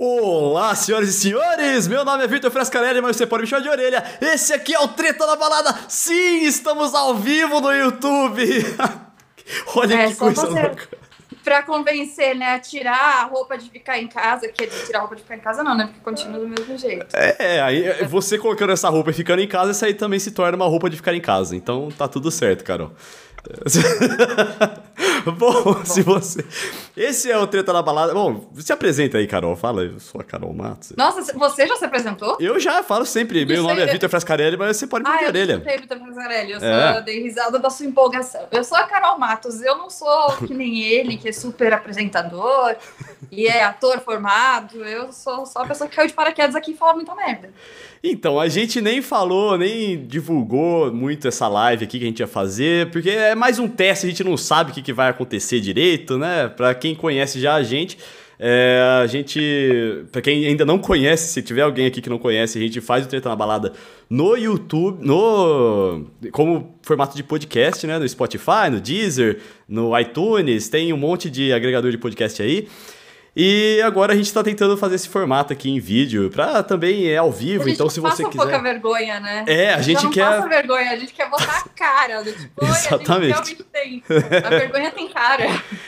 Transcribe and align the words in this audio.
Olá, 0.00 0.76
senhoras 0.76 1.08
e 1.08 1.12
senhores! 1.12 1.88
Meu 1.88 2.04
nome 2.04 2.22
é 2.22 2.26
Vitor 2.28 2.52
Frescarelli, 2.52 3.00
mas 3.00 3.16
você 3.16 3.26
pode 3.26 3.42
me 3.42 3.48
chamar 3.48 3.62
de 3.62 3.68
orelha. 3.68 4.04
Esse 4.20 4.52
aqui 4.52 4.72
é 4.72 4.78
o 4.78 4.86
Treta 4.86 5.26
na 5.26 5.34
Balada. 5.34 5.74
Sim, 5.88 6.44
estamos 6.44 6.94
ao 6.94 7.16
vivo 7.16 7.60
no 7.60 7.72
YouTube. 7.72 8.44
Olha 9.74 9.94
É, 10.02 10.08
que 10.08 10.14
coisa 10.14 10.42
você- 10.46 10.60
louca. 10.62 10.88
Pra 11.42 11.62
convencer, 11.62 12.36
né, 12.36 12.54
a 12.56 12.58
tirar 12.60 13.22
a 13.22 13.24
roupa 13.24 13.56
de 13.56 13.70
ficar 13.70 13.98
em 13.98 14.06
casa, 14.06 14.46
quer 14.48 14.66
dizer, 14.66 14.84
tirar 14.84 14.98
a 14.98 15.00
roupa 15.00 15.16
de 15.16 15.22
ficar 15.22 15.34
em 15.36 15.40
casa 15.40 15.64
não, 15.64 15.74
né, 15.74 15.86
porque 15.86 16.00
continua 16.00 16.38
do 16.38 16.46
mesmo 16.46 16.76
jeito. 16.76 17.06
É, 17.14 17.60
aí 17.62 18.04
você 18.04 18.36
colocando 18.36 18.70
essa 18.70 18.90
roupa 18.90 19.10
e 19.10 19.14
ficando 19.14 19.40
em 19.40 19.48
casa, 19.48 19.70
isso 19.72 19.82
aí 19.84 19.94
também 19.94 20.18
se 20.18 20.30
torna 20.30 20.56
uma 20.56 20.66
roupa 20.66 20.90
de 20.90 20.96
ficar 20.96 21.14
em 21.14 21.20
casa. 21.22 21.56
Então 21.56 21.88
tá 21.96 22.06
tudo 22.06 22.30
certo, 22.30 22.62
Carol. 22.64 22.92
Bom, 25.38 25.84
se 25.84 26.02
você. 26.02 26.44
Esse 26.96 27.30
é 27.30 27.38
o 27.38 27.46
Treta 27.46 27.72
na 27.72 27.82
Balada. 27.82 28.12
Bom, 28.14 28.48
se 28.56 28.72
apresenta 28.72 29.18
aí, 29.18 29.26
Carol. 29.26 29.54
Fala, 29.56 29.82
eu 29.82 29.98
sou 30.00 30.20
a 30.20 30.24
Carol 30.24 30.52
Matos. 30.52 30.92
Nossa, 30.96 31.32
você 31.36 31.66
já 31.66 31.76
se 31.76 31.84
apresentou? 31.84 32.36
Eu 32.40 32.58
já 32.58 32.82
falo 32.82 33.04
sempre, 33.06 33.44
meu 33.44 33.62
nome 33.62 33.80
é 33.80 33.86
Vitor 33.86 34.08
Frescarelli, 34.08 34.56
mas 34.56 34.76
você 34.76 34.86
pode 34.86 35.04
me 35.04 35.10
Ah, 35.10 35.18
chamar 35.18 35.30
de 35.32 35.38
eu 35.38 35.42
orelha. 35.42 35.52
escutei 35.58 35.78
Vitor 35.78 35.98
Frescarelli, 35.98 36.52
eu 36.52 36.60
só 36.60 36.66
É. 36.66 37.00
dei 37.02 37.22
risada 37.22 37.58
da 37.58 37.70
sua 37.70 37.86
empolgação. 37.86 38.42
Eu 38.50 38.64
sou 38.64 38.76
a 38.78 38.84
Carol 38.84 39.18
Matos, 39.18 39.60
eu 39.62 39.76
não 39.76 39.90
sou 39.90 40.36
que 40.46 40.54
nem 40.54 40.80
ele, 40.82 41.16
que 41.16 41.28
é 41.28 41.32
super 41.32 41.72
apresentador 41.72 42.74
e 43.30 43.46
é 43.46 43.62
ator 43.64 44.00
formado, 44.00 44.84
eu 44.84 45.12
sou 45.12 45.44
só 45.46 45.60
a 45.62 45.66
pessoa 45.66 45.88
que 45.88 45.96
caiu 45.96 46.08
de 46.08 46.14
paraquedas 46.14 46.54
aqui 46.56 46.72
e 46.72 46.76
fala 46.76 46.94
muita 46.94 47.14
merda. 47.14 47.50
Então, 48.02 48.38
a 48.38 48.46
gente 48.46 48.80
nem 48.80 49.02
falou, 49.02 49.58
nem 49.58 50.06
divulgou 50.06 50.92
muito 50.94 51.26
essa 51.26 51.48
live 51.48 51.84
aqui 51.84 51.98
que 51.98 52.04
a 52.04 52.08
gente 52.08 52.20
ia 52.20 52.28
fazer, 52.28 52.90
porque 52.92 53.10
é 53.10 53.34
mais 53.34 53.58
um 53.58 53.66
teste, 53.66 54.06
a 54.06 54.08
gente 54.08 54.22
não 54.22 54.36
sabe 54.36 54.70
o 54.70 54.74
que, 54.74 54.80
que 54.82 54.92
vai 54.92 55.07
acontecer 55.08 55.60
direito, 55.60 56.18
né? 56.18 56.48
Pra 56.48 56.74
quem 56.74 56.94
conhece 56.94 57.40
já 57.40 57.54
a 57.54 57.62
gente, 57.62 57.98
é, 58.38 59.00
a 59.02 59.06
gente. 59.06 60.04
Pra 60.12 60.22
quem 60.22 60.46
ainda 60.46 60.64
não 60.64 60.78
conhece, 60.78 61.32
se 61.32 61.42
tiver 61.42 61.62
alguém 61.62 61.86
aqui 61.86 62.00
que 62.00 62.08
não 62.08 62.18
conhece, 62.18 62.56
a 62.56 62.60
gente 62.60 62.80
faz 62.80 63.04
o 63.04 63.08
Treta 63.08 63.28
na 63.28 63.34
Balada 63.34 63.72
no 64.08 64.36
YouTube, 64.36 65.04
no. 65.04 66.06
como 66.30 66.78
formato 66.82 67.16
de 67.16 67.24
podcast, 67.24 67.84
né? 67.86 67.98
No 67.98 68.08
Spotify, 68.08 68.70
no 68.70 68.80
Deezer, 68.80 69.40
no 69.68 69.98
iTunes, 69.98 70.68
tem 70.68 70.92
um 70.92 70.96
monte 70.96 71.28
de 71.28 71.52
agregador 71.52 71.90
de 71.90 71.98
podcast 71.98 72.40
aí. 72.40 72.68
E 73.40 73.80
agora 73.82 74.12
a 74.12 74.16
gente 74.16 74.32
tá 74.34 74.42
tentando 74.42 74.76
fazer 74.76 74.96
esse 74.96 75.08
formato 75.08 75.52
aqui 75.52 75.70
em 75.70 75.78
vídeo, 75.78 76.28
pra 76.28 76.60
também 76.60 77.06
é 77.06 77.16
ao 77.18 77.30
vivo, 77.30 77.68
então 77.68 77.84
não 77.86 77.90
se 77.90 78.00
você 78.00 78.22
passa 78.24 78.36
pouca 78.36 78.46
quiser. 78.46 78.62
vergonha, 78.62 79.20
né? 79.20 79.44
É, 79.46 79.72
a 79.72 79.80
gente 79.80 80.02
não 80.02 80.10
quer. 80.10 80.24
passa 80.24 80.48
vergonha, 80.48 80.90
a 80.90 80.96
gente 80.96 81.12
quer 81.14 81.30
botar 81.30 81.62
a 81.64 81.68
cara. 81.68 82.24
do 82.24 82.32
Tipo, 82.32 82.64
"Oi, 82.64 82.68
Exatamente. 82.68 83.32
A 83.32 83.36
gente 83.44 83.56
realmente 83.56 83.64
tem. 83.72 84.02
A 84.44 84.48
vergonha 84.50 84.90
tem 84.90 85.08
cara. 85.08 85.44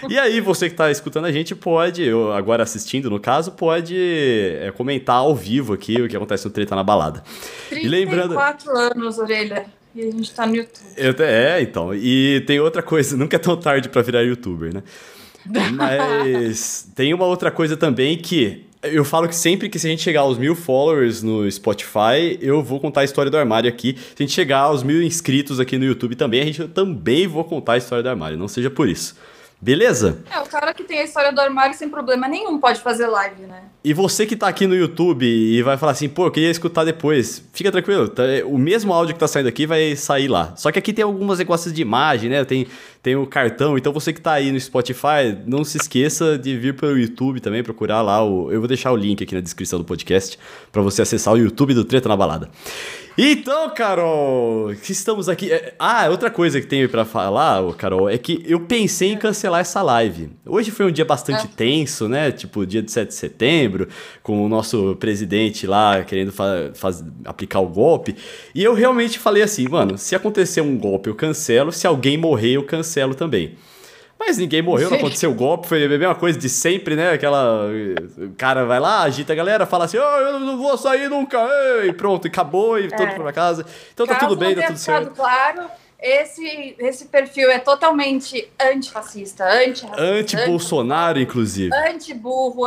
E 0.08 0.16
aí, 0.16 0.40
você 0.40 0.70
que 0.70 0.76
tá 0.76 0.92
escutando 0.92 1.24
a 1.24 1.32
gente 1.32 1.56
pode, 1.56 2.08
ou 2.12 2.32
agora 2.32 2.62
assistindo 2.62 3.10
no 3.10 3.18
caso, 3.18 3.50
pode 3.50 3.96
é, 3.98 4.70
comentar 4.76 5.16
ao 5.16 5.34
vivo 5.34 5.72
aqui 5.72 6.00
o 6.00 6.08
que 6.08 6.16
acontece 6.16 6.44
no 6.44 6.52
Treta 6.52 6.76
na 6.76 6.84
Balada. 6.84 7.24
E 7.72 7.88
lembrando- 7.88 8.36
34 8.36 8.70
anos, 8.78 9.18
orelha. 9.18 9.66
E 9.92 10.02
a 10.02 10.04
gente 10.12 10.32
tá 10.32 10.46
no 10.46 10.54
YouTube. 10.54 10.86
Eu 10.96 11.12
é, 11.18 11.60
então. 11.60 11.92
E 11.92 12.44
tem 12.46 12.60
outra 12.60 12.80
coisa, 12.80 13.16
nunca 13.18 13.34
é 13.34 13.40
tão 13.40 13.56
tarde 13.56 13.88
pra 13.88 14.02
virar 14.02 14.20
youtuber, 14.22 14.72
né? 14.72 14.84
Mas 15.74 16.88
tem 16.94 17.12
uma 17.14 17.24
outra 17.24 17.50
coisa 17.50 17.76
também 17.76 18.16
que 18.16 18.66
eu 18.82 19.04
falo 19.04 19.28
que 19.28 19.36
sempre 19.36 19.68
que 19.68 19.78
se 19.78 19.86
a 19.86 19.90
gente 19.90 20.02
chegar 20.02 20.20
aos 20.20 20.38
mil 20.38 20.54
followers 20.54 21.22
no 21.22 21.50
Spotify, 21.50 22.38
eu 22.40 22.62
vou 22.62 22.80
contar 22.80 23.02
a 23.02 23.04
história 23.04 23.30
do 23.30 23.36
armário 23.36 23.68
aqui. 23.68 23.94
Se 23.98 24.22
a 24.22 24.22
gente 24.22 24.32
chegar 24.32 24.60
aos 24.60 24.82
mil 24.82 25.02
inscritos 25.02 25.60
aqui 25.60 25.76
no 25.76 25.84
YouTube 25.84 26.16
também, 26.16 26.40
a 26.40 26.44
gente 26.44 26.66
também 26.68 27.26
vou 27.26 27.44
contar 27.44 27.74
a 27.74 27.76
história 27.76 28.02
do 28.02 28.08
armário. 28.08 28.38
Não 28.38 28.48
seja 28.48 28.70
por 28.70 28.88
isso. 28.88 29.14
Beleza? 29.62 30.20
É, 30.34 30.40
o 30.40 30.46
cara 30.46 30.72
que 30.72 30.82
tem 30.82 31.00
a 31.00 31.04
história 31.04 31.30
do 31.30 31.38
armário 31.38 31.76
sem 31.76 31.90
problema 31.90 32.26
nenhum 32.26 32.58
pode 32.58 32.80
fazer 32.80 33.06
live, 33.06 33.42
né? 33.42 33.64
E 33.84 33.92
você 33.92 34.24
que 34.24 34.34
tá 34.34 34.48
aqui 34.48 34.66
no 34.66 34.74
YouTube 34.74 35.26
e 35.26 35.62
vai 35.62 35.76
falar 35.76 35.92
assim, 35.92 36.08
pô, 36.08 36.24
eu 36.26 36.30
queria 36.30 36.50
escutar 36.50 36.82
depois, 36.82 37.44
fica 37.52 37.70
tranquilo, 37.70 38.08
tá- 38.08 38.22
o 38.46 38.56
mesmo 38.56 38.90
áudio 38.90 39.12
que 39.12 39.20
tá 39.20 39.28
saindo 39.28 39.50
aqui 39.50 39.66
vai 39.66 39.94
sair 39.96 40.28
lá. 40.28 40.54
Só 40.56 40.72
que 40.72 40.78
aqui 40.78 40.94
tem 40.94 41.02
algumas 41.04 41.38
negócios 41.40 41.74
de 41.74 41.82
imagem, 41.82 42.30
né? 42.30 42.42
Tem, 42.42 42.66
tem 43.02 43.16
o 43.16 43.26
cartão, 43.26 43.78
então 43.78 43.92
você 43.92 44.12
que 44.12 44.20
tá 44.20 44.32
aí 44.32 44.52
no 44.52 44.60
Spotify, 44.60 45.36
não 45.46 45.64
se 45.64 45.78
esqueça 45.78 46.36
de 46.38 46.56
vir 46.58 46.74
pelo 46.74 46.98
YouTube 46.98 47.40
também, 47.40 47.62
procurar 47.62 48.02
lá 48.02 48.22
o. 48.24 48.50
Eu 48.52 48.60
vou 48.60 48.68
deixar 48.68 48.92
o 48.92 48.96
link 48.96 49.22
aqui 49.22 49.34
na 49.34 49.40
descrição 49.40 49.78
do 49.78 49.84
podcast 49.84 50.38
pra 50.70 50.82
você 50.82 51.00
acessar 51.02 51.32
o 51.34 51.38
YouTube 51.38 51.72
do 51.74 51.84
Treta 51.84 52.08
na 52.08 52.16
Balada. 52.16 52.50
Então, 53.18 53.68
Carol, 53.74 54.72
estamos 54.88 55.28
aqui. 55.28 55.50
é- 55.52 55.74
Ah, 55.78 56.08
outra 56.08 56.30
coisa 56.30 56.58
que 56.60 56.66
tenho 56.66 56.88
pra 56.88 57.04
falar, 57.04 57.62
Carol, 57.74 58.08
é 58.08 58.16
que 58.16 58.42
eu 58.46 58.60
pensei 58.60 59.12
em 59.12 59.16
cancelar 59.18 59.60
essa 59.60 59.82
live. 59.82 60.30
Hoje 60.46 60.70
foi 60.70 60.86
um 60.86 60.90
dia 60.92 61.04
bastante 61.04 61.44
É. 61.44 61.48
tenso, 61.54 62.08
né? 62.08 62.30
Tipo, 62.30 62.64
dia 62.64 62.80
de 62.80 62.90
7 62.90 63.08
de 63.08 63.14
setembro, 63.14 63.88
com 64.22 64.42
o 64.44 64.48
nosso 64.48 64.96
presidente 64.98 65.66
lá 65.66 66.02
querendo 66.04 66.32
aplicar 67.24 67.60
o 67.60 67.66
golpe. 67.66 68.14
E 68.54 68.62
eu 68.62 68.72
realmente 68.74 69.18
falei 69.18 69.42
assim, 69.42 69.68
mano, 69.68 69.98
se 69.98 70.14
acontecer 70.14 70.60
um 70.62 70.78
golpe, 70.78 71.10
eu 71.10 71.14
cancelo. 71.14 71.72
Se 71.72 71.86
alguém 71.86 72.16
morrer, 72.16 72.52
eu 72.52 72.62
cancelo 72.62 72.89
também. 73.14 73.56
Mas 74.18 74.36
ninguém 74.36 74.60
morreu, 74.60 74.90
não 74.90 74.98
aconteceu 74.98 75.30
o 75.30 75.34
golpe, 75.34 75.66
foi 75.66 75.82
a 75.82 75.88
mesma 75.88 76.14
coisa 76.14 76.38
de 76.38 76.48
sempre, 76.48 76.94
né? 76.94 77.12
Aquela. 77.12 77.70
O 78.18 78.34
cara 78.36 78.66
vai 78.66 78.78
lá, 78.78 79.00
agita 79.02 79.32
a 79.32 79.36
galera, 79.36 79.64
fala 79.64 79.86
assim: 79.86 79.96
oh, 79.96 80.00
eu 80.02 80.38
não 80.40 80.58
vou 80.58 80.76
sair 80.76 81.08
nunca, 81.08 81.38
ei", 81.82 81.88
e 81.88 81.92
pronto, 81.94 82.26
e 82.26 82.28
acabou, 82.28 82.78
e 82.78 82.88
todo 82.88 83.00
É. 83.02 83.06
mundo 83.12 83.22
pra 83.22 83.32
casa. 83.32 83.64
Então 83.94 84.06
tá 84.06 84.16
Caso 84.16 84.28
tudo 84.28 84.38
bem, 84.38 84.54
tá 84.54 84.66
tudo 84.66 84.76
certo. 84.78 85.12
claro, 85.16 85.62
esse, 85.98 86.76
esse 86.78 87.06
perfil 87.06 87.50
é 87.50 87.58
totalmente 87.58 88.46
antifascista, 88.60 89.44
anti-racista, 89.44 90.02
Anti-Bolsonaro, 90.02 91.18
inclusive. 91.18 91.74
anti-burro, 91.74 92.66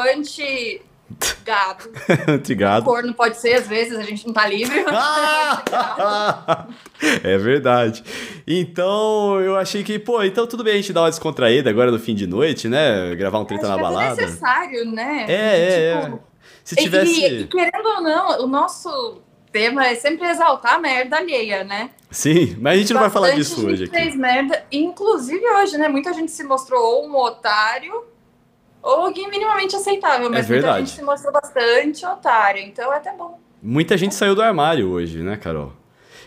anti-gado. 1.11 1.91
Anti-gado. 2.27 2.85
Corno 2.89 3.13
pode 3.13 3.37
ser, 3.37 3.55
às 3.55 3.67
vezes, 3.67 3.97
a 3.97 4.03
gente 4.03 4.25
não 4.25 4.33
tá 4.33 4.47
livre. 4.47 4.83
Ah! 4.87 6.67
é 7.23 7.37
verdade. 7.37 8.03
Então, 8.47 9.39
eu 9.41 9.55
achei 9.57 9.83
que, 9.83 9.99
pô, 9.99 10.23
então 10.23 10.47
tudo 10.47 10.63
bem 10.63 10.73
a 10.73 10.77
gente 10.77 10.93
dar 10.93 11.01
uma 11.01 11.09
descontraída 11.09 11.69
agora 11.69 11.91
no 11.91 11.99
fim 11.99 12.15
de 12.15 12.25
noite, 12.27 12.67
né? 12.67 13.13
Gravar 13.15 13.39
um 13.39 13.45
treta 13.45 13.67
na 13.67 13.77
é 13.77 13.81
balada. 13.81 14.15
necessário, 14.21 14.85
né? 14.91 15.25
É, 15.27 15.33
é, 15.33 16.01
Tipo, 16.01 16.15
é. 16.15 16.19
Se 16.63 16.75
E- 16.75 16.79
E, 16.79 16.83
tivesse. 16.83 17.47
querendo 17.51 17.85
ou 17.87 18.01
não, 18.01 18.43
o 18.43 18.47
nosso 18.47 19.21
tema 19.51 19.85
é 19.85 19.95
sempre 19.95 20.27
exaltar 20.27 20.75
a 20.75 20.79
merda 20.79 21.17
alheia, 21.17 21.63
né? 21.63 21.89
Sim, 22.09 22.55
mas 22.59 22.73
a 22.73 22.77
gente 22.77 22.93
não 22.93 23.01
vai 23.01 23.09
falar 23.09 23.27
Bastante 23.27 23.47
disso 23.49 23.67
hoje 23.67 23.83
aqui. 23.83 23.93
fez 23.95 24.15
merda, 24.15 24.63
inclusive 24.71 25.45
hoje, 25.45 25.77
né? 25.77 25.87
Muita 25.89 26.13
gente 26.13 26.31
se 26.31 26.43
mostrou 26.43 26.81
ou 26.81 27.07
um 27.07 27.15
otário 27.17 28.05
ou 28.83 29.05
alguém 29.05 29.29
minimamente 29.29 29.75
aceitável, 29.75 30.29
mas 30.29 30.47
muita 30.47 30.53
É 30.53 30.61
verdade. 30.61 30.85
gente 30.87 30.95
se 30.97 31.01
mostrou 31.03 31.31
bastante 31.31 32.05
otário, 32.05 32.61
então 32.61 32.93
é 32.93 32.97
até 32.97 33.13
bom. 33.13 33.39
Muita 33.61 33.97
gente 33.97 34.13
saiu 34.13 34.35
do 34.35 34.41
armário 34.41 34.89
hoje, 34.91 35.19
né, 35.23 35.37
Carol? 35.37 35.71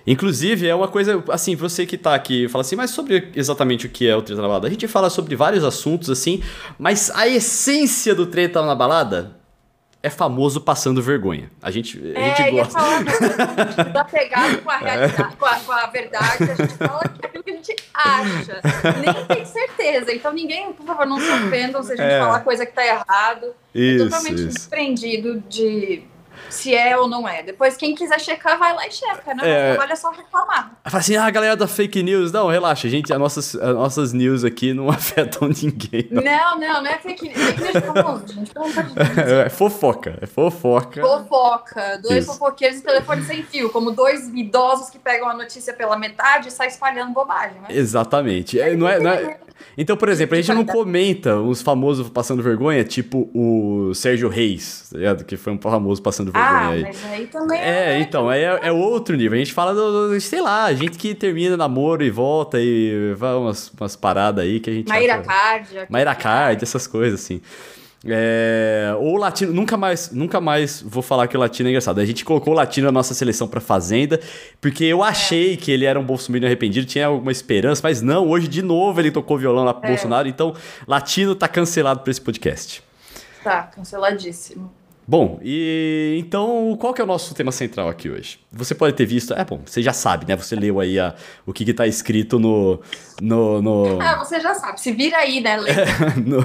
Inclusive, 0.07 0.67
é 0.69 0.75
uma 0.75 0.89
coisa, 0.89 1.23
assim, 1.31 1.57
você 1.57 1.85
que 1.85 1.99
tá 1.99 2.15
aqui 2.15 2.49
fala 2.49 2.63
assim, 2.63 2.77
mas 2.77 2.91
sobre 2.91 3.31
exatamente 3.35 3.87
o 3.87 3.89
que 3.91 4.09
é 4.09 4.17
o 4.17 4.23
Treta 4.23 4.41
na 4.41 4.47
Balada? 4.49 4.69
A 4.69 4.71
gente 4.71 4.87
fala 4.87 5.11
sobre 5.11 5.35
vários 5.35 5.65
assuntos, 5.65 6.09
assim, 6.09 6.43
mas 6.79 7.11
a 7.11 7.27
essência 7.29 8.15
do 8.15 8.25
Treta 8.27 8.65
na 8.65 8.75
Balada 8.75 9.36
é 10.07 10.11
famoso 10.11 10.61
passando 10.61 11.03
vergonha. 11.03 11.51
A 11.61 11.71
gente, 11.71 12.01
a 12.15 12.19
é, 12.19 12.35
gente 12.37 12.55
ia 12.55 12.63
gosta. 12.65 12.79
falar 12.79 13.03
da 13.93 14.05
pegada 14.05 14.57
com 14.59 14.71
a 14.71 14.77
realidade, 14.77 15.37
com, 15.37 15.45
a, 15.47 15.55
com 15.61 15.73
a 15.73 15.87
verdade, 15.87 16.43
a 16.51 16.55
gente 16.55 16.75
fala 16.75 17.01
aquilo 17.23 17.43
que 17.45 17.51
a 17.51 17.55
gente 17.55 17.77
acha, 17.93 18.61
nem 19.01 19.25
tem 19.27 19.45
certeza. 19.45 20.13
Então 20.15 20.33
ninguém, 20.33 20.73
por 20.73 20.87
favor, 20.87 21.07
não 21.07 21.19
se 21.19 21.29
ofendam 21.31 21.83
se 21.83 21.93
a 21.93 21.97
gente 21.97 22.07
É. 22.07 22.21
falar 22.21 22.41
coisa 22.41 22.65
que 22.65 22.73
tá 22.73 22.87
errado. 22.87 23.47
é 23.75 23.79
Isso, 23.81 24.05
totalmente 24.05 24.35
isso. 24.35 24.49
desprendido 24.49 25.41
de 25.49 26.03
se 26.51 26.75
é 26.75 26.97
ou 26.97 27.09
não 27.09 27.29
é. 27.29 27.43
Depois, 27.43 27.77
quem 27.77 27.95
quiser 27.95 28.21
checar, 28.21 28.59
vai 28.59 28.75
lá 28.75 28.87
e 28.87 28.91
checa, 28.93 29.35
né? 29.35 29.43
É. 29.45 29.77
É 29.91 29.97
só 29.97 30.11
reclamar. 30.11 30.73
Fala 30.85 30.99
assim, 30.99 31.17
ah, 31.17 31.25
a 31.27 31.31
galera 31.31 31.57
da 31.57 31.67
fake 31.69 32.03
news. 32.03 32.33
Não, 32.33 32.49
relaxa, 32.49 32.89
gente, 32.89 33.13
as 33.13 33.19
nossas, 33.19 33.55
as 33.55 33.75
nossas 33.75 34.13
news 34.13 34.45
aqui 34.45 34.75
não 34.75 34.89
afetam 34.91 35.49
ninguém. 35.49 36.09
não. 36.11 36.23
Não, 36.23 36.59
não, 36.59 36.83
não 36.83 36.91
é 36.91 36.99
fake 36.99 37.29
news. 37.29 37.39
Fake 37.43 37.61
news 37.63 37.85
famoso, 37.87 38.33
gente. 38.35 38.53
Pelo 38.53 38.65
amor 38.67 38.83
de 38.85 38.95
Deus. 38.95 39.07
É 39.47 39.49
fofoca, 39.49 40.19
é 40.21 40.27
fofoca. 40.27 41.01
Fofoca. 41.01 41.99
Dois 42.03 42.25
Isso. 42.25 42.33
fofoqueiros 42.33 42.79
e 42.79 42.83
telefone 42.83 43.23
sem 43.25 43.43
fio. 43.43 43.71
Como 43.71 43.91
dois 43.93 44.29
idosos 44.29 44.91
que 44.91 44.99
pegam 44.99 45.29
a 45.29 45.35
notícia 45.35 45.73
pela 45.73 45.97
metade 45.97 46.49
e 46.49 46.51
saem 46.51 46.71
espalhando 46.71 47.13
bobagem, 47.13 47.61
né? 47.61 47.69
Exatamente. 47.71 48.59
É, 48.61 48.75
não 48.77 48.89
é, 48.89 48.99
não 48.99 49.11
é- 49.11 49.39
Então, 49.79 49.97
por 49.97 50.09
exemplo, 50.09 50.35
a 50.37 50.41
gente 50.41 50.55
não 50.55 50.65
comenta 50.65 51.37
os 51.41 51.61
famosos 51.63 52.09
passando 52.09 52.43
vergonha, 52.43 52.83
tipo 52.85 53.31
o 53.35 53.93
Sérgio 53.95 54.29
Reis, 54.29 54.89
tá 54.91 54.99
ligado? 54.99 55.25
Que 55.25 55.37
foi 55.37 55.53
um 55.53 55.59
famoso 55.61 56.01
passando 56.03 56.33
vergonha 56.33 56.53
Ah, 56.55 56.69
aí. 56.71 56.83
mas 56.83 57.05
aí 57.05 57.27
também 57.27 57.61
É, 57.61 57.99
então, 58.01 58.29
aí 58.29 58.43
é, 58.43 58.61
é 58.63 58.73
outro 58.73 59.17
nível. 59.17 59.35
A 59.37 59.39
gente 59.39 59.53
fala, 59.53 59.75
do, 59.75 60.19
sei 60.21 60.41
lá, 60.41 60.73
gente 60.73 60.97
que 60.99 61.15
termina 61.15 61.57
namoro 61.57 62.03
e 62.03 62.11
volta 62.11 62.59
e 62.61 63.15
vai 63.17 63.35
umas, 63.35 63.71
umas 63.79 63.95
paradas 63.97 64.45
aí 64.45 64.61
que 64.61 64.71
a 64.71 64.73
gente. 64.73 64.89
Maíra 64.89 65.15
acha- 65.17 65.23
Card. 65.25 65.69
Mayra 65.91 66.15
Card, 66.15 66.63
essas 66.63 66.87
coisas 66.87 67.21
assim. 67.21 67.41
É, 68.09 68.95
ou 68.99 69.17
latino, 69.17 69.53
nunca 69.53 69.77
mais, 69.77 70.11
nunca 70.11 70.41
mais 70.41 70.83
vou 70.83 71.03
falar 71.03 71.27
que 71.29 71.37
o 71.37 71.41
latino 71.41 71.69
é 71.69 71.71
engraçado. 71.71 72.01
A 72.01 72.05
gente 72.05 72.25
colocou 72.25 72.53
o 72.53 72.57
latino 72.57 72.87
na 72.87 72.93
nossa 72.93 73.15
seleção 73.15 73.49
pra 73.49 73.61
Fazenda, 73.61 74.21
porque 74.61 74.85
eu 74.85 75.03
achei 75.03 75.57
que 75.57 75.71
ele 75.71 75.85
era 75.85 75.99
um 75.99 76.05
bolsominion 76.05 76.47
arrependido, 76.47 76.87
tinha 76.87 77.07
alguma 77.07 77.33
esperança, 77.33 77.81
mas 77.83 78.03
não, 78.03 78.29
hoje 78.29 78.49
de 78.49 78.63
novo 78.63 79.01
ele 79.01 79.11
tocou 79.11 79.39
violão 79.39 79.65
lá 79.65 79.75
pro 79.75 79.87
É. 79.87 79.89
Bolsonaro, 79.91 80.29
então 80.29 80.55
latino 80.87 81.35
tá 81.35 81.49
cancelado 81.49 82.01
pra 82.01 82.11
esse 82.11 82.21
podcast. 82.21 82.83
Tá, 83.43 83.63
canceladíssimo. 83.65 84.73
Bom, 85.09 85.39
e 85.41 86.17
então 86.19 86.77
qual 86.81 86.93
que 86.93 87.01
é 87.01 87.05
o 87.05 87.07
nosso 87.07 87.33
tema 87.33 87.53
central 87.53 87.89
aqui 87.89 88.11
hoje? 88.11 88.41
Você 88.51 88.75
pode 88.75 88.97
ter 88.97 89.07
visto, 89.07 89.33
é 89.35 89.45
bom, 89.45 89.61
você 89.65 89.81
já 89.81 89.93
sabe, 89.93 90.27
né? 90.27 90.35
Você 90.35 90.57
leu 90.57 90.81
aí 90.81 90.99
a, 90.99 91.15
o 91.47 91.53
que, 91.53 91.65
que 91.65 91.73
tá 91.73 91.87
escrito 91.87 92.41
no, 92.41 92.81
no, 93.23 93.63
no... 93.63 93.99
Ah, 94.03 94.19
você 94.19 94.41
já 94.41 94.53
sabe, 94.55 94.81
se 94.81 94.91
vira 94.91 95.19
aí, 95.19 95.41
né, 95.41 95.59
Lê? 95.59 95.73
no, 96.27 96.45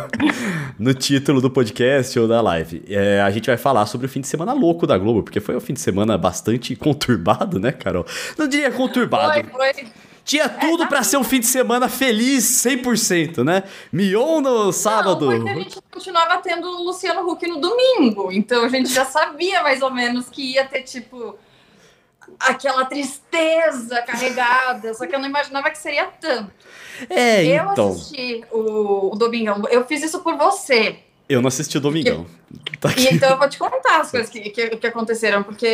no 0.77 0.93
título 0.93 1.41
do 1.41 1.49
podcast 1.49 2.19
ou 2.19 2.27
da 2.27 2.39
live. 2.39 2.83
É, 2.87 3.21
a 3.21 3.31
gente 3.31 3.47
vai 3.47 3.57
falar 3.57 3.87
sobre 3.87 4.05
o 4.05 4.09
fim 4.09 4.21
de 4.21 4.27
semana 4.27 4.53
louco 4.53 4.85
da 4.85 4.95
Globo, 4.95 5.23
porque 5.23 5.39
foi 5.39 5.55
um 5.55 5.61
fim 5.61 5.73
de 5.73 5.81
semana 5.81 6.15
bastante 6.15 6.75
conturbado, 6.75 7.59
né, 7.59 7.71
Carol? 7.71 8.05
Não 8.37 8.47
diria 8.47 8.69
conturbado. 8.69 9.33
Foi, 9.33 9.73
foi. 9.73 9.85
Tinha 10.23 10.47
tudo 10.47 10.87
pra 10.87 11.03
ser 11.03 11.17
um 11.17 11.23
fim 11.23 11.39
de 11.39 11.47
semana 11.47 11.89
feliz 11.89 12.43
100%, 12.63 13.43
né? 13.43 13.63
Mion 13.91 14.39
no 14.41 14.71
sábado. 14.71 15.25
Não, 15.29 15.37
porque 15.37 15.49
a 15.49 15.55
gente 15.55 15.81
continuava 15.91 16.37
tendo 16.37 16.67
o 16.67 16.83
Luciano 16.83 17.27
Huck 17.29 17.47
no 17.47 17.59
domingo. 17.59 18.31
Então 18.31 18.63
a 18.63 18.69
gente 18.69 18.89
já 18.91 19.03
sabia 19.05 19.63
mais 19.63 19.81
ou 19.81 19.91
menos 19.91 20.29
que 20.29 20.53
ia 20.53 20.65
ter, 20.65 20.83
tipo, 20.83 21.35
aquela 22.39 22.85
tristeza 22.85 24.01
carregada. 24.03 24.93
Só 24.93 25.07
que 25.07 25.15
eu 25.15 25.19
não 25.19 25.27
imaginava 25.27 25.69
que 25.69 25.77
seria 25.77 26.05
tanto. 26.19 26.51
É, 27.09 27.43
Eu 27.45 27.71
então. 27.71 27.89
assisti 27.89 28.43
o, 28.51 29.13
o 29.13 29.15
Domingão. 29.15 29.63
Eu 29.69 29.85
fiz 29.85 30.03
isso 30.03 30.19
por 30.19 30.37
você. 30.37 30.99
Eu 31.31 31.41
não 31.41 31.47
assisti 31.47 31.77
o 31.77 31.81
Domingão. 31.81 32.25
Tá 32.79 32.89
E 32.89 33.05
aqui. 33.07 33.15
então 33.15 33.29
eu 33.29 33.37
vou 33.37 33.47
te 33.47 33.57
contar 33.57 34.01
as 34.01 34.11
coisas 34.11 34.29
que, 34.29 34.41
que, 34.49 34.69
que 34.77 34.87
aconteceram, 34.87 35.43
porque 35.43 35.65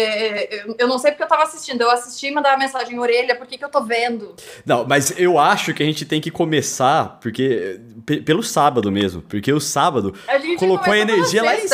eu, 0.51 0.75
eu 0.77 0.87
não 0.87 0.99
sei 0.99 1.11
porque 1.11 1.23
eu 1.23 1.27
tava 1.27 1.43
assistindo. 1.43 1.81
Eu 1.81 1.89
assisti 1.89 2.27
e 2.27 2.31
mandava 2.31 2.57
mensagem 2.57 2.95
em 2.95 2.99
orelha, 2.99 3.35
por 3.35 3.47
que, 3.47 3.57
que 3.57 3.65
eu 3.65 3.69
tô 3.69 3.81
vendo? 3.83 4.35
Não, 4.65 4.85
mas 4.85 5.13
eu 5.17 5.39
acho 5.39 5.73
que 5.73 5.81
a 5.81 5.85
gente 5.85 6.05
tem 6.05 6.21
que 6.21 6.29
começar, 6.29 7.17
porque. 7.21 7.79
pe- 8.05 8.21
pelo 8.21 8.43
sábado 8.43 8.91
mesmo. 8.91 9.21
Porque 9.21 9.51
o 9.51 9.59
sábado 9.59 10.13
A 10.27 10.57
colocou 10.57 10.93
a 10.93 10.97
energia 10.97 11.43
lá 11.43 11.55
em. 11.55 11.65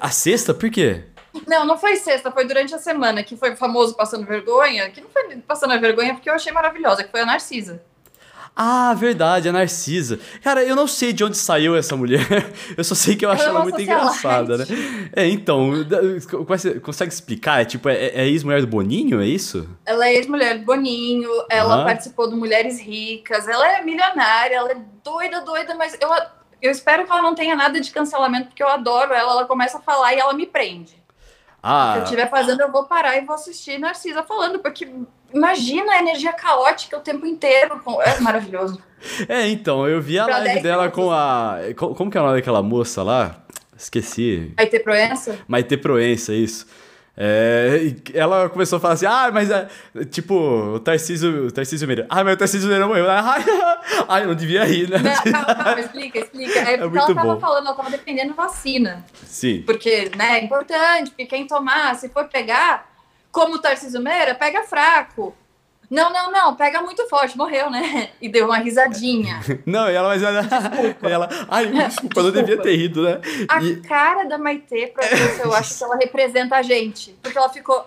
A 0.00 0.10
sexta? 0.10 0.54
Por 0.54 0.70
quê? 0.70 1.02
Não, 1.46 1.64
não 1.66 1.76
foi 1.78 1.96
sexta, 1.96 2.30
foi 2.30 2.46
durante 2.46 2.74
a 2.74 2.78
semana, 2.78 3.22
que 3.22 3.36
foi 3.36 3.54
famoso 3.56 3.94
Passando 3.94 4.24
Vergonha, 4.26 4.88
que 4.90 5.00
não 5.00 5.08
foi 5.10 5.36
Passando 5.38 5.72
a 5.72 5.76
Vergonha 5.76 6.14
porque 6.14 6.30
eu 6.30 6.34
achei 6.34 6.50
maravilhosa, 6.52 7.04
que 7.04 7.10
foi 7.10 7.20
a 7.20 7.26
Narcisa. 7.26 7.82
Ah, 8.58 8.94
verdade, 8.94 9.50
a 9.50 9.52
Narcisa. 9.52 10.18
Cara, 10.42 10.64
eu 10.64 10.74
não 10.74 10.86
sei 10.86 11.12
de 11.12 11.22
onde 11.22 11.36
saiu 11.36 11.76
essa 11.76 11.94
mulher. 11.94 12.24
Eu 12.74 12.82
só 12.84 12.94
sei 12.94 13.14
que 13.14 13.24
eu 13.26 13.30
acho 13.30 13.42
Ela 13.42 13.50
é 13.50 13.54
ela 13.54 13.62
muito 13.62 13.80
engraçada, 13.82 14.56
né? 14.56 14.64
É, 15.14 15.28
então, 15.28 15.84
da- 15.84 15.98
consegue- 16.82 17.12
explicar? 17.12 17.60
É 17.60 17.64
tipo, 17.66 17.86
é, 17.88 18.06
é 18.06 18.26
ex-mulher 18.26 18.62
do 18.62 18.66
Boninho, 18.66 19.20
é 19.20 19.26
isso? 19.26 19.68
Ela 19.84 20.08
é 20.08 20.14
ex-mulher 20.14 20.58
do 20.58 20.64
Boninho, 20.64 21.28
ela 21.50 21.74
Aham. 21.76 21.84
participou 21.84 22.30
do 22.30 22.36
Mulheres 22.36 22.80
Ricas, 22.80 23.46
ela 23.46 23.76
é 23.76 23.82
milionária, 23.82 24.56
ela 24.56 24.72
é 24.72 24.76
doida, 25.04 25.42
doida, 25.42 25.74
mas 25.74 25.94
eu, 26.00 26.08
eu 26.62 26.70
espero 26.70 27.04
que 27.04 27.10
ela 27.12 27.20
não 27.22 27.34
tenha 27.34 27.54
nada 27.54 27.78
de 27.78 27.90
cancelamento, 27.90 28.46
porque 28.48 28.62
eu 28.62 28.68
adoro 28.68 29.12
ela, 29.12 29.32
ela 29.32 29.44
começa 29.44 29.76
a 29.76 29.82
falar 29.82 30.14
e 30.14 30.18
ela 30.18 30.32
me 30.32 30.46
prende. 30.46 30.92
Se 30.92 30.98
Ah, 31.62 31.94
eu 31.98 32.04
estiver 32.04 32.30
fazendo, 32.30 32.60
eu 32.62 32.70
vou 32.72 32.84
parar 32.84 33.16
e 33.16 33.24
vou 33.24 33.34
assistir 33.34 33.78
Narcisa 33.78 34.22
falando, 34.22 34.60
porque 34.60 34.88
imagina 35.34 35.92
a 35.92 35.98
energia 36.00 36.32
caótica 36.32 36.96
o 36.96 37.00
tempo 37.00 37.26
inteiro. 37.26 37.80
É 38.04 38.20
maravilhoso. 38.20 38.80
é, 39.28 39.48
então, 39.48 39.86
eu 39.86 40.00
vi 40.00 40.18
a 40.18 40.24
Pra 40.24 40.34
live 40.38 40.52
10 40.54 40.62
dela 40.62 40.82
minutos. 40.84 41.04
com 41.04 41.10
a. 41.12 41.58
co- 41.76 41.94
Como 41.94 42.10
que 42.10 42.18
é 42.18 42.20
o 42.20 42.24
nome 42.24 42.36
daquela 42.38 42.62
moça 42.62 43.02
lá? 43.02 43.44
Esqueci. 43.76 44.52
Vai 44.56 44.66
ter 44.66 44.80
Proença? 44.80 45.38
Maite 45.46 45.76
Proença, 45.76 46.32
isso. 46.32 46.66
É, 47.18 47.94
ela 48.12 48.48
começou 48.50 48.76
a 48.76 48.80
falar 48.80 48.92
assim, 48.94 49.06
ah, 49.06 49.30
mas 49.32 49.50
é, 49.50 49.66
tipo, 50.10 50.34
o 50.34 50.80
Tarcísio, 50.80 51.46
o 51.46 51.50
Tarcísio 51.50 51.86
Meira. 51.86 52.06
Ah, 52.10 52.22
mas 52.22 52.34
o 52.34 52.36
Tarcísio 52.36 52.68
Meira 52.68 52.86
morreu. 52.86 53.10
Ai, 53.10 53.42
ai, 54.08 54.22
eu 54.24 54.28
não 54.28 54.34
devia 54.34 54.64
rir, 54.64 54.88
né? 54.90 54.98
Não, 54.98 55.22
calma, 55.32 55.54
calma, 55.54 55.80
explica, 55.80 56.18
explica. 56.18 56.58
É 56.58 56.76
porque 56.76 56.88
muito 56.88 56.98
ela 56.98 57.14
tava 57.14 57.34
bom. 57.34 57.40
falando, 57.40 57.66
ela 57.66 57.74
tava 57.76 57.90
defendendo 57.90 58.34
vacina. 58.34 59.04
Sim. 59.24 59.62
Porque, 59.64 60.10
né, 60.16 60.40
é 60.40 60.44
importante, 60.44 61.10
porque 61.10 61.24
quem 61.26 61.46
tomar, 61.46 61.94
se 61.96 62.08
for 62.10 62.24
pegar, 62.28 62.86
como 63.36 63.56
o 63.56 63.58
Tarcísio 63.58 64.00
Meira, 64.00 64.34
pega 64.34 64.62
fraco. 64.62 65.36
Não, 65.90 66.10
não, 66.12 66.32
não, 66.32 66.56
pega 66.56 66.80
muito 66.80 67.06
forte, 67.08 67.36
morreu, 67.36 67.70
né? 67.70 68.10
E 68.20 68.28
deu 68.30 68.46
uma 68.46 68.56
risadinha. 68.58 69.38
Não, 69.66 69.88
e 69.90 69.94
ela, 69.94 70.08
mas 70.08 70.22
ela, 70.22 70.40
ela 71.02 71.28
ai, 71.48 71.66
desculpa, 71.66 72.20
eu 72.20 72.24
não 72.24 72.30
devia 72.32 72.60
ter 72.60 72.74
rido, 72.74 73.02
né? 73.02 73.20
A 73.48 73.62
E- 73.62 73.76
cara 73.82 74.24
da 74.24 74.36
Maitê, 74.38 74.86
pra 74.88 75.04
eu 75.44 75.54
acho 75.54 75.76
que 75.78 75.84
ela 75.84 75.96
representa 75.96 76.56
a 76.56 76.62
gente. 76.62 77.12
Porque 77.22 77.36
ela 77.38 77.48
ficou. 77.50 77.86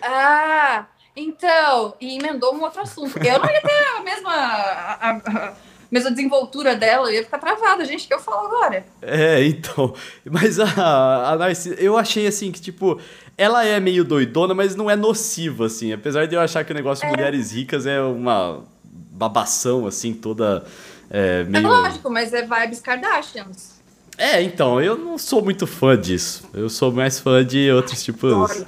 Ah, 0.00 0.86
então. 1.14 1.94
E 2.00 2.16
emendou 2.18 2.54
um 2.54 2.62
outro 2.62 2.80
assunto. 2.80 3.18
Eu 3.18 3.38
não 3.40 3.50
ia 3.50 3.60
ter 3.60 3.86
a 3.98 4.00
mesma. 4.02 4.32
A, 4.32 5.10
a- 5.10 5.56
a 5.88 5.88
mesma 5.90 6.10
desenvoltura 6.10 6.74
dela, 6.74 7.08
eu 7.08 7.14
ia 7.14 7.24
ficar 7.24 7.38
travada, 7.38 7.84
gente. 7.84 8.04
O 8.04 8.08
que 8.08 8.14
eu 8.14 8.18
falo 8.18 8.46
agora? 8.48 8.84
É, 9.02 9.44
então. 9.44 9.94
Mas 10.24 10.58
a, 10.58 11.32
a 11.32 11.36
Narcisa, 11.36 11.76
eu 11.80 11.96
achei 11.96 12.26
assim 12.26 12.50
que, 12.50 12.60
tipo, 12.60 13.00
ela 13.38 13.64
é 13.64 13.78
meio 13.80 14.04
doidona, 14.04 14.54
mas 14.54 14.74
não 14.74 14.90
é 14.90 14.96
nociva, 14.96 15.66
assim. 15.66 15.92
Apesar 15.92 16.26
de 16.26 16.34
eu 16.34 16.40
achar 16.40 16.64
que 16.64 16.72
o 16.72 16.74
negócio 16.74 17.04
de 17.06 17.10
mulheres 17.12 17.52
ricas 17.52 17.86
é 17.86 18.00
uma 18.00 18.62
babação, 18.84 19.86
assim, 19.86 20.12
toda. 20.12 20.64
É, 21.10 21.40
É 21.40 21.44
meio. 21.44 21.66
lógico, 21.68 22.10
mas 22.10 22.32
é 22.32 22.42
vibes 22.42 22.80
Kardashians. 22.80 23.76
É, 24.18 24.40
então, 24.42 24.80
eu 24.80 24.96
não 24.96 25.18
sou 25.18 25.42
muito 25.42 25.66
fã 25.66 25.96
disso. 25.98 26.48
Eu 26.54 26.70
sou 26.70 26.90
mais 26.90 27.20
fã 27.20 27.44
de 27.44 27.70
outros 27.70 28.02
tipos. 28.02 28.32
Adoro. 28.32 28.66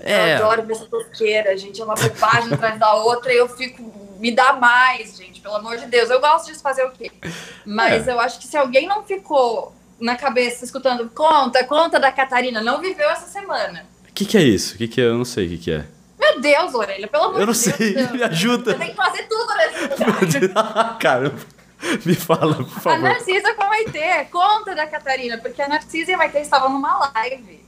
É. 0.00 0.34
Eu 0.38 0.44
adoro 0.46 0.62
ver 0.62 0.72
essa 0.74 0.84
tosqueira, 0.86 1.56
gente. 1.56 1.80
É 1.80 1.84
uma 1.84 1.94
bobagem 1.94 2.54
atrás 2.54 2.78
da 2.78 2.94
outra 2.94 3.32
e 3.32 3.36
eu 3.36 3.48
fico. 3.48 3.92
Me 4.20 4.30
dá 4.32 4.52
mais, 4.54 5.16
gente, 5.16 5.40
pelo 5.40 5.54
amor 5.56 5.76
de 5.76 5.86
Deus. 5.86 6.10
Eu 6.10 6.20
gosto 6.20 6.52
de 6.52 6.58
fazer 6.58 6.84
o 6.84 6.90
quê? 6.90 7.10
Mas 7.66 8.06
É. 8.08 8.12
eu 8.12 8.20
acho 8.20 8.38
que 8.38 8.46
se 8.46 8.56
alguém 8.56 8.86
não 8.88 9.02
ficou 9.04 9.72
na 10.00 10.16
cabeça 10.16 10.64
escutando 10.64 11.08
conta, 11.14 11.64
conta 11.64 11.98
da 12.00 12.10
Catarina, 12.12 12.60
não 12.62 12.80
viveu 12.80 13.08
essa 13.10 13.26
semana. 13.26 13.84
O 14.08 14.12
que, 14.12 14.24
que 14.24 14.36
é 14.36 14.42
isso? 14.42 14.74
O 14.74 14.78
que, 14.78 14.88
que 14.88 15.00
é? 15.00 15.04
Eu 15.04 15.16
não 15.18 15.24
sei 15.24 15.46
o 15.46 15.48
que, 15.50 15.58
que 15.58 15.72
é. 15.72 15.84
Meu 16.18 16.40
Deus, 16.40 16.74
Orelha, 16.74 17.06
pelo 17.06 17.24
amor 17.24 17.40
Eu 17.40 17.46
não 17.46 17.52
de 17.52 17.64
Deus. 17.64 17.76
sei, 17.76 17.94
Deus. 17.94 18.10
me 18.10 18.22
ajuda. 18.22 18.72
Você 18.72 18.78
tem 18.78 18.90
que 18.90 18.96
fazer 18.96 19.22
tudo 19.28 19.54
nesse 19.56 20.38
lugar. 20.48 20.98
Caramba. 20.98 21.36
Me 22.04 22.14
fala, 22.16 22.54
por 22.56 22.64
A 22.76 22.80
favor. 22.80 23.00
Narcisa 23.02 23.54
com 23.54 23.62
a 23.62 23.68
Maitê, 23.68 24.24
conta 24.32 24.74
da 24.74 24.84
Catarina, 24.88 25.38
porque 25.38 25.62
a 25.62 25.68
Narcisa 25.68 26.10
e 26.10 26.14
a 26.14 26.18
Maitê 26.18 26.40
estavam 26.40 26.70
numa 26.70 27.10
live. 27.14 27.64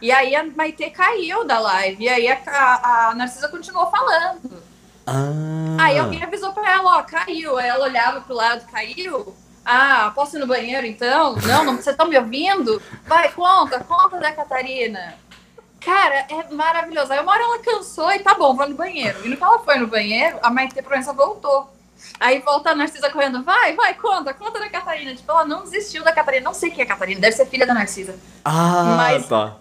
E 0.00 0.10
aí 0.10 0.34
a 0.34 0.42
Maitê 0.44 0.90
caiu 0.90 1.44
da 1.44 1.60
live. 1.60 2.02
E 2.02 2.08
aí 2.08 2.26
a, 2.28 2.40
a, 2.44 3.08
a 3.10 3.14
Narcisa 3.14 3.48
continuou 3.48 3.88
falando. 3.88 4.60
Ah. 5.06 5.76
Aí 5.78 5.96
alguém 5.98 6.22
avisou 6.24 6.52
pra 6.52 6.72
ela, 6.72 6.98
ó, 6.98 7.02
caiu. 7.04 7.56
Aí 7.56 7.68
ela 7.68 7.84
olhava 7.84 8.20
pro 8.22 8.34
lado, 8.34 8.66
caiu. 8.68 9.32
Ah, 9.64 10.10
posso 10.14 10.36
ir 10.36 10.40
no 10.40 10.46
banheiro 10.46 10.86
então? 10.86 11.36
Não, 11.46 11.64
não 11.64 11.74
vocês 11.74 11.88
estão 11.88 12.08
me 12.08 12.18
ouvindo? 12.18 12.82
Vai, 13.06 13.30
conta, 13.32 13.80
conta 13.80 14.18
da 14.18 14.32
Catarina. 14.32 15.14
Cara, 15.84 16.26
é 16.28 16.52
maravilhoso. 16.52 17.12
Aí 17.12 17.20
uma 17.20 17.32
hora 17.32 17.42
ela 17.42 17.58
cansou 17.60 18.10
e 18.12 18.20
tá 18.20 18.34
bom, 18.34 18.54
vou 18.54 18.68
no 18.68 18.74
banheiro. 18.74 19.24
E 19.24 19.28
no 19.28 19.36
que 19.36 19.42
ela 19.42 19.58
foi 19.60 19.76
no 19.78 19.86
banheiro, 19.86 20.38
a 20.42 20.50
Maite 20.50 20.80
Proença 20.82 21.12
voltou. 21.12 21.70
Aí 22.18 22.40
volta 22.40 22.70
a 22.70 22.74
Narcisa 22.74 23.10
correndo, 23.10 23.42
vai, 23.42 23.74
vai, 23.74 23.94
conta, 23.94 24.34
conta 24.34 24.58
da 24.58 24.68
Catarina. 24.68 25.14
Tipo, 25.14 25.30
ela 25.32 25.44
não 25.44 25.62
desistiu 25.62 26.02
da 26.04 26.12
Catarina. 26.12 26.44
Não 26.44 26.54
sei 26.54 26.70
quem 26.70 26.80
é 26.80 26.84
a 26.84 26.88
Catarina, 26.88 27.20
deve 27.20 27.34
ser 27.36 27.46
filha 27.46 27.66
da 27.66 27.74
Narcisa. 27.74 28.16
Ah, 28.44 28.94
Mas- 28.96 29.26
tá. 29.28 29.56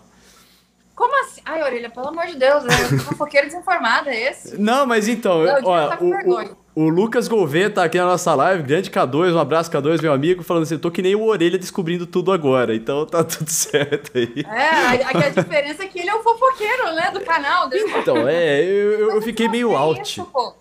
Como 0.96 1.20
assim? 1.26 1.42
Ai, 1.46 1.64
Orelha, 1.64 1.90
pelo 1.90 2.10
amor 2.10 2.28
de 2.28 2.36
Deus, 2.36 2.64
é 2.66 2.98
fofoqueiro 3.00 3.48
desinformado, 3.48 4.10
é 4.10 4.30
esse? 4.30 4.56
Não, 4.62 4.86
mas 4.86 5.08
então, 5.08 5.40
Não, 5.44 5.62
com 5.98 6.08
o, 6.08 6.12
vergonha. 6.12 6.52
o, 6.52 6.58
o 6.74 6.88
Lucas 6.88 7.28
Gouveia 7.28 7.70
tá 7.70 7.84
aqui 7.84 7.98
na 7.98 8.06
nossa 8.06 8.34
live, 8.34 8.64
grande 8.64 8.90
K2, 8.90 9.34
um 9.34 9.40
abraço 9.40 9.70
K2, 9.70 10.02
meu 10.02 10.14
amigo, 10.14 10.42
falando 10.44 10.64
assim, 10.64 10.76
eu 10.76 10.80
tô 10.80 10.90
que 10.90 11.02
nem 11.02 11.16
o 11.16 11.24
Orelha 11.26 11.58
descobrindo 11.58 12.06
tudo 12.08 12.32
agora, 12.32 12.74
então 12.74 13.06
tá 13.06 13.24
tudo 13.26 13.50
certo 13.50 14.12
aí. 14.18 14.46
É, 14.48 15.04
a, 15.04 15.10
a, 15.28 15.30
diferença 15.30 15.84
é 15.84 15.88
que 15.88 16.00
ele 16.00 16.10
é 16.10 16.16
o 16.16 16.24
fofoqueiro, 16.24 16.96
né, 16.96 17.12
do 17.12 17.22
canal. 17.22 17.68
dele. 17.68 17.92
Então, 17.98 18.28
é, 18.28 18.64
eu, 18.64 18.92
eu- 19.00 19.12
eu 19.16 19.22
fiquei 19.22 19.48
te 19.48 19.52
meio 19.52 19.70
mostrei 19.72 19.88
out. 20.00 20.02
isso, 20.10 20.26
pô. 20.32 20.54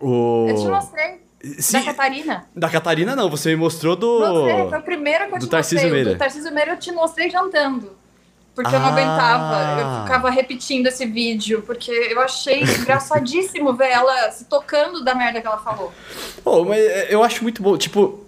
O... 0.00 0.46
Eu 0.48 0.54
te 0.56 0.68
mostrei. 0.68 1.28
Da 1.72 1.82
Catarina. 1.82 2.46
da 2.54 2.68
Catarina 2.68 3.16
não, 3.16 3.30
você 3.30 3.50
me 3.50 3.56
mostrou 3.56 3.94
do... 3.96 4.20
Mostrei, 4.20 4.68
foi 4.68 4.78
o 4.78 4.82
primeiro 4.82 5.26
que 5.28 5.34
eu 5.34 5.38
do 5.38 5.46
te 5.46 5.50
Tarcísio 5.50 5.76
mostrei. 5.84 5.92
Meira. 6.04 6.14
Do 6.14 6.18
Tarcísio 6.18 6.52
Meira 6.54 6.72
eu 6.72 6.78
te 6.78 6.92
mostrei 6.92 7.30
jantando. 7.30 7.97
Porque 8.62 8.74
eu 8.74 8.80
não 8.80 8.86
Ah. 8.88 8.92
aguentava. 8.92 9.80
Eu 9.80 10.02
ficava 10.02 10.30
repetindo 10.30 10.88
esse 10.88 11.06
vídeo. 11.06 11.62
Porque 11.64 11.90
eu 11.92 12.20
achei 12.20 12.62
engraçadíssimo 12.78 13.72
ver 13.74 13.90
ela 13.90 14.30
se 14.32 14.46
tocando 14.46 15.04
da 15.04 15.14
merda 15.14 15.40
que 15.40 15.46
ela 15.46 15.58
falou. 15.58 15.92
Pô, 16.42 16.64
mas 16.64 16.80
é, 16.80 17.06
eu 17.14 17.22
acho 17.22 17.42
muito 17.44 17.62
bom, 17.62 17.76
tipo... 17.76 18.24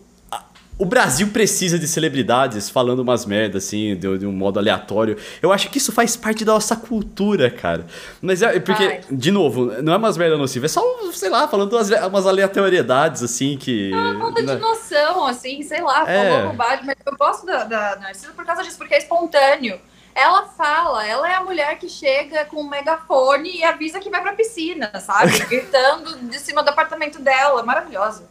O 0.78 0.86
Brasil 0.86 1.28
precisa 1.28 1.78
de 1.78 1.86
celebridades 1.86 2.70
falando 2.70 3.00
umas 3.00 3.26
merdas, 3.26 3.64
assim, 3.66 3.94
de, 3.96 4.16
de 4.16 4.26
um 4.26 4.32
modo 4.32 4.58
aleatório. 4.58 5.14
Eu 5.42 5.52
acho 5.52 5.68
que 5.68 5.76
isso 5.76 5.92
faz 5.92 6.16
parte 6.16 6.42
da 6.42 6.54
nossa 6.54 6.74
cultura, 6.74 7.50
cara. 7.50 7.84
Mas 8.22 8.40
é 8.40 8.58
porque, 8.58 8.88
Faz. 8.88 9.04
de 9.10 9.30
novo, 9.30 9.66
não 9.82 9.92
é 9.92 9.96
umas 9.98 10.16
merdas 10.16 10.38
nocivas, 10.38 10.70
é 10.70 10.72
só, 10.80 11.12
sei 11.12 11.28
lá, 11.28 11.46
falando 11.48 11.74
umas, 11.74 11.90
umas 11.90 12.26
aleatoriedades, 12.26 13.22
assim, 13.22 13.58
que. 13.58 13.90
Falta 14.18 14.40
né? 14.40 14.54
de 14.54 14.60
noção, 14.62 15.26
assim, 15.26 15.62
sei 15.62 15.82
lá, 15.82 16.08
É. 16.10 16.30
falou 16.30 16.48
bobagem. 16.52 16.86
Mas 16.86 16.96
eu 17.04 17.14
gosto 17.14 17.44
da, 17.44 17.64
da 17.64 17.96
Narcisa 17.96 18.32
por 18.34 18.46
causa 18.46 18.62
disso, 18.62 18.78
porque 18.78 18.94
é 18.94 18.98
espontâneo. 19.00 19.78
Ela 20.20 20.44
fala, 20.46 21.06
ela 21.06 21.30
é 21.30 21.34
a 21.34 21.42
mulher 21.42 21.78
que 21.78 21.88
chega 21.88 22.44
com 22.44 22.60
um 22.60 22.68
megafone 22.68 23.56
e 23.58 23.64
avisa 23.64 23.98
que 24.00 24.10
vai 24.10 24.20
pra 24.20 24.32
piscina, 24.34 24.90
sabe? 25.00 25.38
Gritando 25.46 26.18
de 26.28 26.38
cima 26.38 26.62
do 26.62 26.68
apartamento 26.70 27.18
dela. 27.20 27.62
Maravilhosa. 27.62 28.28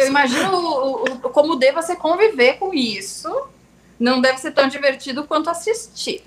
Eu 0.00 0.06
imagino 0.06 0.56
o- 0.56 1.04
o- 1.04 1.18
como 1.30 1.56
deva 1.56 1.82
ser 1.82 1.96
conviver 1.96 2.54
com 2.54 2.72
isso 2.72 3.28
não 3.98 4.20
deve 4.20 4.38
ser 4.38 4.52
tão 4.52 4.68
divertido 4.68 5.24
quanto 5.24 5.50
assistir. 5.50 6.22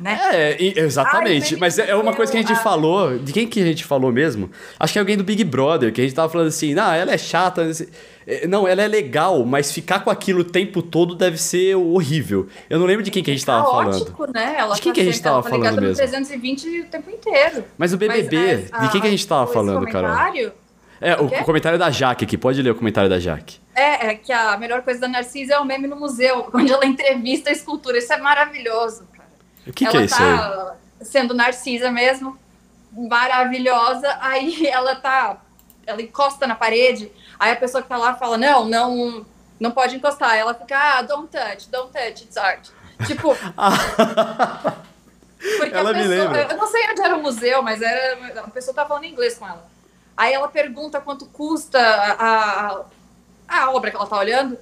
Né? 0.00 0.18
É, 0.32 0.56
exatamente. 0.80 1.54
Ai, 1.54 1.60
Mas 1.60 1.78
é 1.78 1.94
uma 1.94 2.14
coisa 2.14 2.32
que 2.32 2.38
a 2.38 2.40
gente 2.42 2.54
falou. 2.62 3.18
De 3.18 3.30
quem 3.32 3.46
que 3.46 3.60
a 3.60 3.64
gente 3.66 3.84
falou 3.84 4.10
mesmo? 4.10 4.50
Acho 4.80 4.92
que 4.94 4.98
é 4.98 5.00
alguém 5.00 5.16
do 5.18 5.22
Big 5.24 5.44
Brother, 5.44 5.92
que 5.92 6.00
a 6.00 6.04
gente 6.04 6.14
tava 6.14 6.30
falando 6.30 6.48
assim, 6.48 6.72
não, 6.74 6.92
ela 6.92 7.12
é 7.12 7.18
chata. 7.18 7.62
É, 7.62 7.86
não, 8.48 8.66
ela 8.66 8.82
é 8.82 8.88
legal, 8.88 9.44
mas 9.44 9.72
ficar 9.72 10.00
com 10.00 10.10
aquilo 10.10 10.40
o 10.40 10.44
tempo 10.44 10.82
todo 10.82 11.14
deve 11.14 11.38
ser 11.38 11.74
horrível. 11.74 12.48
Eu 12.68 12.78
não 12.78 12.86
lembro 12.86 13.02
de 13.02 13.10
quem 13.10 13.22
que 13.22 13.30
a 13.30 13.34
gente 13.34 13.44
tava 13.44 13.64
Caótico, 13.64 14.16
falando. 14.16 14.34
né? 14.34 14.54
Ela 14.58 14.74
de 14.74 14.80
quem 14.80 14.92
tá 14.92 14.94
que 14.94 15.00
a 15.00 15.04
gente 15.04 15.14
sempre, 15.14 15.30
tava 15.30 15.42
tá 15.42 15.50
falando 15.50 15.80
mesmo? 15.80 15.96
320 15.96 16.80
o 16.80 16.84
tempo 16.86 17.10
inteiro. 17.10 17.64
Mas 17.76 17.92
o 17.92 17.96
BBB, 17.96 18.68
mas, 18.70 18.82
de 18.82 18.92
quem 18.92 19.00
que 19.00 19.06
a 19.06 19.10
gente 19.10 19.26
tava 19.26 19.52
falando, 19.52 19.86
Carol? 19.86 20.52
É, 21.00 21.16
o, 21.16 21.26
o, 21.26 21.44
comentário 21.44 21.76
da 21.76 21.90
Jaque 21.90 22.24
aqui. 22.24 22.38
Pode 22.38 22.62
ler 22.62 22.70
o 22.70 22.74
comentário 22.76 23.10
da 23.10 23.18
Jaque. 23.18 23.58
É, 23.74 24.06
é 24.06 24.14
que 24.14 24.32
a 24.32 24.56
melhor 24.56 24.82
coisa 24.82 25.00
da 25.00 25.08
Narcisa 25.08 25.54
é 25.54 25.58
o 25.58 25.64
meme 25.64 25.88
no 25.88 25.96
museu, 25.96 26.48
onde 26.54 26.72
ela 26.72 26.86
entrevista 26.86 27.50
a 27.50 27.52
escultura. 27.52 27.98
Isso 27.98 28.12
é 28.12 28.18
maravilhoso. 28.18 29.02
O 29.66 29.72
que, 29.72 29.84
que 29.84 29.96
é 29.96 30.04
isso 30.04 30.16
tá 30.16 30.76
aí? 31.00 31.04
sendo 31.04 31.34
Narcisa 31.34 31.90
mesmo, 31.90 32.38
maravilhosa, 32.92 34.16
aí 34.20 34.66
ela 34.66 34.94
tá, 34.94 35.40
ela 35.86 36.02
encosta 36.02 36.46
na 36.46 36.54
parede, 36.54 37.10
aí 37.38 37.52
a 37.52 37.56
pessoa 37.56 37.82
que 37.82 37.88
tá 37.88 37.96
lá 37.96 38.14
fala, 38.14 38.38
não, 38.38 38.64
não, 38.64 39.26
não 39.58 39.70
pode 39.70 39.96
encostar, 39.96 40.36
ela 40.36 40.54
fica, 40.54 40.76
ah, 40.76 41.02
don't 41.02 41.28
touch, 41.28 41.68
don't 41.68 41.92
touch, 41.92 42.24
it's 42.24 42.36
art. 42.36 42.68
Tipo... 43.06 43.36
porque 45.58 45.74
ela 45.74 45.90
a 45.90 45.94
pessoa. 45.94 46.38
Eu 46.50 46.56
não 46.56 46.66
sei 46.66 46.90
onde 46.90 47.02
era 47.02 47.16
o 47.16 47.22
museu, 47.22 47.62
mas 47.62 47.82
era, 47.82 48.40
a 48.40 48.50
pessoa 48.50 48.74
tava 48.74 48.88
falando 48.88 49.04
inglês 49.04 49.36
com 49.38 49.46
ela. 49.46 49.70
Aí 50.16 50.32
ela 50.32 50.48
pergunta 50.48 51.00
quanto 51.00 51.26
custa 51.26 51.78
a, 51.80 52.82
a, 53.48 53.64
a 53.64 53.70
obra 53.72 53.90
que 53.90 53.96
ela 53.96 54.06
tá 54.06 54.18
olhando, 54.18 54.56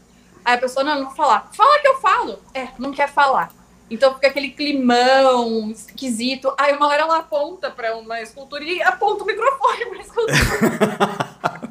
aí 0.44 0.54
a 0.54 0.58
pessoa, 0.58 0.84
não, 0.84 0.96
não 0.96 1.06
vou 1.06 1.14
falar. 1.14 1.50
Fala 1.52 1.80
que 1.80 1.88
eu 1.88 2.00
falo. 2.00 2.38
É, 2.54 2.68
não 2.78 2.92
quer 2.92 3.08
falar. 3.08 3.50
Então 3.90 4.14
fica 4.14 4.28
aquele 4.28 4.50
climão 4.50 5.70
esquisito. 5.70 6.54
Aí 6.56 6.74
uma 6.74 6.86
hora 6.86 7.02
ela 7.02 7.18
aponta 7.18 7.70
para 7.70 7.96
uma 7.96 8.20
escultura 8.20 8.62
e 8.62 8.80
aponta 8.80 9.24
o 9.24 9.26
microfone 9.26 9.86
para 9.86 9.98
escultura. 9.98 11.70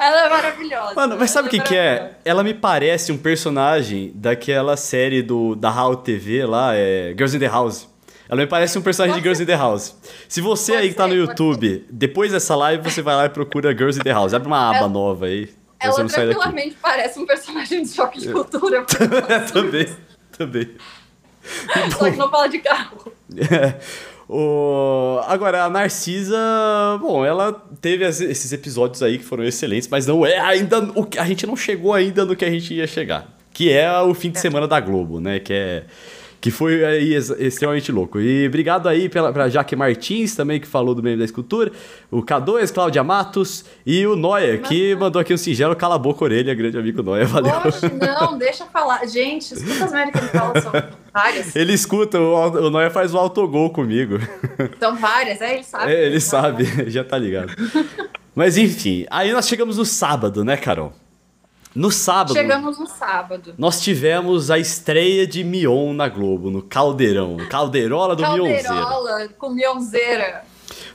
ela 0.00 0.26
é 0.26 0.30
maravilhosa. 0.30 0.94
Mano, 0.94 1.16
mas 1.18 1.30
sabe 1.30 1.48
o 1.48 1.50
é 1.50 1.50
que, 1.50 1.60
que 1.60 1.76
é? 1.76 2.16
Ela 2.24 2.42
me 2.42 2.54
parece 2.54 3.12
um 3.12 3.18
personagem 3.18 4.10
daquela 4.14 4.76
série 4.76 5.22
do, 5.22 5.54
da 5.54 5.68
HAL 5.70 5.96
TV 5.96 6.46
lá, 6.46 6.74
é 6.74 7.08
Girls 7.10 7.36
in 7.36 7.40
the 7.40 7.48
House. 7.48 7.88
Ela 8.26 8.40
me 8.40 8.46
parece 8.46 8.78
um 8.78 8.82
personagem 8.82 9.16
de 9.16 9.22
Girls 9.22 9.42
in 9.42 9.46
the 9.46 9.56
House. 9.56 9.96
Se 10.28 10.40
você 10.40 10.72
pode 10.72 10.84
aí 10.84 10.88
que 10.90 10.94
tá 10.94 11.06
no 11.06 11.14
YouTube, 11.14 11.86
depois 11.90 12.32
dessa 12.32 12.56
live 12.56 12.82
você 12.82 13.02
vai 13.02 13.14
lá 13.14 13.26
e 13.26 13.28
procura 13.28 13.72
Girls 13.72 13.98
in 13.98 14.02
the 14.02 14.12
House. 14.12 14.32
Abre 14.32 14.48
uma 14.48 14.70
aba 14.70 14.78
ela, 14.78 14.88
nova 14.88 15.26
aí. 15.26 15.50
Ela 15.78 16.06
tranquilamente 16.06 16.76
parece 16.80 17.18
um 17.18 17.26
personagem 17.26 17.82
de 17.82 17.90
choque 17.90 18.18
de 18.18 18.32
cultura. 18.32 18.84
Também. 19.52 19.86
Também. 20.36 20.70
Só 21.96 22.10
que 22.10 22.16
não 22.16 22.30
fala 22.30 22.48
de 22.48 22.58
carro. 22.58 23.12
É. 23.36 23.74
O... 24.28 25.20
Agora, 25.26 25.64
a 25.64 25.70
Narcisa, 25.70 26.38
bom, 27.00 27.24
ela 27.24 27.52
teve 27.80 28.06
esses 28.06 28.52
episódios 28.52 29.02
aí 29.02 29.18
que 29.18 29.24
foram 29.24 29.44
excelentes, 29.44 29.88
mas 29.88 30.06
não 30.06 30.24
é 30.24 30.38
ainda. 30.38 30.82
O... 30.98 31.06
A 31.18 31.26
gente 31.26 31.46
não 31.46 31.56
chegou 31.56 31.92
ainda 31.92 32.24
no 32.24 32.34
que 32.34 32.44
a 32.44 32.50
gente 32.50 32.72
ia 32.72 32.86
chegar. 32.86 33.36
Que 33.52 33.70
é 33.70 34.00
o 34.00 34.14
fim 34.14 34.30
de 34.30 34.38
é. 34.38 34.40
semana 34.40 34.66
da 34.66 34.80
Globo, 34.80 35.20
né? 35.20 35.38
Que 35.38 35.52
é 35.52 35.84
que 36.44 36.50
foi 36.50 36.84
aí 36.84 37.14
extremamente 37.14 37.90
louco. 37.90 38.20
E 38.20 38.46
obrigado 38.46 38.86
aí 38.86 39.08
pela, 39.08 39.32
pra 39.32 39.48
Jaque 39.48 39.74
Martins 39.74 40.36
também, 40.36 40.60
que 40.60 40.66
falou 40.66 40.94
do 40.94 41.02
meme 41.02 41.16
da 41.16 41.24
escultura, 41.24 41.72
o 42.10 42.22
K2, 42.22 42.70
Cláudia 42.70 43.02
Matos 43.02 43.64
e 43.86 44.06
o 44.06 44.14
Noia, 44.14 44.58
que 44.58 44.94
mandou 44.94 45.22
aqui 45.22 45.32
um 45.32 45.38
singelo 45.38 45.74
cala 45.74 45.94
a 45.94 45.98
boca 45.98 46.22
orelha, 46.22 46.54
grande 46.54 46.76
amigo 46.76 47.02
Noia, 47.02 47.24
valeu. 47.24 47.50
Poxa, 47.62 47.88
não, 47.88 48.36
deixa 48.36 48.66
falar. 48.66 49.06
Gente, 49.06 49.54
escuta 49.54 49.86
as 49.86 49.92
merdas 49.92 50.12
que 50.12 50.18
ele 50.18 50.38
fala, 50.38 50.60
são 50.60 50.72
várias. 51.14 51.56
Ele 51.56 51.72
escuta, 51.72 52.20
o, 52.20 52.66
o 52.66 52.68
Noia 52.68 52.90
faz 52.90 53.14
o 53.14 53.16
autogol 53.16 53.70
comigo. 53.70 54.18
São 54.78 54.96
várias, 54.96 55.40
é, 55.40 55.54
ele 55.54 55.64
sabe. 55.64 55.92
É, 55.92 56.06
ele 56.06 56.20
sabe, 56.20 56.64
já 56.90 57.02
tá 57.02 57.16
ligado. 57.16 57.54
Mas 58.34 58.58
enfim, 58.58 59.06
aí 59.10 59.32
nós 59.32 59.48
chegamos 59.48 59.78
no 59.78 59.84
sábado, 59.86 60.44
né, 60.44 60.58
Carol? 60.58 60.92
No 61.74 61.90
sábado. 61.90 62.34
Chegamos 62.34 62.78
no 62.78 62.86
sábado. 62.86 63.54
Nós 63.58 63.80
tivemos 63.80 64.50
a 64.50 64.58
estreia 64.58 65.26
de 65.26 65.42
Mion 65.42 65.92
na 65.92 66.08
Globo, 66.08 66.50
no 66.50 66.62
Caldeirão. 66.62 67.36
Caldeirola 67.50 68.14
do 68.14 68.22
Mionzeira. 68.22 68.68
Caldeirola 68.68 69.28
com 69.36 69.50
Mionzeira. 69.50 70.44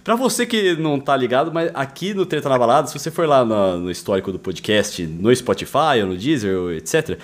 Pra 0.03 0.15
você 0.15 0.45
que 0.45 0.75
não 0.77 0.99
tá 0.99 1.15
ligado, 1.15 1.51
mas 1.51 1.69
aqui 1.73 2.13
no 2.13 2.25
Treta 2.25 2.47
na 2.47 2.57
Balada, 2.57 2.87
se 2.87 2.97
você 2.97 3.11
for 3.11 3.27
lá 3.27 3.43
no, 3.43 3.79
no 3.79 3.91
histórico 3.91 4.31
do 4.31 4.39
podcast, 4.39 5.05
no 5.05 5.35
Spotify 5.35 6.01
ou 6.01 6.07
no 6.07 6.17
Deezer, 6.17 6.71
etc., 6.77 7.19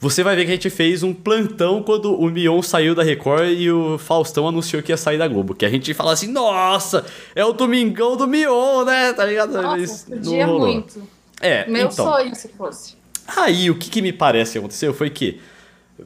você 0.00 0.22
vai 0.22 0.36
ver 0.36 0.44
que 0.44 0.50
a 0.52 0.54
gente 0.54 0.70
fez 0.70 1.02
um 1.02 1.12
plantão 1.12 1.82
quando 1.82 2.14
o 2.14 2.26
Mion 2.30 2.62
saiu 2.62 2.94
da 2.94 3.02
Record 3.02 3.48
e 3.48 3.70
o 3.70 3.98
Faustão 3.98 4.46
anunciou 4.46 4.80
que 4.82 4.92
ia 4.92 4.96
sair 4.96 5.18
da 5.18 5.26
Globo. 5.26 5.54
Que 5.54 5.64
a 5.64 5.68
gente 5.68 5.92
fala 5.92 6.12
assim, 6.12 6.28
nossa, 6.28 7.04
é 7.34 7.44
o 7.44 7.52
Domingão 7.52 8.16
do 8.16 8.26
Mion, 8.26 8.84
né? 8.84 9.12
Tá 9.12 9.24
ligado? 9.24 9.54
Nossa, 9.54 9.76
Mas 9.76 10.04
podia 10.04 10.46
muito. 10.46 11.02
É, 11.40 11.68
Meu 11.68 11.88
então, 11.88 12.06
sonho 12.06 12.34
se 12.34 12.48
fosse. 12.48 12.96
Aí, 13.36 13.70
o 13.70 13.76
que, 13.76 13.90
que 13.90 14.02
me 14.02 14.12
parece 14.12 14.52
que 14.52 14.58
aconteceu 14.58 14.94
foi 14.94 15.10
que, 15.10 15.40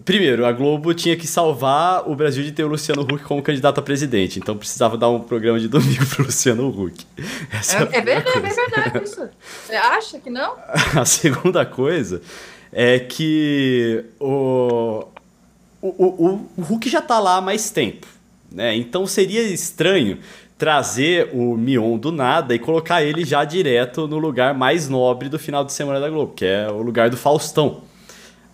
primeiro, 0.05 0.45
a 0.45 0.53
Globo 0.53 0.93
tinha 0.93 1.17
que 1.17 1.27
salvar 1.27 2.09
o 2.09 2.17
Brasil 2.17 2.43
de 2.43 2.53
ter 2.53 2.65
o 2.65 2.69
Luciano 2.69 3.03
Huck 3.03 3.23
como 3.25 3.43
candidato 3.43 3.79
a 3.79 3.83
presidente. 3.83 4.39
Então 4.39 4.57
precisava 4.57 4.99
dar 4.99 5.09
um 5.09 5.21
programa 5.21 5.61
de 5.61 5.69
domingo 5.69 6.05
pro 6.11 6.25
Luciano 6.25 6.69
Huck. 6.69 7.07
É, 7.17 7.97
é, 7.97 7.99
é 7.99 8.01
verdade, 8.01 8.41
coisa. 8.41 8.61
é 8.61 8.81
verdade 8.81 9.05
isso. 9.05 9.29
Você 9.67 9.75
acha 9.75 10.19
que 10.19 10.31
não? 10.31 10.57
a 10.99 11.05
segunda 11.05 11.65
coisa 11.65 12.21
é 12.73 12.99
que 12.99 14.05
o, 14.19 15.05
o, 15.81 15.89
o, 15.89 16.51
o 16.57 16.63
Huck 16.63 16.89
já 16.91 17.01
tá 17.01 17.21
lá 17.21 17.37
há 17.37 17.41
mais 17.41 17.71
tempo. 17.71 18.07
Né? 18.51 18.77
Então 18.77 19.07
seria 19.07 19.43
estranho 19.43 20.19
trazer 20.63 21.29
o 21.33 21.57
Mion 21.57 21.99
do 21.99 22.13
nada 22.13 22.55
e 22.55 22.59
colocar 22.61 23.03
ele 23.03 23.25
já 23.25 23.45
direto 23.45 24.07
no 24.07 24.17
lugar 24.17 24.55
mais 24.55 24.89
nobre 24.89 25.29
do 25.29 25.37
final 25.37 25.65
de 25.65 25.73
semana 25.73 25.99
da 25.99 26.09
Globo, 26.09 26.35
que 26.35 26.45
é 26.45 26.71
o 26.71 26.83
lugar 26.83 27.11
do 27.11 27.17
Faustão. 27.17 27.81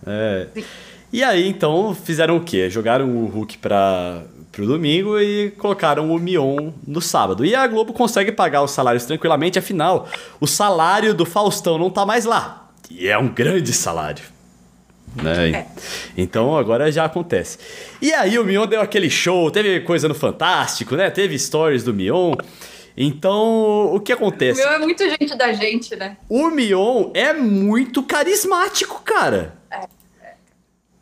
É. 0.07 0.47
E 1.13 1.23
aí, 1.23 1.47
então, 1.47 1.93
fizeram 1.93 2.37
o 2.37 2.43
quê? 2.43 2.67
Jogaram 2.67 3.07
o 3.07 3.27
Hulk 3.27 3.59
para 3.59 4.23
pro 4.51 4.65
domingo 4.65 5.19
e 5.19 5.51
colocaram 5.51 6.11
o 6.11 6.17
Mion 6.17 6.71
no 6.87 6.99
sábado. 6.99 7.45
E 7.45 7.53
a 7.53 7.67
Globo 7.67 7.93
consegue 7.93 8.31
pagar 8.31 8.63
os 8.63 8.71
salários 8.71 9.05
tranquilamente, 9.05 9.59
afinal, 9.59 10.07
o 10.41 10.47
salário 10.47 11.13
do 11.13 11.27
Faustão 11.27 11.77
não 11.77 11.91
tá 11.91 12.07
mais 12.07 12.25
lá. 12.25 12.71
E 12.89 13.07
é 13.07 13.19
um 13.19 13.27
grande 13.27 13.71
salário. 13.71 14.23
Né? 15.15 15.49
É. 15.51 15.67
Então 16.17 16.55
agora 16.57 16.91
já 16.91 17.05
acontece. 17.05 17.57
E 18.01 18.13
aí 18.13 18.37
o 18.37 18.43
Mion 18.43 18.67
deu 18.67 18.81
aquele 18.81 19.09
show, 19.09 19.49
teve 19.49 19.81
coisa 19.81 20.07
no 20.07 20.15
Fantástico, 20.15 20.95
né? 20.95 21.09
Teve 21.09 21.37
stories 21.37 21.83
do 21.83 21.93
Mion. 21.93 22.35
Então, 23.01 23.93
o 23.93 23.99
que 23.99 24.11
acontece? 24.11 24.61
O 24.61 24.65
Mion 24.65 24.73
é 24.73 24.79
muito 24.79 25.09
gente 25.09 25.35
da 25.35 25.53
gente, 25.53 25.95
né? 25.95 26.17
O 26.27 26.49
Mion 26.49 27.11
é 27.13 27.31
muito 27.33 28.03
carismático, 28.03 29.01
cara. 29.03 29.57
É. 29.71 29.87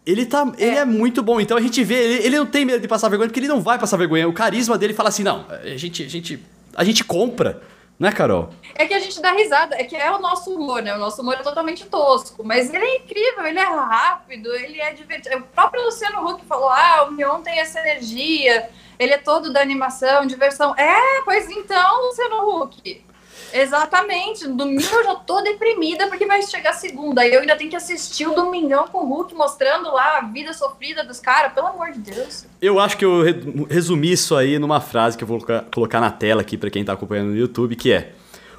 Ele, 0.06 0.26
tá, 0.26 0.50
é. 0.58 0.64
ele 0.64 0.78
é 0.78 0.86
muito 0.86 1.24
bom, 1.24 1.42
então 1.42 1.58
a 1.58 1.62
gente 1.62 1.84
vê, 1.84 1.96
ele, 1.96 2.26
ele 2.28 2.38
não 2.38 2.46
tem 2.46 2.64
medo 2.64 2.80
de 2.80 2.88
passar 2.88 3.10
vergonha, 3.10 3.28
porque 3.28 3.40
ele 3.40 3.48
não 3.48 3.62
vai 3.62 3.80
passar 3.80 3.98
vergonha. 3.98 4.28
O 4.28 4.34
carisma 4.34 4.78
dele 4.78 4.94
fala 4.94 5.10
assim: 5.10 5.24
não, 5.24 5.46
a 5.50 5.76
gente, 5.76 6.04
a 6.04 6.08
gente, 6.08 6.40
a 6.76 6.84
gente 6.84 7.04
compra. 7.04 7.62
Né, 8.00 8.12
Carol? 8.12 8.50
É 8.76 8.86
que 8.86 8.94
a 8.94 9.00
gente 9.00 9.20
dá 9.20 9.32
risada, 9.32 9.76
é 9.76 9.84
que 9.84 9.96
é 9.96 10.12
o 10.12 10.20
nosso 10.20 10.54
humor, 10.54 10.84
né? 10.84 10.94
O 10.96 11.00
nosso 11.00 11.22
humor 11.24 11.34
é 11.34 11.42
totalmente 11.42 11.84
tosco, 11.86 12.44
mas 12.44 12.72
ele 12.72 12.86
é 12.86 12.98
incrível, 12.98 13.46
ele 13.46 13.58
é 13.58 13.64
rápido, 13.64 14.54
ele 14.54 14.80
é 14.80 14.94
divertido. 14.94 15.38
O 15.38 15.42
próprio 15.42 15.84
Luciano 15.84 16.24
Huck 16.28 16.46
falou: 16.46 16.70
ah, 16.70 17.08
o 17.08 17.12
Mion 17.12 17.42
tem 17.42 17.60
essa 17.60 17.80
energia, 17.80 18.70
ele 19.00 19.14
é 19.14 19.18
todo 19.18 19.52
da 19.52 19.62
animação, 19.62 20.28
diversão. 20.28 20.76
É, 20.76 21.22
pois 21.26 21.50
então, 21.50 22.06
Luciano 22.06 22.62
Huck. 22.62 23.07
Exatamente. 23.54 24.48
No 24.48 24.56
domingo 24.56 24.84
eu 24.84 25.04
já 25.04 25.16
tô 25.16 25.42
deprimida 25.42 26.08
porque 26.08 26.26
vai 26.26 26.42
chegar 26.42 26.74
segunda. 26.74 27.26
E 27.26 27.34
eu 27.34 27.42
ainda 27.42 27.56
tenho 27.56 27.70
que 27.70 27.76
assistir 27.76 28.28
o 28.28 28.34
Domingão 28.34 28.88
com 28.88 29.00
o 29.00 29.08
Hulk 29.08 29.34
mostrando 29.34 29.92
lá 29.92 30.20
a 30.20 30.22
vida 30.22 30.54
sofrida 30.54 31.04
dos 31.04 31.20
caras. 31.20 31.54
Pelo 31.54 31.68
amor 31.68 31.92
de 31.92 32.00
Deus. 32.00 32.46
Eu 32.62 32.80
acho 32.80 32.98
que 32.98 33.06
eu 33.06 33.24
resumi 33.70 34.12
isso 34.12 34.36
aí 34.36 34.60
numa 34.60 34.82
frase 34.82 35.18
que 35.18 35.24
eu 35.24 35.28
vou 35.28 35.40
colocar 35.74 36.00
na 36.00 36.12
tela 36.12 36.42
aqui 36.42 36.58
para 36.58 36.70
quem 36.70 36.84
tá 36.84 36.94
acompanhando 36.94 37.30
no 37.30 37.38
YouTube, 37.38 37.76
que 37.76 37.92
é 37.92 38.14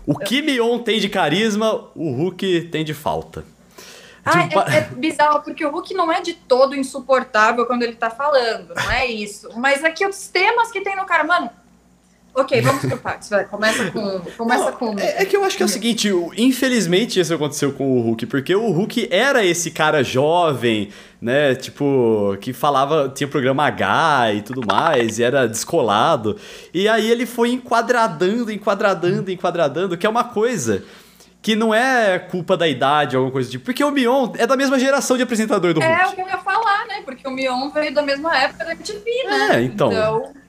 o 0.07 0.19
que 0.19 0.41
Mion 0.41 0.79
tem 0.79 0.99
de 0.99 1.09
carisma, 1.09 1.91
o 1.95 2.11
Hulk 2.13 2.71
tem 2.73 2.83
de 2.83 2.95
falta. 2.95 3.45
Ah, 4.25 4.43
tipo, 4.43 4.61
é, 4.61 4.79
é, 4.79 4.81
bizarro, 4.95 5.43
porque 5.43 5.65
o 5.65 5.71
Hulk 5.71 5.95
não 5.95 6.11
é 6.11 6.21
de 6.21 6.35
todo 6.35 6.75
insuportável 6.75 7.67
quando 7.67 7.83
ele 7.83 7.95
tá 7.95 8.11
falando, 8.11 8.75
não 8.75 8.91
é 8.91 9.07
isso. 9.07 9.49
Mas 9.57 9.85
aqui 9.85 10.05
é 10.05 10.09
os 10.09 10.29
temas 10.29 10.71
que 10.71 10.81
tem 10.81 10.97
no 10.97 11.05
cara, 11.07 11.25
mano, 11.25 11.51
Ok, 12.39 12.61
vamos 12.63 12.83
por 12.83 12.99
partes, 13.01 13.29
vai. 13.29 13.45
Começa 13.45 13.91
com. 13.91 14.21
Começa 14.37 14.71
Não, 14.71 14.73
com... 14.73 14.97
É, 14.97 15.23
é, 15.23 15.25
que 15.25 15.37
eu 15.37 15.43
acho 15.43 15.57
que 15.57 15.63
é 15.63 15.67
o 15.67 15.69
seguinte, 15.69 16.09
infelizmente 16.37 17.19
isso 17.19 17.35
aconteceu 17.35 17.73
com 17.73 17.99
o 17.99 18.01
Hulk, 18.01 18.27
porque 18.27 18.55
o 18.55 18.71
Hulk 18.71 19.09
era 19.11 19.45
esse 19.45 19.73
cara 19.73 20.05
jovem, 20.05 20.91
né? 21.21 21.57
Tipo, 21.57 22.37
que 22.41 22.53
falava, 22.53 23.11
tinha 23.13 23.27
programa 23.27 23.67
H 23.67 24.35
e 24.35 24.43
tudo 24.43 24.65
mais, 24.65 25.19
e 25.19 25.25
era 25.25 25.49
descolado. 25.49 26.37
E 26.73 26.89
aí 26.89 27.11
ele 27.11 27.27
foi 27.27 27.51
enquadradando, 27.51 28.53
enquadradando, 28.53 29.33
enquadradando, 29.33 29.99
que 29.99 30.07
é 30.07 30.11
uma 30.11 30.25
coisa 30.25 30.85
que 31.43 31.57
não 31.57 31.75
é 31.75 32.21
culpa 32.21 32.57
da 32.57 32.69
idade 32.69 33.17
alguma 33.17 33.33
coisa 33.33 33.51
tipo. 33.51 33.65
Porque 33.65 33.83
o 33.83 33.91
Mion 33.91 34.33
é 34.39 34.47
da 34.47 34.57
mesma 34.57 34.79
geração 34.79 35.17
de 35.17 35.25
apresentador 35.25 35.75
do 35.75 35.83
É 35.83 35.89
Hulk. 35.89 36.13
o 36.13 36.15
que 36.15 36.21
eu 36.23 36.29
ia 36.29 36.39
falar, 36.39 36.87
né? 36.87 37.03
Porque 37.05 37.27
o 37.27 37.33
Mion 37.33 37.69
veio 37.71 37.93
da 37.93 38.03
mesma 38.03 38.39
época 38.39 38.65
da 38.65 38.73
MTV, 38.73 39.05
né? 39.25 39.57
É, 39.57 39.63
então. 39.63 39.91
Então 39.91 40.48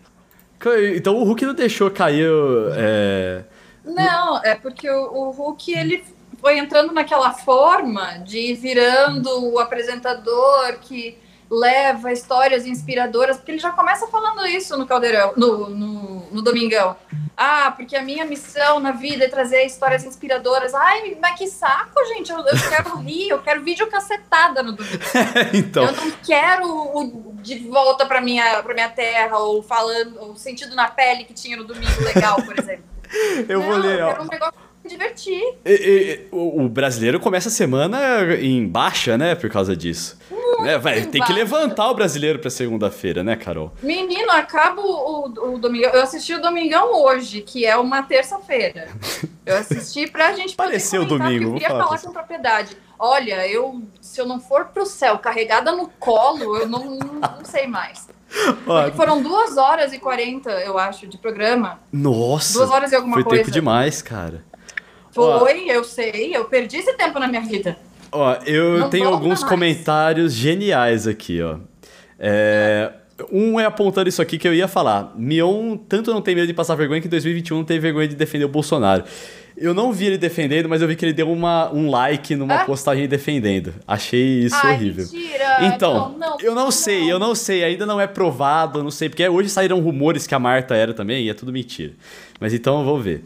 o 1.07 1.23
Hulk 1.23 1.45
não 1.45 1.53
deixou 1.53 1.89
cair. 1.89 2.29
É... 2.75 3.43
Não, 3.85 4.43
é 4.43 4.55
porque 4.55 4.89
o, 4.89 5.13
o 5.13 5.31
Hulk 5.31 5.71
ele 5.71 6.03
foi 6.39 6.57
entrando 6.57 6.93
naquela 6.93 7.31
forma 7.31 8.19
de 8.19 8.37
ir 8.37 8.55
virando 8.55 9.51
o 9.51 9.59
apresentador 9.59 10.79
que 10.81 11.17
leva 11.49 12.11
histórias 12.11 12.65
inspiradoras, 12.65 13.37
porque 13.37 13.51
ele 13.51 13.59
já 13.59 13.71
começa 13.71 14.07
falando 14.07 14.45
isso 14.45 14.77
no 14.77 14.85
Caldeirão, 14.85 15.33
no, 15.35 15.69
no, 15.69 16.27
no 16.31 16.41
Domingão. 16.41 16.95
Ah, 17.35 17.71
porque 17.75 17.95
a 17.95 18.01
minha 18.03 18.25
missão 18.25 18.79
na 18.81 18.91
vida 18.91 19.23
é 19.23 19.29
trazer 19.29 19.63
histórias 19.65 20.03
inspiradoras. 20.03 20.73
Ai, 20.73 21.17
mas 21.21 21.37
que 21.37 21.47
saco, 21.47 22.03
gente. 22.09 22.29
Eu, 22.29 22.39
eu 22.39 22.69
quero 22.69 22.97
rir, 22.97 23.29
eu 23.29 23.39
quero 23.41 23.63
vídeo 23.63 23.87
cacetada 23.87 24.61
no 24.61 24.73
domingo. 24.73 24.97
então. 25.53 25.85
Eu 25.85 25.91
não 25.93 26.11
quero 26.23 26.67
o 26.67 27.33
de 27.41 27.59
volta 27.69 28.05
pra 28.05 28.19
minha, 28.19 28.61
pra 28.61 28.73
minha 28.73 28.89
terra, 28.89 29.37
ou 29.37 29.63
falando, 29.63 30.21
o 30.31 30.35
sentido 30.35 30.75
na 30.75 30.89
pele 30.89 31.23
que 31.23 31.33
tinha 31.33 31.55
no 31.55 31.63
domingo 31.63 32.03
legal, 32.03 32.35
por 32.43 32.59
exemplo. 32.59 32.83
Eu 33.47 33.59
não, 33.61 33.67
vou 33.69 33.77
ler, 33.77 33.99
eu 33.99 34.05
ó. 34.05 34.11
quero 34.11 34.23
um 34.23 34.27
negócio 34.27 34.53
divertir. 34.87 35.41
E- 35.65 35.71
e- 35.71 36.27
o 36.31 36.63
o 36.63 36.69
brasileiro 36.69 37.19
começa 37.19 37.49
a 37.49 37.51
semana 37.51 38.21
em 38.39 38.67
baixa, 38.67 39.17
né? 39.17 39.33
Por 39.33 39.49
causa 39.49 39.75
disso. 39.75 40.15
Né, 40.61 40.77
vai, 40.77 41.05
tem 41.05 41.23
que 41.23 41.33
levantar 41.33 41.89
o 41.89 41.93
brasileiro 41.93 42.39
pra 42.39 42.49
segunda-feira, 42.49 43.23
né, 43.23 43.35
Carol? 43.35 43.71
Menino, 43.81 44.31
acaba 44.31 44.81
o, 44.81 45.53
o, 45.53 45.57
Domingão. 45.57 45.91
Eu 45.91 46.01
assisti 46.01 46.33
o 46.33 46.41
Domingão 46.41 47.03
hoje, 47.03 47.41
que 47.41 47.65
é 47.65 47.75
uma 47.77 48.03
terça-feira. 48.03 48.89
Eu 49.45 49.57
assisti 49.57 50.09
pra 50.09 50.33
gente 50.33 50.55
poder 50.55 50.69
Pareceu 50.69 51.05
comentar, 51.07 51.27
domingo, 51.27 51.49
Eu 51.49 51.53
queria 51.53 51.69
falar 51.69 51.85
falar 51.85 51.99
com 51.99 52.11
propriedade. 52.11 52.77
Olha, 52.97 53.47
eu, 53.47 53.81
se 54.01 54.19
eu 54.19 54.25
não 54.25 54.39
for 54.39 54.65
pro 54.65 54.85
céu 54.85 55.17
carregada 55.17 55.71
no 55.71 55.87
colo, 55.99 56.57
eu 56.57 56.67
não, 56.67 56.97
não, 56.97 57.19
não 57.19 57.45
sei 57.45 57.65
mais. 57.65 58.09
Ó, 58.67 58.83
Porque 58.83 58.97
foram 58.97 59.21
duas 59.21 59.57
horas 59.57 59.93
e 59.93 59.99
quarenta, 59.99 60.51
eu 60.51 60.77
acho, 60.77 61.07
de 61.07 61.17
programa. 61.17 61.79
nossa, 61.91 62.53
Duas 62.59 62.69
horas 62.69 62.91
e 62.91 62.95
alguma 62.95 63.15
foi 63.15 63.23
coisa. 63.23 63.43
tempo 63.43 63.51
demais, 63.51 64.01
cara. 64.01 64.43
Ó. 65.15 65.39
Foi, 65.39 65.65
eu 65.67 65.83
sei, 65.83 66.35
eu 66.35 66.45
perdi 66.45 66.77
esse 66.77 66.93
tempo 66.93 67.19
na 67.19 67.27
minha 67.27 67.41
vida. 67.41 67.77
Ó, 68.11 68.35
eu 68.45 68.79
Não 68.79 68.89
tenho 68.89 69.07
alguns 69.07 69.41
mais. 69.41 69.43
comentários 69.43 70.33
geniais 70.33 71.07
aqui, 71.07 71.41
ó. 71.41 71.57
É, 72.19 72.91
um 73.31 73.59
é 73.59 73.65
apontando 73.65 74.09
isso 74.09 74.21
aqui 74.21 74.37
que 74.37 74.47
eu 74.47 74.53
ia 74.53 74.67
falar. 74.67 75.13
Mion 75.15 75.77
tanto 75.77 76.11
não 76.13 76.21
tem 76.21 76.35
medo 76.35 76.47
de 76.47 76.53
passar 76.53 76.75
vergonha 76.75 77.01
que 77.01 77.07
em 77.07 77.09
2021 77.09 77.57
não 77.57 77.63
teve 77.65 77.79
vergonha 77.79 78.07
de 78.07 78.15
defender 78.15 78.45
o 78.45 78.49
Bolsonaro. 78.49 79.03
Eu 79.57 79.73
não 79.73 79.91
vi 79.91 80.05
ele 80.05 80.17
defendendo, 80.17 80.69
mas 80.69 80.81
eu 80.81 80.87
vi 80.87 80.95
que 80.95 81.03
ele 81.03 81.11
deu 81.11 81.29
uma, 81.29 81.69
um 81.73 81.89
like 81.89 82.33
numa 82.33 82.61
Ah? 82.61 82.65
postagem 82.65 83.07
defendendo. 83.09 83.73
Achei 83.85 84.39
isso 84.45 84.55
Ai, 84.63 84.73
horrível. 84.75 85.05
mentira. 85.11 85.57
Então, 85.65 86.15
não, 86.17 86.29
não, 86.29 86.37
eu 86.39 86.55
não 86.55 86.71
sei, 86.71 87.11
eu 87.11 87.19
não 87.19 87.35
sei, 87.35 87.63
ainda 87.65 87.85
não 87.85 87.99
é 87.99 88.07
provado, 88.07 88.81
não 88.81 88.91
sei, 88.91 89.09
porque 89.09 89.27
hoje 89.27 89.49
saíram 89.49 89.79
rumores 89.81 90.25
que 90.25 90.33
a 90.33 90.39
Marta 90.39 90.75
era 90.75 90.93
também, 90.93 91.25
e 91.25 91.29
é 91.29 91.33
tudo 91.33 91.51
mentira. 91.51 91.91
Mas 92.39 92.53
então 92.53 92.85
vamos 92.85 93.03
ver. 93.03 93.25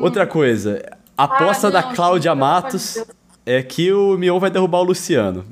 Outra 0.00 0.26
coisa, 0.26 0.82
a 1.16 1.24
aposta 1.24 1.68
Hum. 1.68 1.70
Ah, 1.70 1.72
da 1.80 1.82
não, 1.82 1.94
Cláudia 1.94 2.34
Matos 2.34 2.94
Deus. 2.94 3.06
É 3.48 3.62
que 3.62 3.90
o 3.92 4.16
Mion 4.18 4.38
vai 4.38 4.50
derrubar 4.50 4.80
o 4.80 4.84
Luciano. 4.84 5.44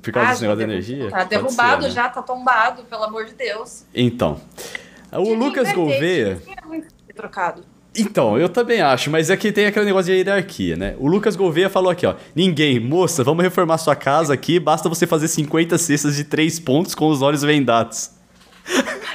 Por 0.00 0.12
causa 0.12 0.28
Ah, 0.28 0.30
desse 0.30 0.42
negócio 0.42 0.58
da 0.58 0.72
energia? 0.72 1.10
Tá 1.10 1.24
derrubado 1.24 1.82
ser, 1.82 1.88
né? 1.88 1.94
já, 1.94 2.08
tá 2.08 2.22
tombado, 2.22 2.82
pelo 2.84 3.02
amor 3.02 3.26
de 3.26 3.34
Deus. 3.34 3.84
Então. 3.94 4.40
O 5.12 5.24
que 5.24 5.34
Lucas 5.34 5.72
Gouveia. 5.72 6.40
ter 7.06 7.12
trocado. 7.14 7.62
Então, 7.98 8.38
eu 8.38 8.48
também 8.48 8.80
acho, 8.80 9.10
mas 9.10 9.28
é 9.28 9.36
que 9.36 9.52
tem 9.52 9.66
aquele 9.66 9.84
negócio 9.84 10.10
de 10.10 10.18
hierarquia, 10.18 10.76
né? 10.76 10.94
O 10.98 11.06
Lucas 11.06 11.36
Gouveia 11.36 11.68
falou 11.68 11.90
aqui, 11.90 12.06
ó. 12.06 12.14
Ninguém, 12.34 12.80
moça, 12.80 13.22
vamos 13.22 13.42
reformar 13.44 13.76
sua 13.76 13.94
casa 13.94 14.32
aqui, 14.32 14.58
basta 14.58 14.88
você 14.88 15.06
fazer 15.06 15.28
50 15.28 15.76
cestas 15.76 16.16
de 16.16 16.24
3 16.24 16.58
pontos 16.60 16.94
com 16.94 17.08
os 17.08 17.20
olhos 17.20 17.42
vendados. 17.42 18.12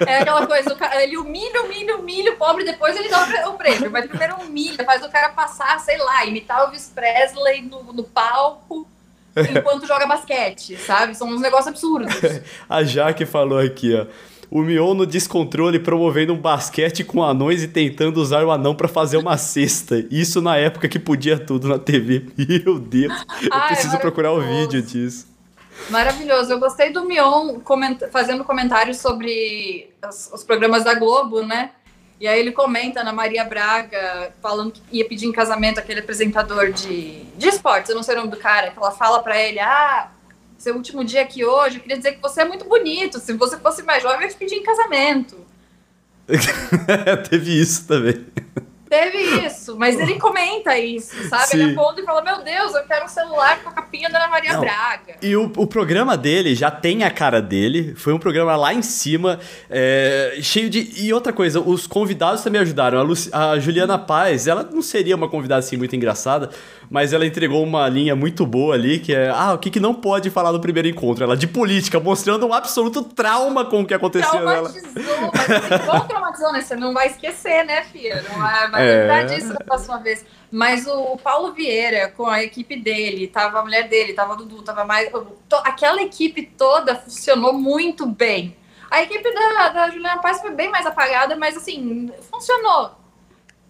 É 0.06 0.20
aquela 0.20 0.46
coisa, 0.46 0.74
o 0.74 0.76
cara, 0.76 1.02
ele 1.02 1.18
humilha, 1.18 1.64
humilha, 1.64 1.96
humilha 1.98 2.34
o 2.34 2.36
pobre, 2.36 2.64
depois 2.64 2.96
ele 2.96 3.10
dá 3.10 3.50
o 3.50 3.54
prêmio. 3.54 3.90
Mas 3.90 4.06
primeiro 4.06 4.36
humilha, 4.36 4.84
faz 4.84 5.04
o 5.04 5.10
cara 5.10 5.30
passar, 5.30 5.80
sei 5.80 5.98
lá, 5.98 6.26
imitar 6.26 6.60
o 6.60 6.66
Elvis 6.66 6.92
Presley 6.94 7.62
no, 7.62 7.94
no 7.94 8.04
palco 8.04 8.88
enquanto 9.36 9.88
joga 9.88 10.08
basquete, 10.08 10.78
sabe? 10.78 11.16
São 11.16 11.30
uns 11.30 11.42
negócios 11.42 11.68
absurdos. 11.68 12.14
A 12.68 12.84
Jaque 12.84 13.26
falou 13.26 13.60
aqui, 13.60 13.94
ó. 13.96 14.06
O 14.50 14.62
Mion 14.62 14.94
no 14.94 15.06
descontrole 15.06 15.78
promovendo 15.78 16.34
um 16.34 16.38
basquete 16.38 17.04
com 17.04 17.22
anões 17.22 17.64
e 17.64 17.68
tentando 17.68 18.22
usar 18.22 18.46
o 18.46 18.52
anão 18.52 18.74
pra 18.74 18.88
fazer 18.88 19.18
uma 19.18 19.38
cesta. 19.38 20.06
Isso 20.10 20.42
na 20.42 20.56
época 20.56 20.88
que 20.88 20.98
podia 20.98 21.38
tudo 21.38 21.68
na 21.68 21.78
TV. 21.78 22.28
Meu 22.64 22.80
Deus, 22.80 23.14
eu 23.42 23.50
Ai, 23.52 23.68
preciso 23.68 23.98
procurar 23.98 24.32
o 24.32 24.40
vídeo 24.40 24.82
disso. 24.82 25.28
Maravilhoso. 25.90 26.52
Eu 26.52 26.60
gostei 26.60 26.92
do 26.92 27.06
Mion 27.06 27.60
coment- 27.60 28.10
fazendo 28.12 28.44
comentários 28.44 28.98
sobre 28.98 29.90
os, 30.34 30.44
programas 30.44 30.84
da 30.84 30.94
Globo, 30.94 31.44
né? 31.44 31.72
E 32.20 32.28
aí 32.28 32.40
ele 32.40 32.52
comenta 32.52 33.04
na 33.04 33.14
Maria 33.14 33.44
Braga, 33.44 34.34
falando 34.42 34.72
que 34.72 34.82
ia 34.92 35.08
pedir 35.08 35.28
em 35.28 35.32
casamento 35.32 35.80
aquele 35.80 36.00
apresentador 36.00 36.72
de, 36.72 37.24
de 37.24 37.48
esportes, 37.48 37.90
eu 37.90 37.96
não 37.96 38.02
sei 38.02 38.16
o 38.16 38.18
nome 38.18 38.32
do 38.32 38.38
cara, 38.38 38.72
que 38.72 38.78
ela 38.78 38.90
fala 38.92 39.22
pra 39.22 39.40
ele, 39.40 39.60
ah, 39.60 40.10
seu 40.58 40.76
último 40.76 41.04
dia 41.04 41.22
aqui 41.22 41.46
hoje, 41.46 41.78
eu 41.78 41.82
queria 41.82 41.98
dizer 41.98 42.14
que 42.14 42.22
você 42.22 42.42
é 42.42 42.46
muito 42.46 42.66
bonito, 42.66 43.20
se 43.20 43.34
você 43.34 43.58
fosse 43.58 43.84
mais 43.84 44.02
jovem, 44.02 44.18
eu 44.18 44.24
ia 44.24 44.30
te 44.30 44.36
pedir 44.36 44.56
em 44.56 44.64
casamento. 44.64 45.46
Teve 47.30 47.62
isso 47.62 47.88
também. 47.88 48.26
Teve 48.90 49.46
isso, 49.46 49.78
mas 49.78 50.00
ele 50.00 50.16
comenta 50.20 50.78
isso, 50.78 51.16
sabe? 51.30 51.48
Sim. 51.48 51.62
Ele 51.62 51.72
aponta 51.74 52.02
e 52.02 52.06
fala, 52.06 52.22
meu 52.22 52.44
Deus, 52.44 52.74
eu 52.74 52.84
quero 52.84 53.06
um 53.06 53.10
celular 53.10 53.60
com 53.62 53.70
a 53.70 53.74
capinha 53.74 54.10
da 54.10 54.18
Ana 54.20 54.28
Maria 54.30 54.54
Não. 54.54 54.62
Braga. 54.62 55.16
E 55.22 55.36
o, 55.36 55.52
o 55.58 55.68
programa 55.68 56.16
dele 56.18 56.56
já 56.56 56.72
tem 56.72 57.04
a 57.04 57.12
cara 57.12 57.42
dele. 57.42 57.94
Foi 57.96 58.14
um 58.14 58.20
programa 58.20 58.56
lá 58.56 58.74
em 58.74 58.82
cima, 58.82 59.40
é, 59.70 60.38
cheio 60.42 60.70
de. 60.70 60.92
E 60.98 61.14
outra 61.14 61.34
coisa, 61.34 61.60
os 61.60 61.86
convidados 61.88 62.42
também 62.44 62.62
ajudaram. 62.62 62.98
A, 63.00 63.02
Luci- 63.02 63.30
a 63.34 63.60
Juliana 63.60 63.98
Paz, 63.98 64.48
ela 64.48 64.64
não 64.64 64.82
seria 64.82 65.16
uma 65.16 65.28
convidada 65.30 65.60
assim 65.60 65.78
muito 65.78 65.96
engraçada, 65.96 66.50
mas 66.90 67.14
ela 67.14 67.26
entregou 67.26 67.64
uma 67.64 67.88
linha 67.90 68.16
muito 68.16 68.46
boa 68.46 68.76
ali, 68.76 69.00
que 69.00 69.14
é: 69.14 69.30
ah, 69.30 69.54
o 69.54 69.58
que, 69.58 69.70
que 69.70 69.80
não 69.80 69.94
pode 69.94 70.30
falar 70.30 70.52
no 70.52 70.60
primeiro 70.60 70.88
encontro? 70.88 71.24
Ela 71.24 71.36
de 71.38 71.48
política, 71.48 72.00
mostrando 72.00 72.46
um 72.48 72.54
absoluto 72.54 73.04
trauma 73.04 73.66
com 73.66 73.82
o 73.82 73.86
que 73.86 73.94
aconteceu 73.94 74.46
nela. 74.46 74.70
Traumatizou, 74.70 75.32
mas 75.34 75.50
assim, 75.52 75.76
igual 75.84 76.02
traumatizou, 76.08 76.52
né? 76.54 76.62
Você 76.62 76.76
não 76.76 76.94
vai 76.94 77.08
esquecer, 77.08 77.66
né, 77.66 77.84
filha? 77.84 78.24
Não 78.30 78.38
vai, 78.40 78.70
vai 78.72 78.88
É. 78.88 79.00
lembrar 79.02 79.24
disso 79.24 79.50
da 79.54 79.60
próxima 79.66 79.98
vez. 80.00 80.26
Mas 80.52 80.88
o 80.88 81.18
Paulo 81.18 81.52
Vieira, 81.54 82.08
com 82.10 82.26
a 82.26 82.42
equipe 82.42 82.78
dele, 82.80 83.28
tava 83.28 83.60
a 83.60 83.62
mulher 83.64 83.88
dele, 83.90 84.14
tava 84.14 84.34
a 84.34 84.36
Dudu, 84.38 84.62
tava 84.62 84.86
mais. 84.86 85.10
to- 85.12 85.62
Aquela 85.66 86.02
equipe 86.02 86.44
toda 86.58 86.96
funcionou 86.96 87.52
muito 87.54 88.06
bem. 88.06 88.56
A 88.90 89.02
equipe 89.04 89.30
da, 89.34 89.68
da 89.68 89.90
Juliana 89.90 90.22
Paz 90.22 90.40
foi 90.40 90.52
bem 90.52 90.72
mais 90.72 90.86
apagada, 90.86 91.36
mas 91.36 91.58
assim, 91.58 92.10
funcionou. 92.32 92.92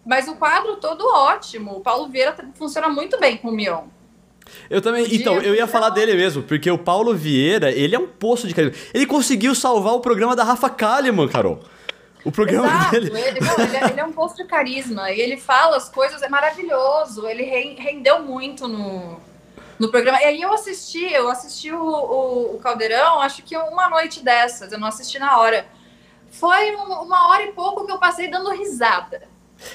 Mas 0.07 0.27
o 0.27 0.35
quadro 0.35 0.77
todo 0.77 1.05
ótimo. 1.13 1.73
O 1.77 1.81
Paulo 1.81 2.07
Vieira 2.07 2.33
funciona 2.55 2.87
muito 2.87 3.19
bem 3.19 3.35
com 3.37 3.49
o 3.49 3.51
Mion. 3.51 3.83
Eu 4.69 4.81
também. 4.81 5.03
Podia 5.03 5.19
Então, 5.19 5.35
eu 5.41 5.53
ia 5.53 5.67
falar 5.67 5.89
dele 5.89 6.13
mesmo, 6.15 6.41
porque 6.43 6.71
o 6.71 6.77
Paulo 6.77 7.13
Vieira, 7.13 7.69
ele 7.71 7.93
é 7.95 7.99
um 7.99 8.07
poço 8.07 8.47
de 8.47 8.53
carisma. 8.53 8.77
Ele 8.93 9.05
conseguiu 9.05 9.53
salvar 9.53 9.93
o 9.93 9.99
programa 9.99 10.35
da 10.35 10.43
Rafa 10.45 10.69
Kalimann, 10.69 11.27
Carol. 11.27 11.59
O 12.23 12.31
programa 12.31 12.67
Exato, 12.67 12.91
dele. 12.91 13.11
ele, 13.19 13.39
não, 13.41 13.53
ele, 13.65 13.75
é, 13.77 13.89
ele 13.91 13.99
é 13.99 14.03
um 14.05 14.11
posto 14.11 14.37
de 14.37 14.45
carisma 14.45 15.11
e 15.11 15.19
ele 15.19 15.37
fala 15.37 15.77
as 15.77 15.87
coisas, 15.89 16.21
é 16.21 16.29
maravilhoso. 16.29 17.27
Ele 17.27 17.43
ren- 17.43 17.75
rendeu 17.77 18.19
muito 18.23 18.67
no, 18.67 19.17
no 19.79 19.89
programa. 19.91 20.21
E 20.21 20.25
aí 20.25 20.41
eu 20.41 20.51
assisti, 20.53 21.03
eu 21.11 21.29
assisti 21.29 21.71
o, 21.71 21.81
o, 21.81 22.55
o 22.55 22.59
Caldeirão, 22.59 23.19
acho 23.21 23.43
que 23.43 23.55
uma 23.57 23.89
noite 23.89 24.23
dessas, 24.23 24.71
eu 24.71 24.79
não 24.79 24.87
assisti 24.87 25.19
na 25.19 25.37
hora. 25.37 25.65
Foi 26.31 26.75
um- 26.75 27.01
uma 27.03 27.29
hora 27.29 27.43
e 27.43 27.51
pouco 27.51 27.85
que 27.85 27.91
eu 27.91 27.97
passei 27.99 28.29
dando 28.29 28.49
risada. 28.51 29.21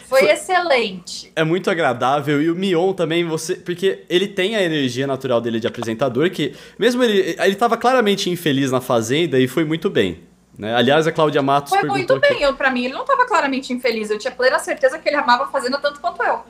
Foi, 0.08 0.20
Foi- 0.20 0.30
excelente. 0.30 1.32
É 1.34 1.44
muito 1.44 1.70
agradável 1.70 2.40
e 2.40 2.50
o 2.50 2.54
Mion 2.54 2.92
também, 2.92 3.24
você. 3.24 3.56
Porque 3.56 4.00
ele 4.08 4.28
tem 4.28 4.54
a 4.56 4.62
energia 4.62 5.06
natural 5.06 5.40
dele 5.40 5.58
de 5.60 5.66
apresentador, 5.66 6.30
que 6.30 6.54
mesmo 6.78 7.02
ele. 7.02 7.36
Ele 7.38 7.54
tava 7.54 7.76
claramente 7.76 8.30
infeliz 8.30 8.70
na 8.70 8.80
Fazenda 8.80 9.38
e 9.38 9.46
foi 9.48 9.64
muito 9.64 9.90
bem. 9.90 10.20
Né? 10.58 10.74
Aliás, 10.74 11.06
a 11.06 11.12
Cláudia 11.12 11.40
Matos 11.40 11.70
Foi 11.72 11.82
muito 11.88 12.20
bem. 12.20 12.42
Eu, 12.42 12.54
pra 12.54 12.70
mim, 12.70 12.84
ele 12.84 12.92
não 12.92 13.00
estava 13.02 13.24
claramente 13.26 13.72
infeliz. 13.72 14.10
Eu 14.10 14.18
tinha 14.18 14.30
plena 14.32 14.58
certeza 14.58 14.98
que 14.98 15.08
ele 15.08 15.16
amava 15.16 15.44
a 15.44 15.46
Fazenda 15.48 15.78
tanto 15.78 15.98
quanto 15.98 16.22
eu. 16.22 16.40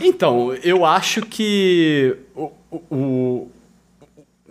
Então, 0.00 0.54
eu 0.62 0.84
acho 0.84 1.22
que. 1.22 2.16
O- 2.90 3.48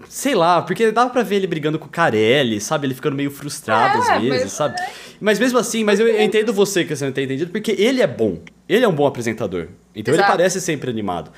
sei 0.10 0.36
lá, 0.36 0.62
porque 0.62 0.92
dava 0.92 1.10
pra 1.10 1.24
ver 1.24 1.38
ele 1.38 1.48
brigando 1.48 1.80
com 1.80 1.86
o 1.86 1.90
Carelli, 1.90 2.60
sabe? 2.62 2.88
Ele 2.88 2.94
ficando 2.94 3.16
meio 3.16 3.32
frustrado 3.32 3.98
É, 4.04 4.16
às 4.16 4.22
vezes, 4.22 4.44
mas- 4.44 4.52
sabe? 4.54 4.76
Mas 5.20 5.40
mesmo 5.40 5.58
assim, 5.58 5.84
mas 5.84 6.00
eu, 6.00 6.08
eu 6.08 6.22
entendo 6.22 6.54
você 6.54 6.84
que 6.84 6.96
você 6.96 7.06
não 7.06 7.12
tem 7.12 7.26
entendido, 7.26 7.52
porque 7.52 7.72
ele 7.78 8.02
é 8.02 8.08
bom. 8.08 8.40
Ele 8.70 8.86
é 8.86 8.88
um 8.88 8.94
bom 8.94 9.08
apresentador. 9.08 9.68
Então 9.96 10.14
ele 10.14 10.22
Exato. 10.22 10.38
parece 10.38 10.62
sempre 10.62 10.90
animado. 10.90 11.32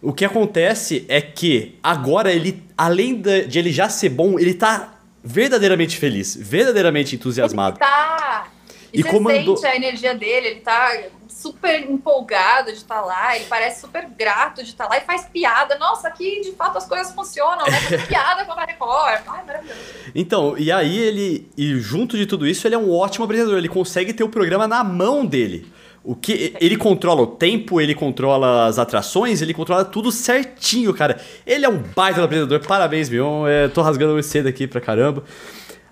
O 0.00 0.12
que 0.12 0.24
acontece 0.24 1.04
é 1.08 1.20
que 1.20 1.78
agora 1.82 2.32
ele, 2.32 2.62
além 2.76 3.14
de, 3.20 3.46
ele 3.56 3.70
já 3.70 3.88
ser 3.88 4.08
bom, 4.08 4.36
ele 4.38 4.54
tá 4.54 4.94
verdadeiramente 5.22 5.96
feliz, 5.96 6.36
verdadeiramente 6.40 7.14
entusiasmado. 7.14 7.78
Tá. 7.78 8.48
E, 8.92 9.00
e 9.00 9.02
você 9.02 9.08
comandou... 9.08 9.56
sente 9.56 9.72
a 9.72 9.76
energia 9.76 10.14
dele, 10.14 10.48
ele 10.48 10.60
tá 10.60 10.92
super 11.28 11.90
empolgado 11.90 12.70
de 12.70 12.78
estar 12.78 13.00
tá 13.00 13.00
lá, 13.00 13.34
ele 13.34 13.46
parece 13.46 13.80
super 13.80 14.06
grato 14.06 14.62
de 14.62 14.70
estar 14.70 14.84
tá 14.84 14.90
lá 14.90 14.98
e 14.98 15.00
faz 15.00 15.24
piada. 15.24 15.76
Nossa, 15.78 16.08
aqui 16.08 16.40
de 16.42 16.52
fato 16.52 16.78
as 16.78 16.86
coisas 16.86 17.12
funcionam, 17.12 17.64
né? 17.66 17.80
Faz 17.80 18.04
piada 18.06 18.44
com 18.44 18.52
a 18.52 18.64
Record. 18.64 19.22
Ai, 19.26 19.44
maravilhoso. 19.44 19.80
Então, 20.14 20.56
e 20.58 20.70
aí 20.70 20.98
ele, 20.98 21.50
e 21.56 21.74
junto 21.78 22.16
de 22.16 22.26
tudo 22.26 22.46
isso, 22.46 22.66
ele 22.68 22.74
é 22.74 22.78
um 22.78 22.92
ótimo 22.92 23.24
apresentador, 23.24 23.58
ele 23.58 23.68
consegue 23.68 24.12
ter 24.12 24.22
o 24.22 24.28
programa 24.28 24.68
na 24.68 24.84
mão 24.84 25.24
dele. 25.24 25.72
O 26.04 26.16
que 26.16 26.52
ele 26.60 26.76
controla 26.76 27.22
o 27.22 27.26
tempo, 27.28 27.80
ele 27.80 27.94
controla 27.94 28.66
as 28.66 28.76
atrações, 28.76 29.40
ele 29.40 29.54
controla 29.54 29.84
tudo 29.84 30.10
certinho, 30.10 30.92
cara. 30.92 31.20
Ele 31.46 31.64
é 31.64 31.68
um 31.68 31.78
baita 31.78 32.24
apresentador. 32.24 32.58
Parabéns, 32.66 33.08
Mion. 33.08 33.46
É, 33.46 33.68
tô 33.68 33.82
rasgando 33.82 34.16
o 34.16 34.22
cedo 34.22 34.48
aqui 34.48 34.66
pra 34.66 34.80
caramba. 34.80 35.22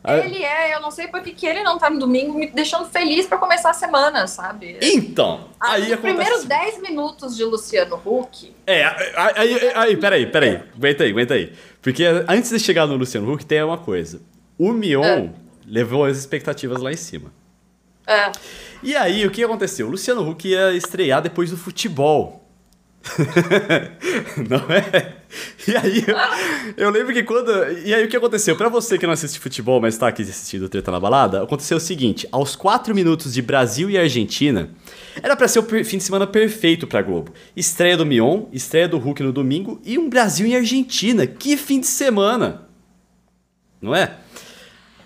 Ah, 0.02 0.16
ele 0.16 0.42
é, 0.42 0.74
eu 0.74 0.80
não 0.80 0.90
sei 0.90 1.08
porque 1.08 1.32
que 1.32 1.46
ele 1.46 1.62
não 1.62 1.78
tá 1.78 1.90
no 1.90 1.98
domingo 1.98 2.32
me 2.32 2.46
deixando 2.46 2.88
feliz 2.88 3.26
para 3.26 3.36
começar 3.36 3.70
a 3.70 3.74
semana, 3.74 4.26
sabe? 4.26 4.78
Então, 4.80 5.48
ah, 5.60 5.72
aí 5.72 5.92
Os 5.92 6.00
primeiros 6.00 6.44
10 6.44 6.80
minutos 6.80 7.36
de 7.36 7.44
Luciano 7.44 8.00
Huck. 8.04 8.54
É, 8.66 8.84
aí, 8.84 9.32
aí, 9.36 9.72
aí, 9.74 9.96
peraí, 9.96 10.26
peraí, 10.26 10.62
aguenta 10.74 11.04
aí, 11.04 11.10
aguenta 11.10 11.34
aí. 11.34 11.52
Porque 11.82 12.04
antes 12.26 12.50
de 12.50 12.58
chegar 12.58 12.86
no 12.86 12.96
Luciano 12.96 13.30
Huck, 13.30 13.44
tem 13.44 13.62
uma 13.62 13.78
coisa. 13.78 14.22
O 14.58 14.72
Mion 14.72 15.04
é. 15.04 15.30
levou 15.66 16.04
as 16.04 16.16
expectativas 16.16 16.80
lá 16.80 16.92
em 16.92 16.96
cima. 16.96 17.32
É. 18.06 18.32
E 18.82 18.96
aí, 18.96 19.26
o 19.26 19.30
que 19.30 19.44
aconteceu? 19.44 19.86
O 19.86 19.90
Luciano 19.90 20.28
Huck 20.28 20.48
ia 20.48 20.72
estrear 20.72 21.20
depois 21.20 21.50
do 21.50 21.56
futebol. 21.56 22.49
não 24.48 24.58
é? 24.74 25.16
E 25.66 25.76
aí, 25.76 26.04
eu, 26.06 26.84
eu, 26.84 26.90
lembro 26.90 27.14
que 27.14 27.22
quando. 27.22 27.50
E 27.84 27.94
aí, 27.94 28.04
o 28.04 28.08
que 28.08 28.16
aconteceu? 28.16 28.56
Para 28.56 28.68
você 28.68 28.98
que 28.98 29.06
não 29.06 29.14
assiste 29.14 29.38
futebol, 29.38 29.80
mas 29.80 29.96
tá 29.96 30.08
aqui 30.08 30.22
assistindo 30.22 30.68
Treta 30.68 30.90
na 30.90 31.00
Balada, 31.00 31.42
aconteceu 31.42 31.78
o 31.78 31.80
seguinte: 31.80 32.28
aos 32.30 32.54
4 32.54 32.94
minutos 32.94 33.32
de 33.32 33.40
Brasil 33.40 33.88
e 33.88 33.96
Argentina, 33.96 34.70
era 35.22 35.34
para 35.34 35.48
ser 35.48 35.60
o 35.60 35.62
fim 35.62 35.96
de 35.96 36.04
semana 36.04 36.26
perfeito 36.26 36.86
pra 36.86 37.00
Globo. 37.00 37.32
Estreia 37.56 37.96
do 37.96 38.04
Mion, 38.04 38.44
estreia 38.52 38.88
do 38.88 38.98
Hulk 38.98 39.22
no 39.22 39.32
domingo 39.32 39.80
e 39.84 39.98
um 39.98 40.08
Brasil 40.10 40.46
e 40.46 40.54
Argentina. 40.54 41.26
Que 41.26 41.56
fim 41.56 41.80
de 41.80 41.86
semana! 41.86 42.68
Não 43.80 43.94
é? 43.94 44.16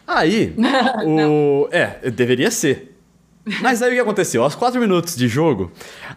Aí, 0.06 0.54
o. 1.06 1.68
É, 1.70 2.10
deveria 2.10 2.50
ser. 2.50 2.94
Mas 3.60 3.82
aí 3.82 3.90
o 3.90 3.94
que 3.94 4.00
aconteceu? 4.00 4.42
Aos 4.42 4.54
4 4.54 4.80
minutos 4.80 5.14
de 5.14 5.28
jogo, 5.28 5.70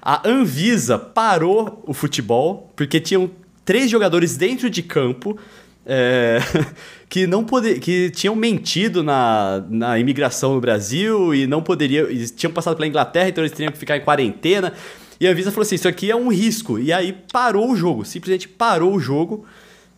a 0.09 0.25
Anvisa 0.25 0.97
parou 0.97 1.83
o 1.85 1.93
futebol 1.93 2.71
porque 2.77 2.97
tinham 2.97 3.29
três 3.65 3.91
jogadores 3.91 4.37
dentro 4.37 4.69
de 4.69 4.81
campo 4.81 5.37
é, 5.85 6.39
que 7.09 7.27
não 7.27 7.43
poder, 7.43 7.81
que 7.81 8.09
tinham 8.11 8.33
mentido 8.33 9.03
na, 9.03 9.61
na 9.69 9.99
imigração 9.99 10.55
no 10.55 10.61
Brasil 10.61 11.35
e 11.35 11.45
não 11.45 11.61
poderiam. 11.61 12.07
Tinham 12.37 12.53
passado 12.53 12.77
pela 12.77 12.87
Inglaterra, 12.87 13.27
então 13.27 13.43
eles 13.43 13.51
teriam 13.51 13.69
que 13.69 13.77
ficar 13.77 13.97
em 13.97 14.01
quarentena. 14.01 14.71
E 15.19 15.27
a 15.27 15.31
Anvisa 15.31 15.51
falou 15.51 15.63
assim: 15.63 15.75
isso 15.75 15.89
aqui 15.89 16.09
é 16.09 16.15
um 16.15 16.29
risco. 16.29 16.79
E 16.79 16.93
aí 16.93 17.13
parou 17.33 17.69
o 17.69 17.75
jogo, 17.75 18.05
simplesmente 18.05 18.47
parou 18.47 18.95
o 18.95 19.01
jogo. 19.01 19.45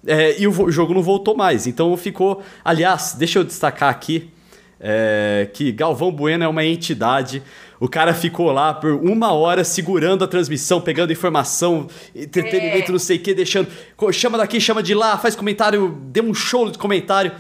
É, 0.07 0.41
e 0.41 0.47
o 0.47 0.71
jogo 0.71 0.91
não 0.91 1.03
voltou 1.03 1.37
mais. 1.37 1.67
Então 1.67 1.95
ficou. 1.95 2.41
Aliás, 2.65 3.13
deixa 3.13 3.37
eu 3.37 3.43
destacar 3.43 3.91
aqui 3.91 4.31
é, 4.79 5.47
que 5.53 5.71
Galvão 5.71 6.11
Bueno 6.11 6.43
é 6.43 6.47
uma 6.47 6.65
entidade. 6.65 7.43
O 7.79 7.87
cara 7.87 8.13
ficou 8.13 8.51
lá 8.51 8.73
por 8.73 8.91
uma 8.91 9.31
hora 9.31 9.63
segurando 9.63 10.23
a 10.23 10.27
transmissão, 10.27 10.81
pegando 10.81 11.13
informação, 11.13 11.87
entretenimento, 12.13 12.89
é. 12.89 12.91
não 12.91 12.99
sei 12.99 13.17
o 13.17 13.19
que, 13.21 13.33
deixando. 13.33 13.69
Chama 14.11 14.37
daqui, 14.37 14.59
chama 14.59 14.83
de 14.83 14.93
lá, 14.93 15.17
faz 15.17 15.35
comentário, 15.35 15.97
deu 16.03 16.23
um 16.25 16.33
show 16.33 16.69
de 16.69 16.77
comentário. 16.77 17.31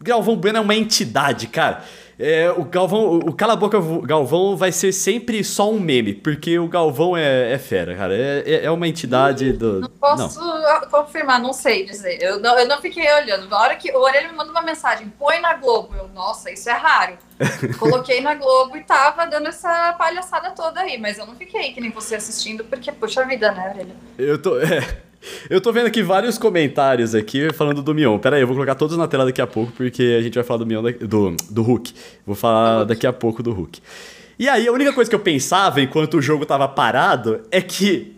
Galvão 0.00 0.34
Bueno 0.34 0.58
é 0.58 0.60
uma 0.60 0.74
entidade, 0.74 1.46
cara. 1.46 1.84
É, 2.24 2.52
o 2.52 2.64
Galvão, 2.64 3.18
o 3.18 3.32
Cala 3.32 3.54
a 3.54 3.56
Boca 3.56 3.80
Galvão 4.04 4.56
vai 4.56 4.70
ser 4.70 4.92
sempre 4.92 5.42
só 5.42 5.68
um 5.68 5.80
meme, 5.80 6.14
porque 6.14 6.56
o 6.56 6.68
Galvão 6.68 7.16
é, 7.16 7.52
é 7.52 7.58
fera, 7.58 7.96
cara. 7.96 8.16
É, 8.16 8.44
é, 8.46 8.64
é 8.66 8.70
uma 8.70 8.86
entidade 8.86 9.52
do. 9.52 9.80
Não 9.80 9.88
posso 9.88 10.40
não. 10.40 10.80
confirmar, 10.88 11.40
não 11.42 11.52
sei 11.52 11.84
dizer. 11.84 12.22
Eu 12.22 12.38
não, 12.38 12.56
eu 12.56 12.68
não 12.68 12.80
fiquei 12.80 13.12
olhando. 13.12 13.48
Na 13.48 13.58
hora 13.58 13.74
que 13.74 13.90
o 13.90 13.98
Orelha 13.98 14.28
me 14.28 14.36
manda 14.36 14.52
uma 14.52 14.62
mensagem, 14.62 15.12
põe 15.18 15.40
na 15.40 15.54
Globo. 15.54 15.96
Eu, 15.96 16.06
nossa, 16.14 16.48
isso 16.48 16.70
é 16.70 16.74
raro. 16.74 17.18
Coloquei 17.80 18.20
na 18.20 18.36
Globo 18.36 18.76
e 18.76 18.84
tava 18.84 19.26
dando 19.26 19.48
essa 19.48 19.92
palhaçada 19.94 20.52
toda 20.52 20.80
aí, 20.80 20.98
mas 20.98 21.18
eu 21.18 21.26
não 21.26 21.34
fiquei 21.34 21.72
que 21.72 21.80
nem 21.80 21.90
você 21.90 22.14
assistindo, 22.14 22.62
porque, 22.62 22.92
puxa 22.92 23.26
vida, 23.26 23.50
né, 23.50 23.72
Orelha? 23.74 23.96
Eu 24.16 24.40
tô. 24.40 24.60
É. 24.60 25.11
Eu 25.48 25.60
tô 25.60 25.72
vendo 25.72 25.86
aqui 25.86 26.02
vários 26.02 26.38
comentários 26.38 27.14
aqui 27.14 27.52
falando 27.52 27.82
do 27.82 27.94
Mion. 27.94 28.18
Pera 28.18 28.36
aí, 28.36 28.42
eu 28.42 28.46
vou 28.46 28.56
colocar 28.56 28.74
todos 28.74 28.96
na 28.96 29.06
tela 29.06 29.24
daqui 29.24 29.40
a 29.40 29.46
pouco, 29.46 29.72
porque 29.72 30.16
a 30.18 30.22
gente 30.22 30.34
vai 30.34 30.44
falar 30.44 30.58
do 30.58 30.66
Mion, 30.66 30.82
do, 30.82 31.36
do 31.50 31.62
Hulk. 31.62 31.92
Vou 32.26 32.34
falar 32.34 32.84
daqui 32.84 33.06
a 33.06 33.12
pouco 33.12 33.42
do 33.42 33.52
Hulk. 33.52 33.80
E 34.38 34.48
aí, 34.48 34.66
a 34.66 34.72
única 34.72 34.92
coisa 34.92 35.08
que 35.08 35.14
eu 35.14 35.20
pensava 35.20 35.80
enquanto 35.80 36.14
o 36.14 36.22
jogo 36.22 36.44
tava 36.44 36.66
parado 36.66 37.42
é 37.50 37.60
que, 37.60 38.16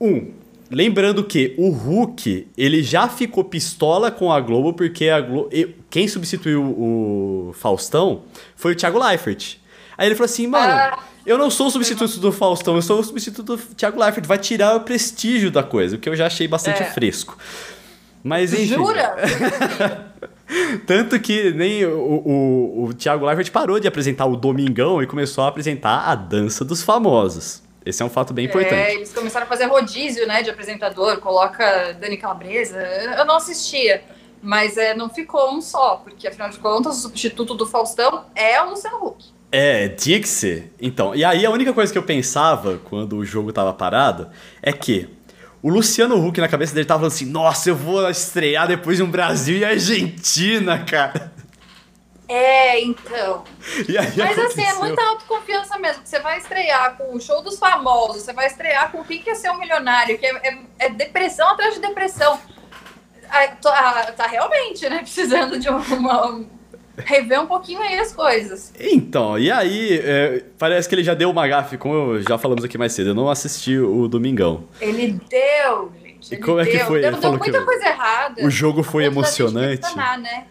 um, 0.00 0.32
lembrando 0.70 1.24
que 1.24 1.54
o 1.56 1.70
Hulk, 1.70 2.48
ele 2.56 2.82
já 2.82 3.08
ficou 3.08 3.44
pistola 3.44 4.10
com 4.10 4.32
a 4.32 4.40
Globo, 4.40 4.74
porque 4.74 5.08
a 5.08 5.20
Globo, 5.20 5.50
quem 5.88 6.06
substituiu 6.06 6.62
o 6.62 7.52
Faustão 7.54 8.22
foi 8.54 8.72
o 8.72 8.76
Thiago 8.76 8.98
Leifert. 8.98 9.56
Aí 9.96 10.08
ele 10.08 10.14
falou 10.14 10.26
assim, 10.26 10.46
mano... 10.46 10.72
Ah 10.72 11.08
eu 11.28 11.36
não 11.36 11.50
sou 11.50 11.66
o 11.66 11.70
substituto 11.70 12.18
do 12.18 12.32
Faustão, 12.32 12.74
eu 12.76 12.82
sou 12.82 13.00
o 13.00 13.04
substituto 13.04 13.56
do 13.56 13.62
Thiago 13.74 14.00
Leifert. 14.00 14.26
Vai 14.26 14.38
tirar 14.38 14.74
o 14.76 14.80
prestígio 14.80 15.50
da 15.50 15.62
coisa, 15.62 15.96
o 15.96 15.98
que 15.98 16.08
eu 16.08 16.16
já 16.16 16.26
achei 16.26 16.48
bastante 16.48 16.82
é. 16.82 16.86
fresco. 16.86 17.36
Mas 18.24 18.54
enfim. 18.54 18.66
Jura? 18.66 19.14
Tanto 20.86 21.20
que 21.20 21.52
nem 21.52 21.84
o, 21.84 21.98
o, 21.98 22.84
o 22.84 22.94
Thiago 22.94 23.26
Leifert 23.26 23.50
parou 23.50 23.78
de 23.78 23.86
apresentar 23.86 24.24
o 24.24 24.36
Domingão 24.36 25.02
e 25.02 25.06
começou 25.06 25.44
a 25.44 25.48
apresentar 25.48 26.08
a 26.08 26.14
dança 26.14 26.64
dos 26.64 26.82
famosos. 26.82 27.62
Esse 27.84 28.02
é 28.02 28.06
um 28.06 28.10
fato 28.10 28.32
bem 28.32 28.46
é, 28.46 28.48
importante. 28.48 28.74
É, 28.74 28.94
eles 28.94 29.12
começaram 29.12 29.44
a 29.44 29.48
fazer 29.48 29.66
rodízio, 29.66 30.26
né, 30.26 30.42
de 30.42 30.48
apresentador, 30.48 31.18
coloca 31.18 31.92
Dani 32.00 32.16
Calabresa. 32.16 32.78
Eu 32.78 33.26
não 33.26 33.36
assistia, 33.36 34.02
mas 34.42 34.78
é, 34.78 34.94
não 34.94 35.10
ficou 35.10 35.54
um 35.54 35.60
só, 35.60 35.96
porque 35.96 36.26
afinal 36.26 36.48
de 36.48 36.58
contas 36.58 36.96
o 36.96 37.00
substituto 37.02 37.54
do 37.54 37.66
Faustão 37.66 38.24
é 38.34 38.60
o 38.62 38.70
Luciano 38.70 39.04
Huck. 39.04 39.37
É, 39.50 39.88
tinha 39.88 40.20
que 40.20 40.28
ser. 40.28 40.72
Então, 40.80 41.14
e 41.14 41.24
aí 41.24 41.44
a 41.46 41.50
única 41.50 41.72
coisa 41.72 41.90
que 41.90 41.98
eu 41.98 42.02
pensava 42.02 42.78
quando 42.84 43.16
o 43.16 43.24
jogo 43.24 43.52
tava 43.52 43.72
parado 43.72 44.28
é 44.62 44.72
que 44.72 45.08
o 45.62 45.70
Luciano 45.70 46.24
Huck 46.24 46.40
na 46.40 46.48
cabeça 46.48 46.74
dele 46.74 46.86
tava 46.86 47.00
falando 47.00 47.12
assim: 47.12 47.24
Nossa, 47.24 47.70
eu 47.70 47.76
vou 47.76 48.08
estrear 48.10 48.68
depois 48.68 48.98
de 48.98 49.02
um 49.02 49.10
Brasil 49.10 49.56
e 49.56 49.64
Argentina, 49.64 50.84
cara. 50.84 51.32
É, 52.28 52.78
então. 52.82 53.42
Mas 53.88 54.38
aconteceu. 54.38 54.44
assim, 54.44 54.62
é 54.62 54.74
muita 54.74 55.02
autoconfiança 55.02 55.78
mesmo. 55.78 56.02
Você 56.04 56.20
vai 56.20 56.36
estrear 56.36 56.96
com 56.98 57.16
o 57.16 57.20
show 57.20 57.42
dos 57.42 57.58
famosos, 57.58 58.22
você 58.22 58.34
vai 58.34 58.46
estrear 58.46 58.92
com 58.92 59.02
quem 59.02 59.22
quer 59.22 59.34
ser 59.34 59.50
um 59.50 59.58
milionário, 59.58 60.18
que 60.18 60.26
é, 60.26 60.36
é, 60.36 60.58
é 60.78 60.90
depressão 60.90 61.48
atrás 61.48 61.74
de 61.74 61.80
depressão. 61.80 62.38
tá, 63.62 64.12
tá 64.12 64.26
realmente, 64.26 64.86
né, 64.90 64.98
precisando 64.98 65.58
de 65.58 65.70
uma, 65.70 66.44
rever 67.04 67.40
um 67.40 67.46
pouquinho 67.46 67.80
aí 67.80 67.98
as 67.98 68.12
coisas. 68.12 68.72
Então, 68.78 69.38
e 69.38 69.50
aí, 69.50 70.00
é, 70.02 70.44
parece 70.58 70.88
que 70.88 70.94
ele 70.94 71.04
já 71.04 71.14
deu 71.14 71.30
uma 71.30 71.46
gafe, 71.46 71.76
como 71.76 72.20
já 72.20 72.38
falamos 72.38 72.64
aqui 72.64 72.76
mais 72.78 72.92
cedo. 72.92 73.10
Eu 73.10 73.14
não 73.14 73.28
assisti 73.28 73.78
o 73.78 74.08
Domingão. 74.08 74.64
Ele 74.80 75.18
deu, 75.28 75.92
gente. 76.02 76.34
Ele 76.34 76.40
e 76.40 76.44
como 76.44 76.60
é 76.60 76.66
que 76.66 76.78
foi? 76.80 77.00
Deu, 77.00 77.10
ele 77.10 77.20
deu 77.20 77.38
muita 77.38 77.64
coisa 77.64 77.86
errada. 77.86 78.44
O 78.44 78.50
jogo 78.50 78.82
foi 78.82 79.04
emocionante. 79.04 79.96
né? 79.96 80.46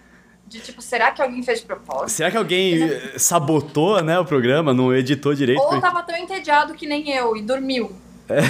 De 0.47 0.59
tipo, 0.61 0.81
será 0.81 1.11
que 1.11 1.21
alguém 1.21 1.43
fez 1.43 1.59
de 1.59 1.65
propósito? 1.65 2.11
Será 2.11 2.31
que 2.31 2.37
alguém 2.37 2.79
sabotou, 3.17 4.01
né, 4.01 4.17
o 4.17 4.23
programa, 4.23 4.73
não 4.73 4.95
editou 4.95 5.33
direito? 5.33 5.59
Ou 5.59 5.67
porque... 5.67 5.81
tava 5.81 6.01
tão 6.03 6.15
entediado 6.15 6.73
que 6.73 6.87
nem 6.87 7.11
eu 7.11 7.35
e 7.35 7.41
dormiu. 7.41 7.91
É, 8.29 8.41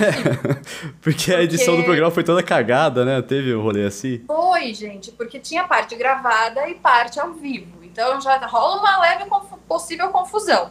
porque 1.02 1.32
a 1.32 1.44
edição 1.44 1.76
porque... 1.76 1.82
do 1.82 1.86
programa 1.86 2.10
foi 2.10 2.24
toda 2.24 2.42
cagada, 2.42 3.06
né? 3.06 3.22
Teve 3.22 3.54
um 3.54 3.62
rolê 3.62 3.86
assim? 3.86 4.24
Foi, 4.26 4.74
gente, 4.74 5.12
porque 5.12 5.40
tinha 5.40 5.66
parte 5.66 5.96
gravada 5.96 6.68
e 6.68 6.74
parte 6.74 7.20
ao 7.20 7.34
vivo. 7.34 7.77
Então 7.98 8.22
já 8.22 8.38
rola 8.46 8.80
uma 8.80 9.00
leve 9.00 9.24
possível 9.68 10.10
confusão. 10.10 10.70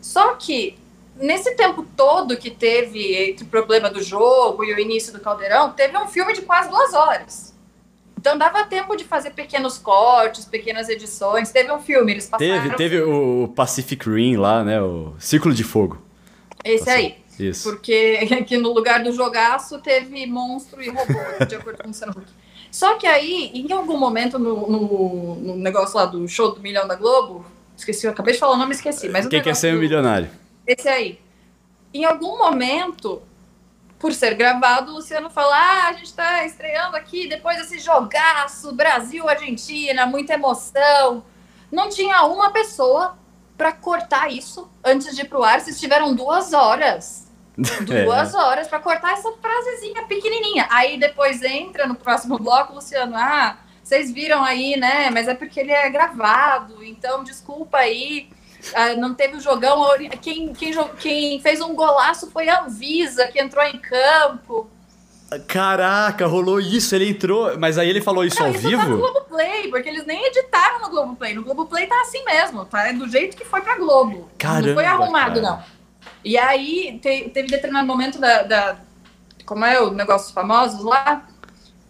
Só 0.00 0.36
que 0.36 0.78
nesse 1.14 1.54
tempo 1.54 1.86
todo 1.94 2.34
que 2.34 2.50
teve 2.50 3.14
entre 3.14 3.44
o 3.44 3.46
problema 3.46 3.90
do 3.90 4.02
jogo 4.02 4.64
e 4.64 4.72
o 4.72 4.80
início 4.80 5.12
do 5.12 5.20
Caldeirão, 5.20 5.72
teve 5.72 5.98
um 5.98 6.08
filme 6.08 6.32
de 6.32 6.40
quase 6.40 6.70
duas 6.70 6.94
horas. 6.94 7.54
Então 8.18 8.38
dava 8.38 8.64
tempo 8.64 8.96
de 8.96 9.04
fazer 9.04 9.32
pequenos 9.32 9.76
cortes, 9.76 10.46
pequenas 10.46 10.88
edições. 10.88 11.50
Teve 11.52 11.70
um 11.70 11.78
filme, 11.78 12.12
eles 12.12 12.26
passaram. 12.26 12.62
Teve, 12.62 12.76
teve 12.76 13.02
o 13.02 13.52
Pacific 13.54 14.08
Rim 14.08 14.36
lá, 14.36 14.64
né? 14.64 14.80
O 14.80 15.14
Círculo 15.18 15.52
de 15.52 15.64
Fogo. 15.64 16.00
Esse 16.64 16.86
Passou. 16.86 17.00
aí. 17.00 17.18
Isso. 17.38 17.68
Porque 17.68 18.18
aqui 18.40 18.56
no 18.56 18.72
lugar 18.72 19.04
do 19.04 19.12
jogaço 19.12 19.78
teve 19.80 20.24
monstro 20.24 20.82
e 20.82 20.88
robô, 20.88 21.44
de 21.46 21.54
acordo 21.54 21.82
com 21.82 21.90
o 21.90 22.10
Huck. 22.10 22.41
Só 22.72 22.94
que 22.94 23.06
aí, 23.06 23.50
em 23.52 23.70
algum 23.70 23.98
momento 23.98 24.38
no, 24.38 24.66
no, 24.66 25.34
no, 25.36 25.56
negócio 25.56 25.94
lá 25.94 26.06
do 26.06 26.26
show 26.26 26.54
do 26.54 26.60
Milhão 26.60 26.88
da 26.88 26.94
Globo, 26.94 27.44
esqueci, 27.76 28.06
eu 28.06 28.12
acabei 28.12 28.32
de 28.32 28.40
falar 28.40 28.54
o 28.54 28.56
nome 28.56 28.72
esqueci. 28.72 29.10
Mas 29.10 29.26
Quem 29.26 29.42
quer 29.42 29.54
ser 29.54 29.76
um 29.76 29.78
milionário? 29.78 30.30
Esse 30.66 30.88
aí. 30.88 31.20
Em 31.92 32.06
algum 32.06 32.38
momento, 32.38 33.20
por 33.98 34.14
ser 34.14 34.34
gravado, 34.34 34.90
o 34.90 34.94
Luciano 34.94 35.28
fala: 35.28 35.54
Ah, 35.54 35.88
a 35.88 35.92
gente 35.92 36.06
está 36.06 36.46
estreando 36.46 36.96
aqui 36.96 37.28
depois 37.28 37.58
desse 37.58 37.78
jogaço, 37.78 38.74
Brasil-Argentina, 38.74 40.06
muita 40.06 40.32
emoção. 40.32 41.22
Não 41.70 41.90
tinha 41.90 42.22
uma 42.24 42.50
pessoa 42.52 43.18
para 43.54 43.70
cortar 43.70 44.32
isso 44.32 44.66
antes 44.82 45.14
de 45.14 45.20
ir 45.20 45.28
pro 45.28 45.44
ar. 45.44 45.60
Vocês 45.60 45.78
tiveram 45.78 46.14
duas 46.14 46.54
horas. 46.54 47.21
Duas 47.56 48.34
é. 48.34 48.36
horas 48.36 48.68
para 48.68 48.78
cortar 48.78 49.12
essa 49.12 49.30
frasezinha 49.32 50.04
pequenininha. 50.04 50.66
Aí 50.70 50.98
depois 50.98 51.42
entra 51.42 51.86
no 51.86 51.94
próximo 51.94 52.38
bloco, 52.38 52.74
Luciano. 52.74 53.14
Ah, 53.16 53.58
vocês 53.82 54.10
viram 54.10 54.42
aí, 54.42 54.76
né? 54.76 55.10
Mas 55.10 55.28
é 55.28 55.34
porque 55.34 55.60
ele 55.60 55.72
é 55.72 55.88
gravado, 55.90 56.82
então 56.82 57.22
desculpa 57.22 57.78
aí. 57.78 58.28
Ah, 58.74 58.94
não 58.94 59.14
teve 59.14 59.36
o 59.36 59.40
jogão. 59.40 59.84
Quem, 60.20 60.52
quem, 60.54 60.72
quem 60.98 61.40
fez 61.40 61.60
um 61.60 61.74
golaço 61.74 62.30
foi 62.30 62.48
a 62.48 62.62
Anvisa, 62.62 63.26
que 63.26 63.40
entrou 63.40 63.64
em 63.64 63.78
campo. 63.78 64.70
Caraca, 65.48 66.26
rolou 66.26 66.60
isso, 66.60 66.94
ele 66.94 67.08
entrou, 67.08 67.58
mas 67.58 67.78
aí 67.78 67.88
ele 67.88 68.02
falou 68.02 68.24
isso 68.24 68.38
não, 68.38 68.48
ao 68.48 68.52
isso 68.52 68.68
vivo? 68.68 68.82
Tá 68.82 68.88
no 68.88 68.98
Globoplay, 68.98 69.68
porque 69.68 69.88
eles 69.88 70.04
nem 70.04 70.26
editaram 70.26 70.80
no 70.80 70.90
Globoplay. 70.90 71.34
No 71.34 71.42
Globoplay 71.42 71.86
tá 71.86 72.00
assim 72.02 72.22
mesmo, 72.24 72.64
tá? 72.66 72.88
É 72.88 72.92
do 72.92 73.08
jeito 73.08 73.36
que 73.36 73.44
foi 73.44 73.62
pra 73.62 73.76
Globo. 73.76 74.28
Caramba, 74.38 74.66
não 74.66 74.74
foi 74.74 74.84
arrumado, 74.84 75.40
cara. 75.40 75.56
não. 75.56 75.81
E 76.24 76.38
aí 76.38 76.98
te, 77.00 77.30
teve 77.30 77.48
determinado 77.48 77.86
momento 77.86 78.18
da, 78.18 78.42
da. 78.42 78.76
Como 79.44 79.64
é 79.64 79.80
o 79.80 79.90
negócio 79.90 80.32
famosos 80.32 80.84
lá? 80.84 81.26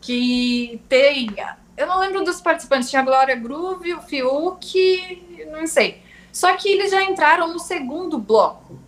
Que 0.00 0.80
tem. 0.88 1.28
Eu 1.76 1.86
não 1.86 1.98
lembro 1.98 2.24
dos 2.24 2.40
participantes, 2.40 2.90
tinha 2.90 3.02
a 3.02 3.04
Glória 3.04 3.34
Groove, 3.34 3.94
o 3.94 4.02
Fiuk, 4.02 5.46
não 5.50 5.66
sei. 5.66 6.02
Só 6.32 6.54
que 6.56 6.68
eles 6.68 6.90
já 6.90 7.02
entraram 7.02 7.48
no 7.48 7.58
segundo 7.58 8.18
bloco. 8.18 8.78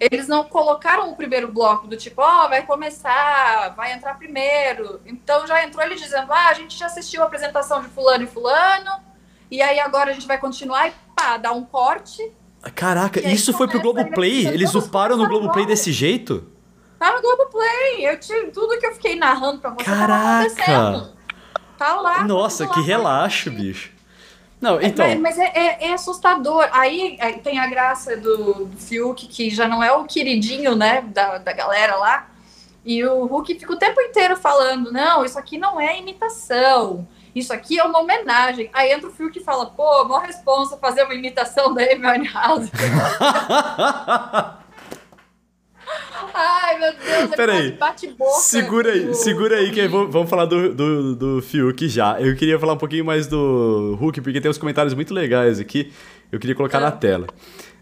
Eles 0.00 0.26
não 0.26 0.44
colocaram 0.44 1.10
o 1.10 1.16
primeiro 1.16 1.52
bloco 1.52 1.86
do 1.86 1.96
tipo, 1.96 2.20
ó, 2.20 2.44
oh, 2.44 2.48
vai 2.48 2.66
começar, 2.66 3.74
vai 3.76 3.92
entrar 3.92 4.14
primeiro. 4.14 5.00
Então 5.06 5.46
já 5.46 5.64
entrou 5.64 5.84
ele 5.84 5.94
dizendo, 5.94 6.32
ah, 6.32 6.48
a 6.48 6.54
gente 6.54 6.76
já 6.76 6.86
assistiu 6.86 7.22
a 7.22 7.26
apresentação 7.26 7.80
de 7.80 7.88
fulano 7.88 8.24
e 8.24 8.26
fulano, 8.26 8.90
e 9.50 9.62
aí 9.62 9.78
agora 9.78 10.10
a 10.10 10.14
gente 10.14 10.26
vai 10.26 10.38
continuar 10.38 10.88
e 10.88 10.92
pá, 11.14 11.36
dá 11.36 11.52
um 11.52 11.64
corte. 11.64 12.32
Caraca, 12.74 13.20
isso 13.28 13.52
foi 13.52 13.68
pro 13.68 13.80
Globoplay? 13.80 14.46
Eles 14.46 14.74
uparam 14.74 15.16
no 15.16 15.28
Globoplay 15.28 15.66
desse 15.66 15.92
jeito? 15.92 16.46
Tá 16.98 17.14
no 17.14 17.20
Globoplay. 17.20 18.06
Eu 18.06 18.18
tive 18.18 18.50
tudo 18.50 18.78
que 18.78 18.86
eu 18.86 18.92
fiquei 18.94 19.16
narrando 19.16 19.60
pra 19.60 19.70
você. 19.70 19.84
Caraca! 19.84 21.12
Tá 21.76 21.94
lá. 22.00 22.24
Nossa, 22.24 22.66
tá 22.66 22.74
que 22.74 22.80
relaxo, 22.80 23.50
bicho. 23.50 23.92
Não, 24.60 24.80
então. 24.80 25.06
Mas, 25.06 25.20
mas 25.20 25.38
é, 25.38 25.52
é, 25.54 25.88
é, 25.88 25.92
assustador. 25.92 26.66
Aí 26.72 27.18
tem 27.42 27.58
a 27.58 27.66
graça 27.66 28.16
do, 28.16 28.64
do 28.64 28.76
Fiuk, 28.78 29.26
que 29.26 29.50
já 29.50 29.68
não 29.68 29.82
é 29.82 29.92
o 29.92 30.04
queridinho, 30.04 30.74
né, 30.74 31.02
da, 31.02 31.38
da 31.38 31.52
galera 31.52 31.96
lá. 31.96 32.30
E 32.84 33.04
o 33.04 33.26
Hulk 33.26 33.58
fica 33.58 33.72
o 33.72 33.78
tempo 33.78 34.00
inteiro 34.00 34.36
falando: 34.36 34.90
não, 34.90 35.24
isso 35.24 35.38
aqui 35.38 35.58
não 35.58 35.80
é 35.80 35.98
imitação. 35.98 37.06
Isso 37.34 37.52
aqui 37.52 37.78
é 37.78 37.84
uma 37.84 38.00
homenagem. 38.00 38.70
Aí 38.72 38.92
entra 38.92 39.08
o 39.08 39.12
Fiuk 39.12 39.38
e 39.38 39.42
fala: 39.42 39.66
pô, 39.66 40.04
mó 40.04 40.18
responsa 40.18 40.76
fazer 40.76 41.02
uma 41.02 41.14
imitação 41.14 41.74
da 41.74 41.82
Amy 41.82 42.06
Winehouse. 42.06 42.70
Ai, 46.32 46.78
meu 46.78 46.92
Deus, 46.92 47.32
é 47.32 47.36
Peraí. 47.36 47.72
bate-boca. 47.72 48.40
Segura 48.40 48.92
aí, 48.92 49.06
do... 49.06 49.14
segura 49.14 49.56
aí, 49.56 49.70
que 49.70 49.86
vamos 49.86 50.28
falar 50.28 50.46
do, 50.46 50.74
do, 50.74 51.14
do 51.14 51.42
Fiuk 51.42 51.88
já. 51.88 52.20
Eu 52.20 52.34
queria 52.34 52.58
falar 52.58 52.72
um 52.72 52.78
pouquinho 52.78 53.04
mais 53.04 53.26
do 53.26 53.96
Hulk, 54.00 54.20
porque 54.20 54.40
tem 54.40 54.50
uns 54.50 54.58
comentários 54.58 54.94
muito 54.94 55.14
legais 55.14 55.60
aqui. 55.60 55.92
Eu 56.32 56.40
queria 56.40 56.56
colocar 56.56 56.80
na 56.80 56.90
tela. 56.90 57.26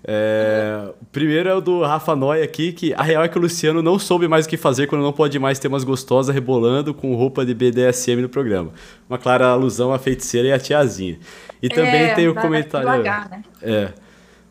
É, 0.05 0.89
primeiro 1.13 1.49
é 1.49 1.55
o 1.55 1.61
do 1.61 1.83
Rafa 1.83 2.17
Noy 2.17 2.43
aqui, 2.43 2.73
que 2.73 2.93
a 2.95 3.03
real 3.03 3.23
é 3.23 3.29
que 3.29 3.39
o 3.39 3.41
Luciano 3.41 3.81
não 3.83 3.99
soube 3.99 4.27
mais 4.27 4.47
o 4.47 4.49
que 4.49 4.57
fazer 4.57 4.89
quando 4.89 5.03
não 5.03 5.13
pode 5.13 5.39
mais 5.39 5.59
ter 5.59 5.69
umas 5.69 5.85
gostosas 5.85 6.35
rebolando 6.35 6.93
com 6.93 7.15
roupa 7.15 7.47
de 7.47 7.55
BDSM 7.55 8.21
no 8.21 8.29
programa. 8.29 8.73
Uma 9.09 9.19
clara 9.19 9.47
alusão 9.49 9.93
à 9.93 9.99
feiticeira 9.99 10.49
e 10.49 10.53
à 10.53 10.59
tiazinha. 10.59 11.19
E 11.63 11.69
também 11.69 12.03
é, 12.03 12.15
tem 12.15 12.29
o 12.29 12.35
comentário. 12.35 12.91
Devagar, 12.91 13.31
né? 13.31 13.43
É. 13.63 13.93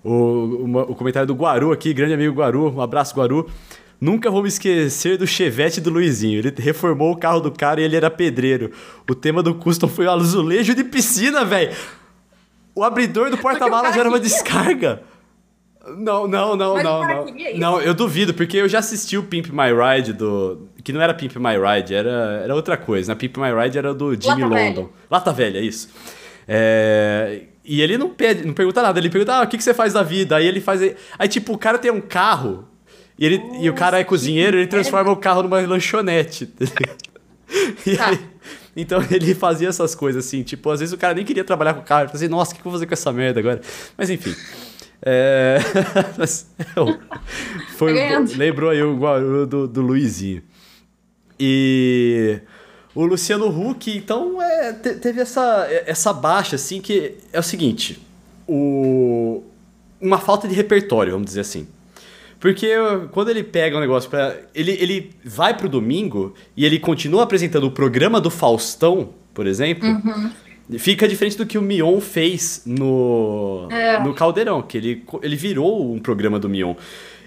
O, 0.04 0.64
uma, 0.64 0.84
o 0.84 0.96
comentário 0.96 1.28
do 1.28 1.36
Guaru 1.36 1.72
aqui, 1.72 1.94
grande 1.94 2.14
amigo 2.14 2.34
Guaru, 2.34 2.74
um 2.74 2.82
abraço, 2.82 3.14
Guaru. 3.16 3.50
Nunca 4.00 4.32
vou 4.32 4.42
me 4.42 4.48
esquecer 4.48 5.16
do 5.18 5.28
Chevette 5.28 5.80
do 5.80 5.92
Luizinho. 5.92 6.40
Ele 6.40 6.52
reformou 6.58 7.12
o 7.12 7.18
carro 7.18 7.40
do 7.40 7.52
cara 7.52 7.82
e 7.82 7.84
ele 7.84 7.96
era 7.96 8.10
pedreiro. 8.10 8.72
O 9.08 9.14
tema 9.14 9.44
do 9.44 9.54
custom 9.54 9.88
foi 9.88 10.08
o 10.08 10.12
azulejo 10.12 10.74
de 10.74 10.84
piscina, 10.84 11.46
velho. 11.46 11.76
O 12.74 12.84
abridor 12.84 13.30
do 13.30 13.38
porta-malas 13.38 13.96
era 13.96 14.10
uma 14.10 14.20
descarga. 14.20 15.04
Não, 15.98 16.28
não, 16.28 16.56
não, 16.56 16.76
Mas 16.76 16.84
não, 16.84 17.08
não. 17.08 17.26
Não, 17.56 17.82
eu 17.82 17.94
duvido, 17.94 18.34
porque 18.34 18.58
eu 18.58 18.70
já 18.70 18.80
assisti 18.80 19.18
o 19.18 19.24
Pimp 19.24 19.48
My 19.48 19.72
Ride 19.74 20.14
do. 20.14 20.68
Que 20.84 20.94
não 20.94 21.02
era 21.02 21.14
Pimp 21.14 21.36
My 21.38 21.56
Ride, 21.58 21.94
era, 21.94 22.42
era 22.44 22.56
outra 22.56 22.78
coisa. 22.78 23.10
Na 23.10 23.16
né? 23.16 23.20
Pimp 23.20 23.38
My 23.38 23.52
Ride 23.52 23.78
era 23.78 23.94
do 23.94 24.14
Jimmy 24.14 24.44
Lata 24.44 24.56
London. 24.56 24.84
Velha. 24.84 24.90
Lata 25.10 25.34
Velha, 25.34 25.60
isso. 25.60 25.90
É... 26.48 27.42
E 27.64 27.82
ele 27.82 27.98
não 27.98 28.10
pede, 28.10 28.46
não 28.46 28.54
pergunta 28.54 28.82
nada, 28.82 29.00
ele 29.00 29.10
pergunta, 29.10 29.34
ah, 29.34 29.44
o 29.44 29.48
que, 29.48 29.58
que 29.58 29.64
você 29.64 29.74
faz 29.74 29.94
da 29.94 30.04
vida? 30.04 30.36
Aí 30.36 30.48
ele 30.48 30.60
faz. 30.60 30.82
Aí, 31.18 31.28
tipo, 31.28 31.54
o 31.54 31.58
cara 31.58 31.78
tem 31.78 31.92
um 31.92 32.02
carro 32.02 32.68
e, 33.18 33.26
ele, 33.26 33.42
e 33.60 33.70
o 33.70 33.74
cara 33.74 34.00
é 34.00 34.04
cozinheiro, 34.04 34.58
ele 34.58 34.68
transforma 34.68 35.12
o 35.12 35.16
carro 35.16 35.44
numa 35.44 35.60
lanchonete. 35.62 36.50
Tá. 37.98 38.08
aí- 38.08 38.20
então 38.78 39.04
ele 39.12 39.36
fazia 39.36 39.68
essas 39.68 39.94
coisas 39.94 40.26
assim, 40.26 40.42
tipo, 40.42 40.70
às 40.70 40.80
vezes 40.80 40.94
o 40.94 40.98
cara 40.98 41.14
nem 41.14 41.26
queria 41.26 41.44
trabalhar 41.44 41.74
com 41.74 41.82
o 41.82 41.84
carro, 41.84 42.04
ele 42.04 42.12
fazia, 42.12 42.30
nossa, 42.30 42.54
o 42.54 42.56
que 42.56 42.62
eu 42.62 42.64
vou 42.64 42.72
fazer 42.72 42.86
com 42.86 42.94
essa 42.94 43.12
merda 43.12 43.42
agora? 43.42 43.60
Mas 43.98 44.10
enfim. 44.10 44.34
É... 45.04 45.58
é, 46.20 46.28
foi, 47.76 47.94
Tá 47.94 48.38
lembrou 48.38 48.70
aí 48.70 48.82
o 48.84 48.96
Guaru 48.98 49.46
do, 49.48 49.68
do 49.68 49.82
Luizinho. 49.82 50.44
E 51.40 52.40
o 52.94 53.06
Luciano 53.06 53.48
Huck, 53.48 53.90
então, 53.96 54.42
é, 54.42 54.74
te- 54.74 54.96
teve 54.96 55.22
essa, 55.22 55.68
essa 55.86 56.14
baixa, 56.14 56.56
assim, 56.56 56.80
que 56.80 57.16
é 57.34 57.40
o 57.40 57.44
seguinte: 57.44 58.00
o, 58.48 59.44
uma 60.00 60.20
falta 60.20 60.48
de 60.48 60.54
repertório, 60.54 61.14
vamos 61.14 61.26
dizer 61.28 61.42
assim. 61.42 61.68
Porque 62.40 62.70
quando 63.12 63.30
ele 63.30 63.44
pega 63.44 63.78
um 63.78 63.80
negócio 63.80 64.10
pra. 64.10 64.36
Ele, 64.54 64.72
ele 64.72 65.12
vai 65.24 65.56
pro 65.56 65.70
domingo 65.70 66.34
e 66.58 66.66
ele 66.66 66.80
continua 66.80 67.24
apresentando 67.24 67.66
o 67.66 67.72
programa 67.72 68.20
do 68.20 68.32
Faustão, 68.32 69.10
por 69.34 69.46
exemplo. 69.46 69.88
Fica 70.78 71.08
diferente 71.08 71.38
do 71.38 71.46
que 71.46 71.58
o 71.58 71.62
Mion 71.62 72.00
fez 72.00 72.64
no, 72.66 73.68
É. 73.72 74.00
no 74.00 74.14
Caldeirão, 74.14 74.62
que 74.62 74.78
ele, 74.78 75.04
ele 75.22 75.36
virou 75.36 75.94
um 75.94 76.00
programa 76.00 76.40
do 76.40 76.48
Mion. 76.50 76.76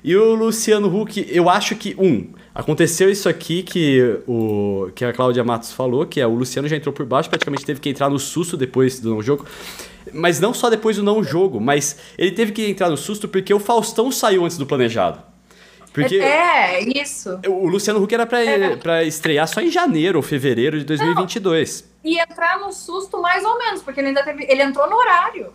E 0.02 0.14
o 0.14 0.34
Luciano 0.34 0.94
Huck, 0.94 1.26
eu 1.30 1.48
acho 1.48 1.74
que, 1.76 1.96
um, 1.98 2.26
aconteceu 2.54 3.10
isso 3.10 3.26
aqui 3.26 3.62
que, 3.62 4.18
o, 4.26 4.90
que 4.94 5.02
a 5.02 5.12
Cláudia 5.14 5.42
Matos 5.42 5.72
falou, 5.72 6.04
que 6.04 6.20
é 6.20 6.26
o 6.26 6.34
Luciano 6.34 6.68
já 6.68 6.76
entrou 6.76 6.92
por 6.92 7.06
baixo, 7.06 7.30
praticamente 7.30 7.64
teve 7.64 7.80
que 7.80 7.88
entrar 7.88 8.10
no 8.10 8.18
susto 8.18 8.54
depois 8.54 9.00
do 9.00 9.08
não 9.08 9.22
jogo. 9.22 9.46
Mas 10.12 10.38
não 10.38 10.52
só 10.52 10.68
depois 10.68 10.96
do 10.96 11.02
não 11.02 11.24
jogo, 11.24 11.58
mas 11.58 11.96
ele 12.18 12.32
teve 12.32 12.52
que 12.52 12.68
entrar 12.68 12.90
no 12.90 12.96
susto 12.98 13.26
porque 13.26 13.54
o 13.54 13.58
Faustão 13.58 14.12
saiu 14.12 14.44
antes 14.44 14.58
do 14.58 14.66
planejado. 14.66 15.33
Porque 15.94 16.16
É, 16.16 16.80
isso. 17.00 17.40
o 17.46 17.68
Luciano 17.68 18.02
Huck 18.02 18.12
era 18.12 18.26
pra, 18.26 18.44
É. 18.44 18.76
pra 18.76 19.04
estrear 19.04 19.46
só 19.46 19.60
em 19.60 19.70
janeiro 19.70 20.18
ou 20.18 20.22
fevereiro 20.22 20.76
de 20.78 20.84
2022. 20.84 21.88
E 22.02 22.18
entrar 22.20 22.58
no 22.58 22.72
susto 22.72 23.20
mais 23.22 23.44
ou 23.44 23.56
menos, 23.58 23.80
porque 23.80 24.00
ele 24.00 24.08
ainda 24.08 24.22
teve. 24.24 24.44
Ele 24.48 24.62
entrou 24.62 24.90
no 24.90 24.96
horário. 24.96 25.52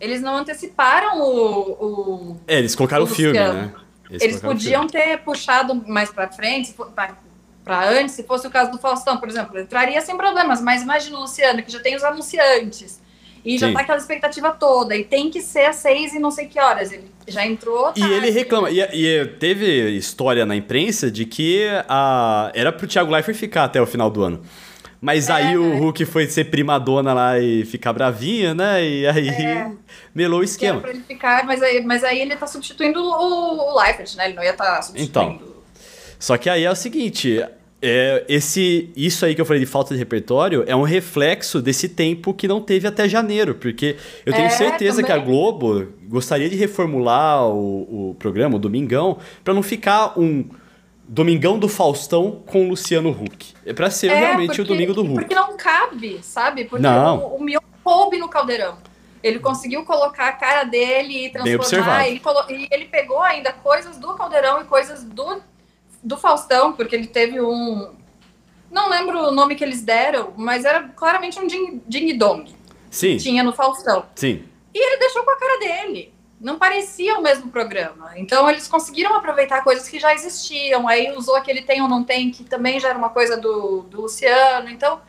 Eles 0.00 0.22
não 0.22 0.36
anteciparam 0.36 1.20
o. 1.20 1.70
o 1.72 2.40
É, 2.46 2.58
eles 2.58 2.74
colocaram 2.76 3.04
o 3.04 3.06
filme, 3.08 3.38
Luciano. 3.38 3.60
né? 3.60 3.72
eles 4.20 4.36
o 4.38 4.40
podiam 4.40 4.86
ter 4.86 5.18
puxado 5.18 5.74
mais 5.86 6.10
pra 6.10 6.28
frente, 6.28 6.72
pra, 6.94 7.16
pra 7.64 7.88
antes, 7.90 8.14
se 8.14 8.22
fosse 8.24 8.46
o 8.46 8.50
caso 8.50 8.70
do 8.72 8.78
Faustão, 8.78 9.18
por 9.18 9.28
exemplo. 9.28 9.58
Entraria 9.58 10.00
sem 10.00 10.16
problemas, 10.16 10.60
mas 10.60 10.82
imagina 10.82 11.16
o 11.18 11.20
Luciano, 11.22 11.62
que 11.62 11.70
já 11.70 11.80
tem 11.80 11.94
os 11.96 12.02
anunciantes. 12.04 13.00
E 13.44 13.56
já 13.58 13.68
Sim. 13.68 13.72
tá 13.74 13.80
aquela 13.80 13.98
expectativa 13.98 14.50
toda. 14.50 14.94
E 14.96 15.04
tem 15.04 15.30
que 15.30 15.40
ser 15.40 15.66
às 15.66 15.76
seis 15.76 16.12
e 16.12 16.18
não 16.18 16.30
sei 16.30 16.46
que 16.46 16.60
horas. 16.60 16.92
Ele 16.92 17.04
já 17.26 17.46
entrou. 17.46 17.90
E 17.96 18.00
tarde. 18.00 18.14
ele 18.14 18.30
reclama. 18.30 18.70
E, 18.70 18.80
e 18.80 19.26
teve 19.38 19.90
história 19.96 20.44
na 20.44 20.54
imprensa 20.56 21.10
de 21.10 21.24
que 21.24 21.66
a, 21.88 22.50
era 22.54 22.70
pro 22.72 22.86
Thiago 22.86 23.10
Leifert 23.12 23.36
ficar 23.36 23.64
até 23.64 23.80
o 23.80 23.86
final 23.86 24.10
do 24.10 24.22
ano. 24.22 24.42
Mas 25.00 25.30
É, 25.30 25.32
aí 25.32 25.56
o 25.56 25.62
né? 25.70 25.76
Hulk 25.78 26.04
foi 26.04 26.26
ser 26.26 26.44
primadona 26.50 27.14
lá 27.14 27.38
e 27.38 27.64
ficar 27.64 27.94
bravinha, 27.94 28.52
né? 28.54 28.84
E 28.86 29.06
aí 29.06 29.28
É. 29.30 29.70
melou 30.14 30.40
o 30.40 30.42
Que 30.42 30.46
era 30.46 30.50
esquema. 30.50 30.80
pra 30.82 30.90
ele 30.90 31.02
ficar, 31.08 31.46
mas 31.46 31.62
aí, 31.62 31.82
mas 31.82 32.04
aí 32.04 32.20
ele 32.20 32.36
tá 32.36 32.46
substituindo 32.46 33.00
o, 33.02 33.72
o 33.72 33.80
Leifert, 33.82 34.14
né? 34.16 34.26
Ele 34.26 34.34
não 34.34 34.42
ia 34.44 34.50
estar 34.50 34.82
substituindo. 34.82 35.30
Então. 35.36 35.50
Só 36.18 36.36
que 36.36 36.50
aí 36.50 36.64
é 36.64 36.70
o 36.70 36.74
seguinte, 36.76 37.42
é, 37.82 38.24
esse, 38.28 38.90
isso 38.96 39.24
aí 39.24 39.34
que 39.34 39.40
eu 39.40 39.46
falei 39.46 39.60
de 39.60 39.66
falta 39.66 39.94
de 39.94 39.98
repertório 39.98 40.64
é 40.66 40.76
um 40.76 40.82
reflexo 40.82 41.62
desse 41.62 41.88
tempo 41.88 42.34
que 42.34 42.46
não 42.46 42.60
teve 42.60 42.86
até 42.86 43.08
janeiro, 43.08 43.54
porque 43.54 43.96
eu 44.26 44.32
tenho 44.32 44.46
É, 44.46 44.50
certeza 44.50 45.02
que 45.02 45.10
a 45.10 45.14
também. 45.16 45.30
Globo 45.30 45.86
gostaria 46.08 46.48
de 46.48 46.56
reformular 46.56 47.46
o, 47.46 48.10
o 48.10 48.14
programa, 48.18 48.56
o 48.56 48.58
Domingão, 48.58 49.18
pra 49.42 49.54
não 49.54 49.62
ficar 49.62 50.18
um 50.18 50.44
Domingão 51.08 51.58
do 51.58 51.68
Faustão 51.68 52.40
com 52.46 52.66
o 52.66 52.68
Luciano 52.68 53.10
Huck. 53.10 53.54
É 53.66 53.72
pra 53.72 53.90
ser 53.90 54.12
realmente 54.12 54.52
o 54.52 54.56
porque- 54.56 54.72
Domingo 54.72 54.94
do 54.94 55.02
Huck. 55.02 55.14
Porque 55.14 55.34
não 55.34 55.56
cabe, 55.56 56.20
sabe? 56.22 56.64
Porque 56.66 56.82
Não. 56.82 57.18
o, 57.18 57.36
o 57.36 57.42
Mion 57.42 57.58
coube 57.82 58.16
no 58.18 58.28
caldeirão. 58.28 58.76
Ele 59.22 59.38
conseguiu 59.38 59.84
colocar 59.84 60.28
a 60.28 60.32
cara 60.32 60.64
dele 60.64 61.26
e 61.26 61.30
transformar. 61.30 62.06
Ele 62.08 62.20
e 62.50 62.68
ele 62.70 62.84
pegou 62.86 63.20
ainda 63.20 63.52
coisas 63.52 63.98
do 63.98 64.14
caldeirão 64.14 64.62
e 64.62 64.64
coisas 64.64 65.02
do, 65.04 65.42
do 66.02 66.16
Faustão, 66.16 66.72
porque 66.72 66.94
ele 66.96 67.06
teve 67.06 67.40
um. 67.40 67.94
Não 68.70 68.88
lembro 68.88 69.18
o 69.18 69.32
nome 69.32 69.54
que 69.56 69.64
eles 69.64 69.82
deram, 69.82 70.32
mas 70.36 70.64
era 70.64 70.88
claramente 70.88 71.38
um 71.38 71.46
ding, 71.46 71.82
ding 71.86 72.16
dong. 72.16 72.54
Sim, 72.90 73.16
Tinha 73.16 73.42
no 73.42 73.52
Faustão. 73.52 74.06
sim. 74.14 74.44
E 74.72 74.78
ele 74.78 74.98
deixou 74.98 75.24
com 75.24 75.30
a 75.30 75.36
cara 75.36 75.58
dele. 75.58 76.12
não 76.40 76.58
parecia 76.58 77.18
o 77.18 77.22
mesmo 77.22 77.50
programa. 77.50 78.12
Então 78.16 78.48
eles 78.48 78.66
conseguiram 78.66 79.14
aproveitar 79.14 79.62
coisas 79.62 79.88
que 79.88 79.98
já 79.98 80.14
existiam. 80.14 80.88
Aí 80.88 81.12
usou 81.12 81.36
aquele 81.36 81.62
tem 81.62 81.82
ou 81.82 81.88
não 81.88 82.02
tem, 82.02 82.30
que 82.30 82.44
também 82.44 82.80
já 82.80 82.88
era 82.88 82.98
uma 82.98 83.10
coisa 83.10 83.36
do, 83.36 83.82
do 83.82 84.02
Luciano. 84.02 84.70
Então 84.70 85.00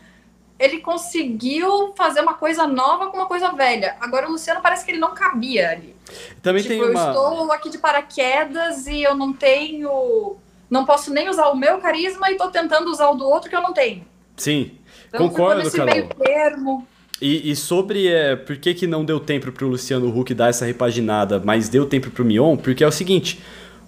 ele 0.60 0.80
conseguiu 0.80 1.94
fazer 1.96 2.22
uma 2.22 2.34
coisa 2.34 2.68
nova 2.68 3.08
com 3.08 3.18
uma 3.18 3.26
coisa 3.26 3.52
velha. 3.52 3.96
Agora 4.00 4.28
o 4.28 4.32
Luciano 4.32 4.62
parece 4.62 4.84
que 4.84 4.92
ele 4.92 5.00
não 5.00 5.14
cabia 5.14 5.70
ali. 5.72 5.96
Também 6.42 6.62
tipo, 6.62 6.76
tem 6.76 6.92
uma... 6.92 7.02
eu 7.02 7.10
estou 7.10 7.52
aqui 7.52 7.70
de 7.70 7.78
paraquedas 7.78 8.86
e 8.88 9.02
eu 9.02 9.16
não 9.16 9.32
tenho. 9.32 10.38
Não 10.72 10.86
posso 10.86 11.14
nem 11.14 11.30
usar 11.30 11.50
o 11.50 11.56
meu 11.56 11.78
carisma 11.80 12.30
e 12.30 12.32
estou 12.32 12.50
tentando 12.50 12.90
usar 12.90 13.10
o 13.10 13.16
do 13.16 13.26
outro 13.26 13.50
que 13.50 13.56
eu 13.56 13.62
não 13.62 13.74
tenho. 13.74 14.04
Sim, 14.38 14.72
Então 15.10 15.28
concordo, 15.30 15.70
Carol. 15.70 15.94
meio 15.94 16.08
termo. 16.08 16.88
E, 17.22 17.52
e 17.52 17.56
sobre 17.56 18.08
é, 18.08 18.36
por 18.36 18.56
que, 18.58 18.74
que 18.74 18.88
não 18.88 19.06
deu 19.06 19.20
tempo 19.20 19.52
pro 19.52 19.68
Luciano 19.68 20.08
Huck 20.18 20.34
dar 20.34 20.50
essa 20.50 20.66
repaginada, 20.66 21.40
mas 21.44 21.70
deu 21.70 21.86
tempo 21.86 22.10
pro 22.10 22.26
Mion, 22.26 22.56
porque 22.58 22.84
é 22.84 22.88
o 22.88 22.92
seguinte, 22.92 23.40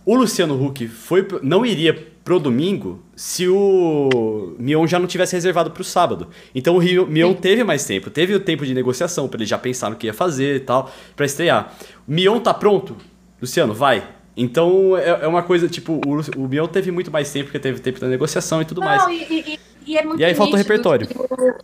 o 0.05 0.13
Luciano 0.15 0.61
Huck 0.63 0.87
foi, 0.87 1.25
não 1.41 1.65
iria 1.65 2.11
pro 2.23 2.39
domingo 2.39 3.03
se 3.15 3.47
o 3.47 4.55
Mion 4.59 4.85
já 4.85 4.99
não 4.99 5.07
tivesse 5.07 5.33
reservado 5.35 5.71
pro 5.71 5.83
sábado. 5.83 6.27
Então 6.53 6.75
o 6.75 6.77
Rio- 6.77 7.07
Mion 7.07 7.33
teve 7.33 7.63
mais 7.63 7.85
tempo, 7.85 8.09
teve 8.11 8.35
o 8.35 8.39
tempo 8.39 8.65
de 8.65 8.73
negociação 8.73 9.27
para 9.27 9.39
ele 9.39 9.45
já 9.47 9.57
pensar 9.57 9.89
no 9.89 9.95
que 9.95 10.05
ia 10.07 10.13
fazer 10.13 10.57
e 10.57 10.59
tal, 10.59 10.91
pra 11.15 11.25
estrear. 11.25 11.73
Mion 12.07 12.39
tá 12.39 12.53
pronto? 12.53 12.95
Luciano, 13.41 13.73
vai. 13.73 14.03
Então 14.35 14.97
é, 14.97 15.09
é 15.23 15.27
uma 15.27 15.43
coisa, 15.43 15.67
tipo, 15.69 16.01
o, 16.05 16.41
o 16.43 16.47
Mion 16.47 16.67
teve 16.67 16.91
muito 16.91 17.11
mais 17.11 17.31
tempo, 17.31 17.45
porque 17.45 17.59
teve 17.59 17.79
tempo 17.79 17.99
da 17.99 18.07
negociação 18.07 18.61
e 18.61 18.65
tudo 18.65 18.81
mais. 18.81 19.01
Não, 19.03 19.11
e, 19.11 19.23
e- 19.23 19.59
e 19.85 19.97
é 19.97 20.03
muito 20.03 20.19
E 20.19 20.25
aí 20.25 20.33
falta 20.33 20.53
o 20.53 20.57
repertório. 20.57 21.05
Que 21.07 21.17
o, 21.17 21.55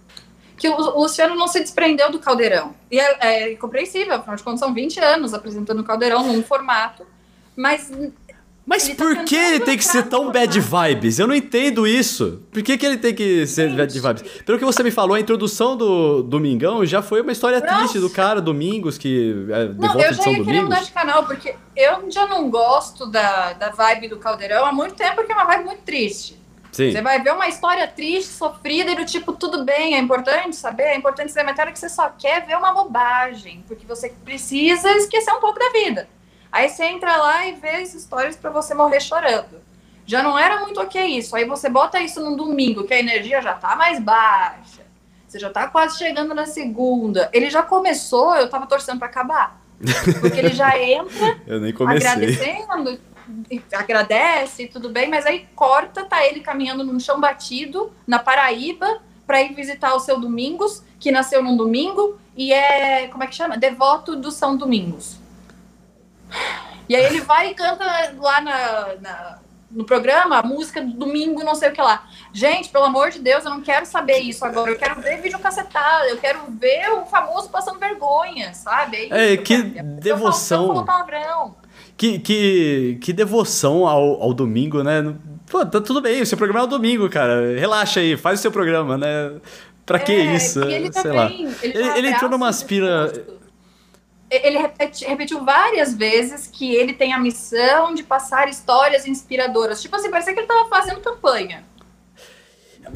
que 0.58 0.68
o 0.70 1.00
Luciano 1.00 1.36
não 1.36 1.48
se 1.48 1.60
desprendeu 1.62 2.12
do 2.12 2.20
Caldeirão. 2.20 2.76
E 2.92 3.00
é, 3.00 3.52
é 3.52 3.56
compreensível, 3.56 4.16
afinal 4.16 4.36
de 4.36 4.44
contas, 4.44 4.60
são 4.60 4.74
20 4.74 5.00
anos 5.00 5.34
apresentando 5.34 5.80
o 5.80 5.84
Caldeirão 5.84 6.28
num 6.28 6.44
formato. 6.44 7.06
Mas 7.56 7.92
Mas 8.66 8.86
Ele 8.86 8.96
tá 8.96 9.04
por 9.04 9.26
que 9.26 9.36
ele 9.36 9.60
tem 9.62 9.76
que 9.76 9.84
ser 9.84 10.04
tão 10.04 10.32
bad 10.32 10.60
vibes? 10.60 11.18
Eu 11.18 11.26
não 11.26 11.34
entendo 11.34 11.88
isso. 11.88 12.44
Por 12.52 12.62
que, 12.62 12.78
que 12.78 12.86
ele 12.86 12.98
tem 12.98 13.16
que 13.16 13.48
ser 13.48 13.70
Gente. 13.70 13.78
bad 13.78 14.00
vibes? 14.00 14.42
Pelo 14.44 14.60
que 14.60 14.66
você 14.66 14.84
me 14.84 14.92
falou, 14.92 15.16
a 15.16 15.20
introdução 15.20 15.76
do 15.76 16.22
Domingão 16.22 16.86
já 16.86 17.02
foi 17.02 17.22
uma 17.22 17.32
história 17.32 17.60
Nossa. 17.60 17.76
triste 17.78 18.00
do 18.00 18.10
cara, 18.12 18.40
Domingos, 18.40 18.98
que 18.98 19.48
é 19.50 19.66
de 19.66 19.74
Não, 19.80 19.88
volta 19.88 20.04
eu 20.06 20.12
de 20.12 20.18
já 20.18 20.24
São 20.24 20.34
ia 20.34 20.44
querer 20.44 20.62
mudar 20.62 20.76
Domingos. 20.76 20.88
de 20.88 20.94
canal, 20.94 21.26
porque 21.26 21.56
eu 21.76 22.12
já 22.12 22.28
não 22.28 22.50
gosto 22.50 23.08
da, 23.08 23.54
da 23.54 23.70
vibe 23.72 24.08
do 24.10 24.18
Caldeirão 24.18 24.64
há 24.66 24.72
muito 24.72 24.94
tempo, 24.94 25.16
porque 25.16 25.32
é 25.32 25.36
uma 25.36 25.46
vibe 25.46 25.66
muito 25.66 25.82
triste. 25.82 26.40
Sim. 26.72 26.92
Você 26.92 27.02
vai 27.02 27.20
ver 27.24 27.34
uma 27.34 27.48
história 27.48 27.88
triste, 27.88 28.32
sofrida, 28.32 28.92
e 28.92 28.96
do 28.96 29.04
tipo, 29.04 29.34
tudo 29.34 29.66
bem, 29.66 29.96
é 29.96 29.98
importante 30.00 30.56
saber, 30.56 30.84
é 30.84 30.96
importante 30.96 31.32
ser 31.32 31.40
elementar 31.40 31.72
que 31.74 31.80
você 31.80 31.90
só 31.90 32.10
quer 32.10 32.46
ver 32.46 32.56
uma 32.56 32.72
bobagem, 32.72 33.64
porque 33.68 33.88
você 33.88 34.14
precisa 34.24 34.92
esquecer 34.92 35.32
um 35.32 35.40
pouco 35.40 35.58
da 35.58 35.70
vida. 35.72 36.08
Aí 36.52 36.70
você 36.70 36.86
entra 36.86 37.16
lá 37.18 37.46
e 37.46 37.54
vê 37.54 37.78
as 37.78 37.94
histórias 37.94 38.36
pra 38.36 38.50
você 38.50 38.74
morrer 38.74 39.00
chorando. 39.00 39.62
Já 40.06 40.24
não 40.24 40.38
era 40.38 40.62
muito 40.62 40.82
ok 40.82 41.06
isso. 41.06 41.36
Aí 41.36 41.46
você 41.46 41.70
bota 41.70 42.00
isso 42.00 42.20
num 42.20 42.36
domingo, 42.36 42.84
que 42.86 42.94
a 42.94 43.00
energia 43.00 43.42
já 43.42 43.54
tá 43.54 43.76
mais 43.76 44.00
baixa. 44.00 44.82
Você 45.28 45.38
já 45.38 45.52
tá 45.52 45.68
quase 45.68 46.00
chegando 46.00 46.34
na 46.34 46.48
segunda. 46.48 47.30
Ele 47.32 47.50
já 47.52 47.62
começou, 47.62 48.36
eu 48.36 48.50
tava 48.50 48.66
torcendo 48.66 48.98
pra 48.98 49.08
acabar. 49.08 49.62
Porque 50.20 50.40
ele 50.40 50.50
já 50.50 50.76
entra 50.82 51.40
Eu 51.46 51.60
nem 51.60 51.72
comecei. 51.72 52.10
agradecendo, 52.10 53.00
e 53.52 53.62
agradece, 53.72 54.68
tudo 54.68 54.90
bem, 54.90 55.08
mas 55.08 55.26
aí 55.28 55.48
corta, 55.56 56.04
tá 56.04 56.26
ele 56.26 56.40
caminhando 56.40 56.84
num 56.84 57.00
chão 57.00 57.20
batido, 57.20 57.94
na 58.08 58.18
Paraíba, 58.18 59.02
para 59.28 59.42
ir 59.44 59.54
visitar 59.54 59.94
o 59.94 60.00
seu 60.00 60.20
Domingos, 60.20 60.84
que 61.00 61.12
nasceu 61.12 61.44
num 61.44 61.56
domingo, 61.56 62.20
e 62.36 62.52
é, 62.52 63.08
como 63.10 63.24
é 63.24 63.28
que 63.28 63.36
chama? 63.36 63.56
Devoto 63.58 64.16
do 64.16 64.32
São 64.32 64.58
Domingos. 64.58 65.20
E 66.88 66.96
aí 66.96 67.06
ele 67.06 67.22
vai 67.22 67.52
e 67.52 67.54
canta 67.54 67.86
lá 68.20 68.42
na, 68.42 68.88
na- 69.02 69.40
no 69.72 69.84
programa 69.86 70.38
a 70.40 70.44
música 70.44 70.82
do 70.82 70.94
domingo, 70.94 71.44
não 71.44 71.54
sei 71.54 71.70
o 71.70 71.72
que 71.72 71.82
lá. 71.82 72.08
Gente, 72.34 72.70
pelo 72.70 72.86
amor 72.86 73.12
de 73.12 73.20
Deus, 73.20 73.46
eu 73.46 73.52
não 73.52 73.62
quero 73.62 73.86
saber 73.86 74.18
isso 74.20 74.44
agora. 74.44 74.72
Eu 74.72 74.78
quero 74.78 75.00
ver 75.00 75.22
vídeo 75.22 75.38
cacetado, 75.38 76.06
eu 76.06 76.18
quero 76.18 76.40
ver 76.50 76.90
o 76.94 77.06
famoso 77.06 77.50
passando 77.50 77.78
vergonha, 77.80 78.52
sabe? 78.56 79.08
É, 79.12 79.34
isso, 79.34 79.44
que 79.44 79.62
devoção. 80.02 80.86
Que, 81.96 82.18
que, 82.18 82.98
que 83.02 83.12
devoção 83.14 83.86
ao, 83.86 84.24
ao 84.24 84.34
domingo, 84.34 84.82
né? 84.84 85.14
Pô, 85.52 85.66
tá 85.66 85.82
tudo 85.82 86.02
bem, 86.02 86.22
o 86.22 86.26
seu 86.26 86.38
programa 86.38 86.62
é 86.62 86.64
o 86.64 86.68
domingo, 86.68 87.10
cara. 87.10 87.58
Relaxa 87.60 88.00
aí, 88.00 88.16
faz 88.18 88.40
o 88.40 88.42
seu 88.42 88.52
programa, 88.52 88.98
né? 88.98 89.34
Pra 89.86 90.00
que 90.00 90.14
É, 90.14 90.36
isso? 90.36 90.62
ele 90.64 90.92
Sei 90.94 91.12
lá. 91.12 91.24
também, 91.28 91.46
Ele, 91.62 91.78
Ele- 91.78 91.84
já 91.84 91.98
ele 91.98 92.08
entrou 92.08 92.28
abraça 92.28 92.30
numa 92.30 92.48
aspira- 92.48 93.08
discurso. 93.12 93.39
Ele 94.30 94.58
repete- 94.60 95.06
repetiu 95.06 95.44
várias 95.44 95.94
vezes 95.96 96.46
que 96.48 96.76
ele 96.76 96.94
tem 96.94 97.14
a 97.14 97.20
missão 97.20 97.94
de 97.96 98.04
passar 98.04 98.48
histórias 98.48 99.08
inspiradoras. 99.08 99.82
Tipo 99.82 99.96
assim, 99.96 100.12
parecia 100.12 100.34
que 100.34 100.40
ele 100.40 100.48
tava 100.48 100.70
fazendo 100.70 101.00
campanha. 101.02 101.64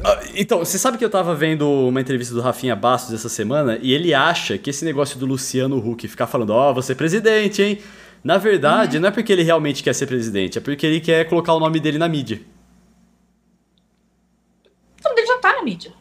Ah, 0.02 0.20
Então, 0.34 0.58
você 0.60 0.78
sabe 0.78 0.96
que 0.96 1.04
eu 1.04 1.10
tava 1.10 1.34
vendo 1.34 1.68
uma 1.68 2.00
entrevista 2.00 2.34
do 2.34 2.40
Rafinha 2.40 2.74
Bastos 2.76 3.14
essa 3.14 3.28
semana 3.28 3.78
e 3.82 3.92
ele 3.92 4.14
acha 4.14 4.56
que 4.58 4.70
esse 4.70 4.84
negócio 4.84 5.18
do 5.18 5.26
Luciano 5.26 5.76
Huck 5.78 6.06
ficar 6.08 6.26
falando, 6.26 6.50
ó, 6.50 6.72
você 6.72 6.92
é 6.92 6.94
presidente, 6.94 7.62
hein? 7.62 7.78
Na 8.22 8.38
verdade, 8.38 8.98
não 8.98 9.08
é 9.08 9.12
porque 9.12 9.32
ele 9.32 9.42
realmente 9.42 9.82
quer 9.82 9.92
ser 9.92 10.06
presidente, 10.06 10.56
é 10.58 10.60
porque 10.60 10.86
ele 10.86 11.00
quer 11.00 11.28
colocar 11.28 11.52
o 11.52 11.60
nome 11.60 11.78
dele 11.78 11.98
na 11.98 12.08
mídia. 12.08 12.40
Então 14.98 15.12
ele 15.16 15.26
já 15.26 15.38
tá 15.38 15.52
na 15.52 15.62
mídia. 15.62 15.92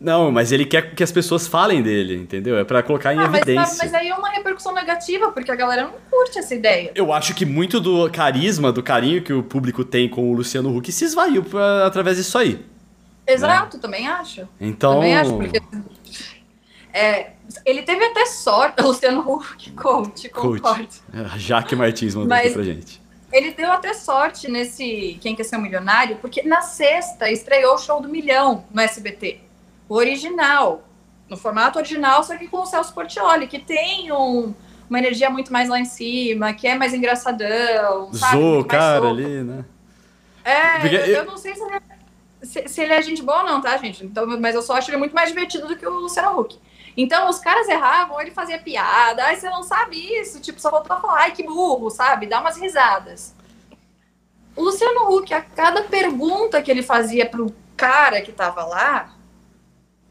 Não, 0.00 0.30
mas 0.30 0.52
ele 0.52 0.64
quer 0.64 0.94
que 0.94 1.02
as 1.02 1.10
pessoas 1.10 1.48
falem 1.48 1.82
dele, 1.82 2.14
entendeu? 2.14 2.56
É 2.56 2.62
pra 2.64 2.82
colocar 2.84 3.12
em 3.12 3.18
Ah, 3.18 3.28
mas, 3.28 3.42
evidência. 3.42 3.76
mas 3.82 3.92
aí 3.94 4.08
é 4.08 4.14
uma 4.14 4.28
repercussão 4.30 4.72
negativa, 4.72 5.32
porque 5.32 5.50
a 5.50 5.56
galera 5.56 5.82
não 5.84 5.92
curte 6.08 6.38
essa 6.38 6.54
ideia. 6.54 6.92
Eu 6.94 7.12
acho 7.12 7.34
que 7.34 7.44
muito 7.44 7.80
do 7.80 8.08
carisma, 8.10 8.70
do 8.70 8.80
carinho 8.82 9.22
que 9.22 9.32
o 9.32 9.42
público 9.42 9.84
tem 9.84 10.08
com 10.08 10.30
o 10.30 10.34
Luciano 10.34 10.74
Huck 10.76 10.92
se 10.92 11.04
esvaiu 11.04 11.42
pra- 11.42 11.84
através 11.86 12.16
disso 12.16 12.38
aí. 12.38 12.64
Exato, 13.26 13.78
também 13.78 14.06
acho. 14.06 14.48
Então. 14.60 14.94
Também 14.94 15.16
acho, 15.16 15.34
porque. 15.36 15.60
É, 16.92 17.30
ele 17.64 17.82
teve 17.82 18.04
até 18.04 18.24
sorte, 18.26 18.80
o 18.82 18.86
Luciano 18.86 19.20
Huck, 19.20 19.70
coach, 19.72 20.28
Coach. 20.28 20.60
concordo. 20.62 20.88
Jaque 21.36 21.74
Martins 21.76 22.14
mandou 22.14 22.28
Mas- 22.30 22.46
aqui 22.46 22.54
pra 22.54 22.62
gente. 22.62 23.00
Ele 23.30 23.50
deu 23.52 23.70
até 23.70 23.92
sorte 23.92 24.50
nesse 24.50 25.18
Quem 25.20 25.34
Quer 25.36 25.44
Ser 25.44 25.56
um 25.56 25.60
Milionário, 25.60 26.16
porque 26.16 26.42
na 26.44 26.62
sexta 26.62 27.30
estreou 27.30 27.74
o 27.74 27.78
show 27.78 28.00
do 28.00 28.08
Milhão 28.08 28.64
no 28.72 28.80
SBT. 28.80 29.40
Original. 29.88 30.82
No 31.28 31.36
formato 31.36 31.78
original, 31.78 32.22
só 32.24 32.36
que 32.36 32.48
com 32.48 32.58
o 32.62 32.66
Celso 32.66 32.92
Portioli, 32.94 33.46
que 33.46 33.58
tem 33.58 34.10
um- 34.12 34.54
uma 34.88 34.98
energia 34.98 35.28
muito 35.28 35.52
mais 35.52 35.68
lá 35.68 35.78
em 35.78 35.84
cima, 35.84 36.52
que 36.54 36.66
é 36.66 36.74
mais 36.74 36.94
engraçadão. 36.94 38.04
o 38.04 38.18
mais 38.18 38.66
cara 38.66 39.00
solto. 39.02 39.08
ali, 39.14 39.42
né? 39.42 39.64
É, 40.44 40.86
eu, 40.86 41.16
eu- 41.16 41.24
não 41.26 41.36
sei 41.36 41.54
se 41.54 41.62
ele, 41.62 41.74
é, 41.74 41.80
se, 42.42 42.68
se 42.68 42.80
ele 42.80 42.92
é 42.94 43.02
gente 43.02 43.22
boa 43.22 43.40
ou 43.42 43.46
não, 43.46 43.60
tá, 43.60 43.76
gente? 43.76 44.04
Então, 44.06 44.26
mas 44.40 44.54
eu 44.54 44.62
só 44.62 44.76
acho 44.76 44.90
ele 44.90 44.96
muito 44.96 45.14
mais 45.14 45.28
divertido 45.28 45.66
do 45.68 45.76
que 45.76 45.86
o 45.86 45.90
Luciano 46.00 46.38
Huck. 46.40 46.58
Então, 46.96 47.28
os 47.28 47.38
caras 47.38 47.68
erravam, 47.68 48.18
ele 48.20 48.30
fazia 48.30 48.58
piada. 48.58 49.24
Ai, 49.24 49.36
você 49.36 49.48
não 49.50 49.62
sabe 49.62 49.96
isso. 50.18 50.40
Tipo, 50.40 50.58
só 50.60 50.70
voltou 50.70 50.96
a 50.96 51.00
falar, 51.00 51.18
ai, 51.24 51.32
que 51.32 51.42
burro, 51.42 51.90
sabe? 51.90 52.26
Dá 52.26 52.40
umas 52.40 52.56
risadas. 52.56 53.34
O 54.56 54.62
Luciano 54.64 55.14
Huck, 55.14 55.32
a 55.34 55.40
cada 55.42 55.82
pergunta 55.82 56.60
que 56.62 56.70
ele 56.70 56.82
fazia 56.82 57.26
pro 57.26 57.54
cara 57.76 58.20
que 58.22 58.32
tava 58.32 58.64
lá, 58.64 59.10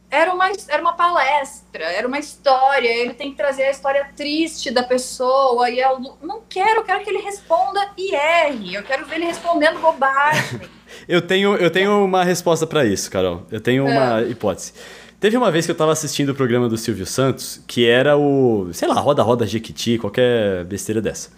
era 0.09 0.33
uma, 0.33 0.49
era 0.69 0.81
uma 0.81 0.93
palestra, 0.93 1.83
era 1.83 2.07
uma 2.07 2.17
história. 2.19 2.87
Ele 2.87 3.13
tem 3.13 3.31
que 3.31 3.37
trazer 3.37 3.63
a 3.63 3.71
história 3.71 4.09
triste 4.15 4.71
da 4.71 4.83
pessoa. 4.83 5.69
E 5.69 5.79
eu 5.79 5.99
não 6.21 6.41
quero, 6.47 6.79
eu 6.79 6.83
quero 6.83 7.03
que 7.03 7.09
ele 7.09 7.19
responda 7.21 7.89
e 7.97 8.15
erre. 8.15 8.75
Eu 8.75 8.83
quero 8.83 9.05
ver 9.05 9.15
ele 9.15 9.25
respondendo 9.25 9.79
bobagem. 9.79 10.61
Eu 11.05 11.21
tenho, 11.21 11.55
eu 11.57 11.69
tenho 11.69 12.03
uma 12.03 12.23
resposta 12.23 12.65
pra 12.65 12.85
isso, 12.85 13.11
Carol. 13.11 13.45
Eu 13.51 13.59
tenho 13.59 13.85
uma 13.85 14.21
hipótese. 14.23 14.71
Teve 15.19 15.35
uma 15.35 15.51
vez 15.51 15.65
que 15.65 15.71
eu 15.71 15.75
tava 15.75 15.91
assistindo 15.91 16.29
o 16.29 16.35
programa 16.35 16.69
do 16.69 16.77
Silvio 16.77 17.05
Santos, 17.05 17.61
que 17.67 17.85
era 17.85 18.17
o, 18.17 18.69
sei 18.71 18.87
lá, 18.87 18.95
Roda 18.95 19.21
Roda 19.21 19.45
Jequiti, 19.45 19.97
qualquer 19.97 20.63
besteira 20.63 21.01
dessa. 21.01 21.29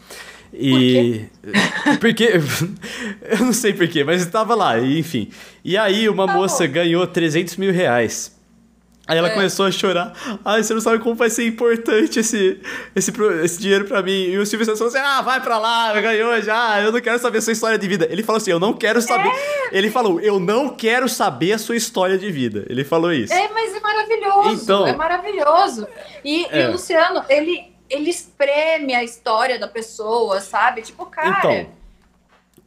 E. 0.53 1.25
Porque. 1.99 2.29
eu 3.23 3.37
não 3.39 3.51
sei 3.53 3.73
porquê, 3.73 4.03
mas 4.03 4.21
estava 4.21 4.53
lá, 4.53 4.79
enfim. 4.79 5.31
E 5.65 5.75
aí 5.77 6.07
uma 6.07 6.27
Tá 6.27 6.33
moça 6.33 6.67
bom. 6.67 6.73
ganhou 6.73 7.07
300 7.07 7.57
mil 7.57 7.73
reais. 7.73 8.37
Aí 9.09 9.17
ela 9.17 9.27
É. 9.29 9.33
começou 9.33 9.65
a 9.65 9.71
chorar. 9.71 10.13
Ai, 10.45 10.61
você 10.63 10.73
não 10.73 10.79
sabe 10.81 10.99
como 10.99 11.15
vai 11.15 11.29
ser 11.29 11.45
importante 11.47 12.19
esse, 12.19 12.61
esse, 12.95 13.11
esse 13.43 13.59
dinheiro 13.59 13.85
pra 13.85 14.01
mim. 14.03 14.11
E 14.25 14.37
o 14.37 14.45
Silvio 14.45 14.65
Santos 14.65 14.79
falou 14.79 14.93
assim: 14.93 15.03
ah, 15.03 15.21
vai 15.21 15.41
pra 15.41 15.57
lá, 15.57 15.99
ganhou 15.99 16.39
já, 16.41 16.79
eu 16.81 16.91
não 16.91 17.01
quero 17.01 17.17
saber 17.19 17.39
a 17.39 17.41
sua 17.41 17.53
história 17.53 17.77
de 17.77 17.87
vida. 17.87 18.07
Ele 18.09 18.21
falou 18.23 18.37
assim: 18.37 18.51
eu 18.51 18.59
não 18.59 18.71
quero 18.73 19.01
saber. 19.01 19.27
É. 19.29 19.69
Ele 19.77 19.89
falou: 19.89 20.19
eu 20.21 20.39
não 20.39 20.69
quero 20.69 21.09
saber 21.09 21.53
a 21.53 21.57
sua 21.57 21.75
história 21.75 22.17
de 22.17 22.31
vida. 22.31 22.65
Ele 22.69 22.83
falou 22.83 23.11
isso. 23.11 23.33
É, 23.33 23.49
mas 23.49 23.75
é 23.75 23.79
maravilhoso. 23.79 24.63
Então- 24.63 24.87
é 24.87 24.95
maravilhoso. 24.95 25.87
E, 26.23 26.43
e 26.43 26.47
É. 26.51 26.67
o 26.69 26.73
Luciano, 26.73 27.23
ele, 27.27 27.63
ele 27.89 28.09
espreme 28.11 28.93
a 28.93 29.03
história 29.03 29.57
da 29.57 29.67
pessoa, 29.67 30.39
sabe? 30.39 30.83
Tipo, 30.83 31.05
cara. 31.07 31.29
Então, 31.39 31.78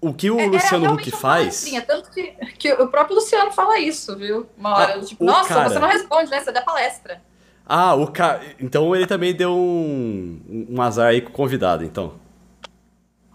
o 0.02 0.12
que 0.12 0.28
o 0.30 0.38
é- 0.38 0.46
Luciano 0.46 0.92
Huck 0.92 1.10
faz. 1.12 1.64
Tanto 1.86 2.10
que, 2.10 2.34
que 2.58 2.72
o 2.72 2.88
próprio 2.88 3.14
Luciano 3.14 3.52
fala 3.52 3.78
isso, 3.78 4.16
viu? 4.16 4.46
Uma 4.58 4.76
hora. 4.76 4.94
Ah, 4.96 5.00
tipo, 5.00 5.24
nossa, 5.24 5.48
cara- 5.48 5.68
você 5.68 5.78
não 5.78 5.88
responde, 5.88 6.28
né? 6.30 6.40
Você 6.40 6.50
dá 6.50 6.60
palestra. 6.60 7.22
Ah, 7.64 7.94
o 7.94 8.08
cara. 8.08 8.42
Então 8.60 8.94
ele 8.94 9.06
também 9.06 9.32
deu 9.32 9.52
um, 9.52 10.66
um 10.68 10.82
azar 10.82 11.06
aí 11.06 11.20
com 11.20 11.30
o 11.30 11.32
convidado, 11.32 11.84
então. 11.84 12.14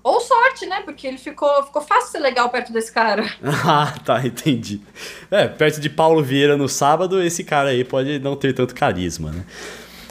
Ou 0.04 0.20
sorte, 0.20 0.66
né? 0.66 0.82
Porque 0.82 1.08
ele 1.08 1.18
ficou, 1.18 1.64
ficou 1.64 1.82
fácil 1.82 2.12
ser 2.12 2.20
legal 2.20 2.50
perto 2.50 2.74
desse 2.74 2.92
cara. 2.92 3.24
Ah, 3.66 3.94
tá, 4.06 4.26
entendi. 4.26 4.82
É, 5.32 5.48
perto 5.48 5.80
de 5.80 5.90
Paulo 5.90 6.22
Vieira 6.22 6.58
no 6.58 6.68
sábado, 6.68 7.24
esse 7.24 7.46
cara 7.46 7.70
aí 7.70 7.86
pode 7.86 8.20
não 8.20 8.36
ter 8.36 8.54
tanto 8.54 8.76
carisma, 8.76 9.32
né? 9.32 9.46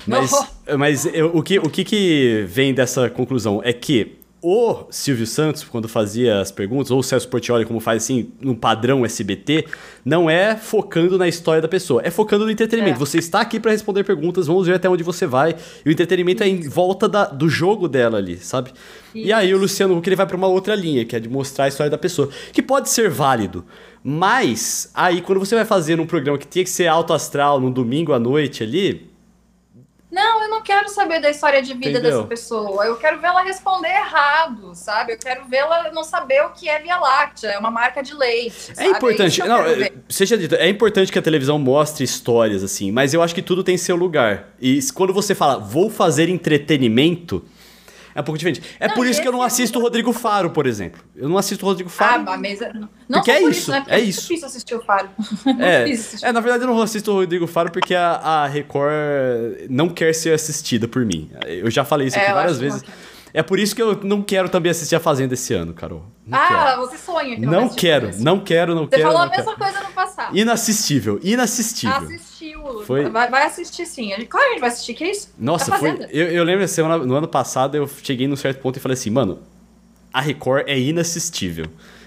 Mas, 0.07 0.33
mas 0.79 1.05
eu, 1.07 1.37
o, 1.37 1.43
que, 1.43 1.59
o 1.59 1.69
que, 1.69 1.85
que 1.85 2.45
vem 2.49 2.73
dessa 2.73 3.11
conclusão 3.11 3.61
é 3.63 3.73
que 3.73 4.19
o 4.43 4.85
Silvio 4.91 5.27
Santos, 5.27 5.65
quando 5.65 5.89
fazia 5.89 6.41
as 6.41 6.51
perguntas, 6.51 6.91
ou 6.91 7.01
o 7.01 7.03
Celso 7.03 7.29
Portioli, 7.29 7.65
como 7.65 7.81
faz 7.81 8.05
assim, 8.05 8.31
no 8.41 8.55
padrão 8.55 9.05
SBT, 9.05 9.67
não 10.05 10.29
é 10.29 10.57
focando 10.57 11.19
na 11.19 11.27
história 11.27 11.63
da 11.63 11.69
pessoa, 11.69 12.03
é 12.05 12.11
focando 12.11 12.45
no 12.45 12.51
entretenimento. 12.51 12.97
É. 12.97 12.99
Você 12.99 13.19
está 13.19 13.41
aqui 13.41 13.59
para 13.59 13.73
responder 13.73 14.05
perguntas, 14.05 14.47
vamos 14.47 14.67
ver 14.67 14.75
até 14.75 14.89
onde 14.89 15.03
você 15.03 15.27
vai. 15.27 15.57
E 15.85 15.89
o 15.89 15.93
entretenimento 15.93 16.45
Isso. 16.45 16.53
é 16.53 16.57
em 16.57 16.69
volta 16.69 17.09
da, 17.09 17.25
do 17.25 17.49
jogo 17.49 17.89
dela 17.89 18.19
ali, 18.19 18.37
sabe? 18.37 18.73
Isso. 19.15 19.27
E 19.27 19.33
aí 19.33 19.55
o 19.55 19.59
Luciano 19.59 19.97
Huck 19.97 20.09
ele 20.09 20.17
vai 20.17 20.27
para 20.27 20.37
uma 20.37 20.49
outra 20.49 20.75
linha, 20.75 21.05
que 21.05 21.17
é 21.17 21.21
de 21.21 21.29
mostrar 21.29 21.65
a 21.65 21.69
história 21.69 21.91
da 21.91 21.99
pessoa, 21.99 22.29
que 22.53 22.63
pode 22.63 22.91
ser 22.91 23.09
válido. 23.09 23.65
Mas 24.05 24.91
aí 24.95 25.21
quando 25.23 25.39
você 25.39 25.55
vai 25.55 25.65
fazer 25.65 25.97
num 25.97 26.07
programa 26.07 26.39
que 26.39 26.47
tinha 26.47 26.63
que 26.63 26.71
ser 26.71 26.87
alto 26.87 27.13
astral, 27.13 27.59
num 27.59 27.73
domingo 27.73 28.13
à 28.13 28.19
noite 28.19 28.63
ali, 28.63 29.06
não, 30.11 30.43
eu 30.45 30.49
não 30.49 30.63
quero 30.63 30.89
saber 30.89 31.21
da 31.21 31.29
história 31.29 31.61
de 31.61 31.75
vida 31.75 31.91
Entendeu? 31.99 32.19
dessa 32.19 32.25
pessoa. 32.25 32.85
Eu 32.87 32.97
quero 32.97 33.21
vê-la 33.21 33.43
responder 33.43 33.89
errado, 33.89 34.73
sabe? 34.75 35.13
Eu 35.13 35.19
quero 35.19 35.45
vê-la 35.47 35.91
não 35.93 36.05
saber 36.05 36.43
o 36.45 36.51
que 36.51 36.69
é 36.69 36.79
Via 36.79 36.97
Láctea, 36.97 37.49
é 37.49 37.59
uma 37.59 37.71
marca 37.71 38.03
de 38.03 38.15
leite. 38.15 38.71
É 38.73 38.75
sabe? 38.75 38.89
importante, 38.91 39.43
é 39.43 39.47
não, 39.47 39.59
seja 40.09 40.39
dito, 40.39 40.55
é 40.55 40.69
importante 40.69 41.11
que 41.11 41.19
a 41.19 41.23
televisão 41.23 41.59
mostre 41.59 42.05
histórias 42.05 42.63
assim, 42.63 42.93
mas 42.93 43.15
eu 43.15 43.23
acho 43.23 43.35
que 43.35 43.43
tudo 43.43 43.65
tem 43.65 43.77
seu 43.77 43.97
lugar. 43.97 44.51
E 44.61 44.79
quando 44.95 45.13
você 45.13 45.35
fala, 45.35 45.59
vou 45.59 45.91
fazer 45.91 46.29
entretenimento, 46.29 47.45
é 48.17 48.21
um 48.21 48.25
pouco 48.25 48.39
diferente. 48.39 48.63
É 48.81 48.89
não, 48.89 48.95
por 48.95 49.07
isso 49.07 49.21
que 49.21 49.29
eu 49.29 49.33
não 49.33 49.43
assisto 49.43 49.79
o 49.79 49.83
Rodrigo 49.83 50.11
Faro, 50.11 50.49
por 50.49 50.67
exemplo. 50.67 51.03
Eu 51.15 51.29
não 51.29 51.37
assisto 51.37 51.67
o 51.67 51.69
Rodrigo 51.69 51.91
Faro. 51.91 52.25
Ah, 52.27 52.39
mas 52.39 52.61
não, 53.07 53.19
porque 53.19 53.31
é 53.31 53.41
por 53.41 53.51
isso, 53.51 53.71
né? 53.71 53.81
Porque 53.81 53.95
é 53.95 54.01
isso. 54.01 54.17
É 54.27 54.29
difícil 54.29 54.47
assistir 54.47 54.75
o 54.75 54.81
Faro. 54.81 55.09
É, 55.61 55.93
é, 56.23 56.33
na 56.33 56.41
verdade 56.41 56.65
eu 56.65 56.69
não 56.69 56.81
assisto 56.81 57.13
o 57.13 57.15
Rodrigo 57.17 57.47
Faro 57.47 57.71
porque 57.71 57.95
a, 57.95 58.13
a 58.13 58.47
Record 58.47 58.91
não 59.69 59.91
quer 59.91 60.15
ser 60.15 60.33
assistida 60.33 60.89
por 60.89 61.05
mim. 61.05 61.31
Eu 61.47 61.71
já 61.71 61.85
falei 61.85 62.09
isso 62.09 62.17
aqui 62.17 62.31
é, 62.31 62.33
várias 62.33 62.59
vezes. 62.59 62.83
É 63.37 63.43
por 63.43 63.59
isso 63.59 63.77
que 63.77 63.83
eu 63.83 64.01
não 64.03 64.23
quero 64.23 64.49
também 64.49 64.71
assistir 64.71 64.97
a 64.97 65.01
Fazenda 65.01 65.35
esse 65.35 65.53
ano, 65.53 65.75
Carol. 65.75 66.03
Não 66.27 66.39
ah, 66.39 66.49
quero. 66.49 66.81
você 66.81 66.97
sonha 66.97 67.35
que 67.35 67.43
não 67.43 67.53
Não 67.53 67.69
quero, 67.69 68.11
não 68.19 68.41
quero, 68.41 68.75
não 68.75 68.85
você 68.85 68.97
quero. 68.97 69.03
Você 69.03 69.09
falou 69.09 69.23
a 69.23 69.27
mesma 69.27 69.45
quero. 69.45 69.59
coisa 69.59 69.87
no 69.87 69.93
passado. 69.93 70.39
Inassistível, 70.39 71.21
inassistível. 71.23 71.97
Assistiu. 71.99 72.83
Foi... 72.87 73.11
Vai, 73.11 73.29
vai, 73.29 73.45
assistir 73.45 73.85
sim. 73.85 74.09
Claro 74.27 74.47
a 74.47 74.51
gente 74.53 74.61
vai 74.61 74.71
assistir, 74.71 74.95
que 74.95 75.05
é 75.05 75.11
isso? 75.11 75.35
Nossa, 75.39 75.77
foi. 75.77 76.07
Eu, 76.09 76.29
eu 76.29 76.45
lembro 76.45 76.65
assim, 76.65 76.81
no 76.81 77.15
ano 77.15 77.29
passado 77.29 77.77
eu 77.77 77.87
cheguei 78.03 78.27
num 78.27 78.37
certo 78.37 78.63
ponto 78.63 78.79
e 78.79 78.81
falei 78.81 78.95
assim, 78.95 79.11
mano, 79.11 79.39
a 80.11 80.23
Record 80.23 80.65
é 80.67 80.79
inassistível. 80.79 81.67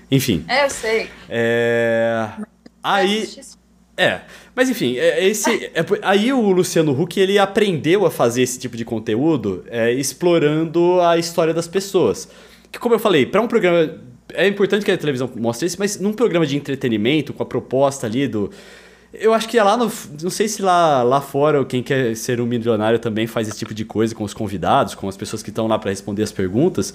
Enfim. 0.09 0.43
É, 0.47 0.65
eu 0.65 0.69
sei. 0.71 1.11
É. 1.29 2.27
Aí. 2.81 3.29
É, 3.99 4.21
mas 4.55 4.69
enfim, 4.69 4.95
é, 4.97 5.27
esse, 5.27 5.65
é, 5.75 5.85
aí 6.03 6.31
o 6.31 6.51
Luciano 6.51 6.97
Huck 6.97 7.19
ele 7.19 7.37
aprendeu 7.37 8.05
a 8.05 8.09
fazer 8.09 8.41
esse 8.41 8.57
tipo 8.57 8.77
de 8.77 8.85
conteúdo 8.85 9.65
é, 9.67 9.91
explorando 9.91 11.01
a 11.01 11.17
história 11.17 11.53
das 11.53 11.67
pessoas. 11.67 12.29
Que 12.71 12.79
como 12.79 12.95
eu 12.95 12.99
falei, 12.99 13.25
para 13.25 13.41
um 13.41 13.47
programa 13.47 13.99
é 14.33 14.47
importante 14.47 14.85
que 14.85 14.91
a 14.91 14.97
televisão 14.97 15.29
mostre 15.35 15.67
isso, 15.67 15.75
mas 15.77 15.99
num 15.99 16.13
programa 16.13 16.45
de 16.45 16.55
entretenimento 16.55 17.33
com 17.33 17.43
a 17.43 17.45
proposta 17.45 18.07
ali 18.07 18.25
do 18.25 18.49
eu 19.11 19.33
acho 19.33 19.49
que 19.49 19.57
é 19.57 19.63
lá 19.63 19.75
no. 19.75 19.91
Não 20.21 20.29
sei 20.29 20.47
se 20.47 20.61
lá, 20.61 21.01
lá 21.01 21.19
fora 21.19 21.65
quem 21.65 21.81
quer 21.81 22.15
ser 22.15 22.39
um 22.39 22.45
milionário 22.45 22.99
também 22.99 23.25
faz 23.27 23.49
esse 23.49 23.57
tipo 23.57 23.73
de 23.73 23.83
coisa 23.83 24.13
com 24.13 24.23
os 24.23 24.35
convidados, 24.35 24.93
com 24.93 25.09
as 25.09 25.17
pessoas 25.17 25.41
que 25.41 25.49
estão 25.49 25.67
lá 25.67 25.79
para 25.79 25.89
responder 25.89 26.21
as 26.21 26.31
perguntas. 26.31 26.93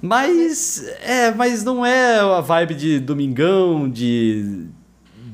Mas. 0.00 0.82
É, 1.02 1.30
mas 1.32 1.62
não 1.62 1.84
é 1.84 2.18
a 2.18 2.40
vibe 2.40 2.74
de 2.74 2.98
domingão, 2.98 3.86
de 3.88 4.66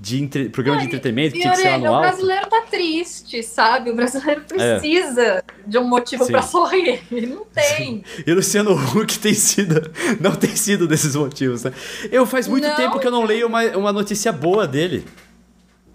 de 0.03 0.21
entre... 0.21 0.49
programa 0.49 0.81
de 0.81 0.87
entretenimento, 0.87 1.37
tinha 1.37 1.53
que 1.53 1.59
ser 1.59 1.69
anual. 1.69 1.99
O 1.99 2.01
brasileiro 2.01 2.49
tá 2.49 2.63
triste, 2.63 3.41
sabe? 3.45 3.91
O 3.91 3.95
brasileiro 3.95 4.41
é. 4.41 4.45
precisa 4.79 5.23
é. 5.23 5.45
de 5.65 5.79
um 5.79 5.85
motivo 5.85 6.27
para 6.27 6.43
sorrir. 6.43 7.01
Ele 7.13 7.29
não 7.29 7.45
tem. 7.45 7.77
Sim. 7.77 8.05
E 8.27 8.33
o 8.33 8.35
Luciano 8.35 8.73
Huck 8.73 9.17
tem 9.21 9.33
sido. 9.33 9.93
Não 10.21 10.35
tem 10.35 10.57
sido 10.57 10.89
desses 10.89 11.15
motivos, 11.15 11.63
né? 11.63 11.73
Eu 12.11 12.27
faz 12.27 12.49
muito 12.49 12.67
não, 12.67 12.75
tempo 12.75 12.99
que 12.99 13.07
eu 13.07 13.13
não 13.13 13.25
leio 13.25 13.47
uma, 13.47 13.63
uma 13.77 13.93
notícia 13.93 14.33
boa 14.33 14.67
dele. 14.67 15.05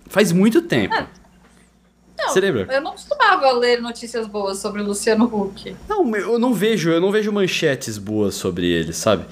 Faz 0.06 0.32
muito 0.32 0.62
tempo. 0.62 0.96
Ah. 0.96 1.08
Não, 2.18 2.30
Você 2.30 2.40
lembra? 2.40 2.66
Eu 2.74 2.82
não 2.82 2.92
costumava 2.92 3.52
ler 3.52 3.82
notícias 3.82 4.26
boas 4.26 4.60
sobre 4.60 4.82
o 4.82 4.86
Luciano 4.86 5.26
Huck. 5.26 5.76
Não, 5.88 6.16
eu 6.16 6.40
não 6.40 6.54
vejo, 6.54 6.90
eu 6.90 7.02
não 7.02 7.12
vejo 7.12 7.30
manchetes 7.30 7.98
boas 7.98 8.36
sobre 8.36 8.68
ele, 8.72 8.94
sabe? 8.94 9.26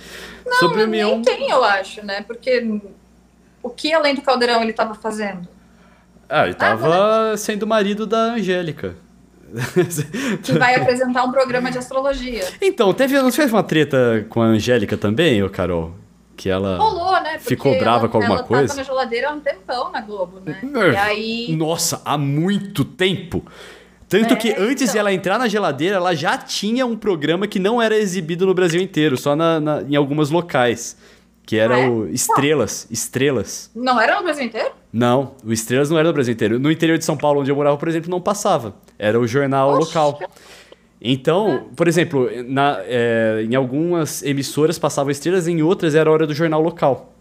Não, 0.46 0.60
sobre 0.60 0.84
o 0.84 0.88
nem 0.88 1.22
tem, 1.22 1.50
eu 1.50 1.64
acho, 1.64 2.06
né? 2.06 2.22
Porque 2.22 2.62
o 3.66 3.70
que 3.72 3.92
além 3.92 4.14
do 4.14 4.22
caldeirão 4.22 4.62
ele 4.62 4.70
estava 4.70 4.94
fazendo? 4.94 5.48
Ah, 6.30 6.44
ele 6.44 6.52
estava 6.52 7.32
né? 7.32 7.38
sendo 7.38 7.66
marido 7.66 8.06
da 8.06 8.34
Angélica. 8.34 8.96
Que 10.44 10.54
vai 10.54 10.76
apresentar 10.76 11.24
um 11.24 11.32
programa 11.32 11.72
de 11.72 11.78
astrologia. 11.78 12.46
Então, 12.62 12.94
teve, 12.94 13.18
não 13.20 13.32
teve 13.32 13.52
uma 13.52 13.64
treta 13.64 14.26
com 14.30 14.42
a 14.42 14.46
Angélica 14.46 14.98
também, 14.98 15.42
ô 15.42 15.50
Carol? 15.50 15.96
Que 16.36 16.50
ela 16.50 16.78
Rolou, 16.78 17.14
né? 17.22 17.34
Porque 17.34 17.56
ficou 17.56 17.78
brava 17.80 18.02
ela, 18.02 18.10
com 18.10 18.18
alguma 18.18 18.36
ela 18.40 18.44
coisa? 18.44 18.74
Ela 18.74 18.76
na 18.76 18.84
geladeira 18.84 19.30
há 19.30 19.34
um 19.34 19.40
tempão 19.40 19.92
na 19.92 20.02
Globo, 20.02 20.42
né? 20.46 20.60
E 20.94 20.98
aí... 20.98 21.56
Nossa, 21.56 22.02
há 22.06 22.18
muito 22.18 22.86
tempo! 22.86 23.44
Tanto 24.08 24.34
é, 24.34 24.38
que 24.38 24.50
antes 24.52 24.84
então... 24.84 24.94
de 24.94 24.98
ela 25.00 25.14
entrar 25.14 25.40
na 25.40 25.48
geladeira, 25.48 25.96
ela 25.96 26.14
já 26.14 26.38
tinha 26.38 26.86
um 26.86 26.96
programa 26.96 27.48
que 27.48 27.58
não 27.58 27.82
era 27.82 27.98
exibido 27.98 28.46
no 28.46 28.54
Brasil 28.54 28.82
inteiro, 28.82 29.18
só 29.18 29.36
na, 29.36 29.60
na 29.60 29.82
em 29.82 29.96
alguns 29.96 30.30
locais. 30.30 30.98
Que 31.46 31.58
era 31.58 31.76
ah, 31.76 31.80
é? 31.82 31.90
o 31.90 32.08
Estrelas. 32.08 32.88
Não. 32.90 32.94
Estrelas. 32.94 33.72
Não 33.76 34.02
era 34.02 34.18
no 34.18 34.24
Brasil 34.24 34.46
inteiro? 34.46 34.72
Não, 34.92 35.36
o 35.44 35.54
Estrelas 35.54 35.90
não 35.90 35.98
era 35.98 36.08
no 36.08 36.14
Brasil 36.14 36.34
inteiro. 36.34 36.60
No 36.60 36.72
interior 36.72 36.98
de 36.98 37.06
São 37.06 37.16
Paulo, 37.16 37.42
onde 37.42 37.52
eu 37.52 37.56
morava, 37.56 37.78
por 37.78 37.88
exemplo, 37.88 38.10
não 38.10 38.20
passava. 38.20 38.76
Era 38.98 39.20
o 39.20 39.28
jornal 39.28 39.76
local. 39.76 40.20
Então, 41.00 41.70
por 41.76 41.88
exemplo, 41.88 42.30
na, 42.46 42.78
é, 42.82 43.46
em 43.48 43.54
algumas 43.54 44.24
emissoras 44.24 44.80
passava 44.80 45.12
Estrelas, 45.12 45.48
em 45.48 45.62
outras 45.62 45.94
era 45.94 46.10
a 46.10 46.14
hora 46.14 46.26
do 46.26 46.34
jornal 46.34 46.62
local. 46.62 47.14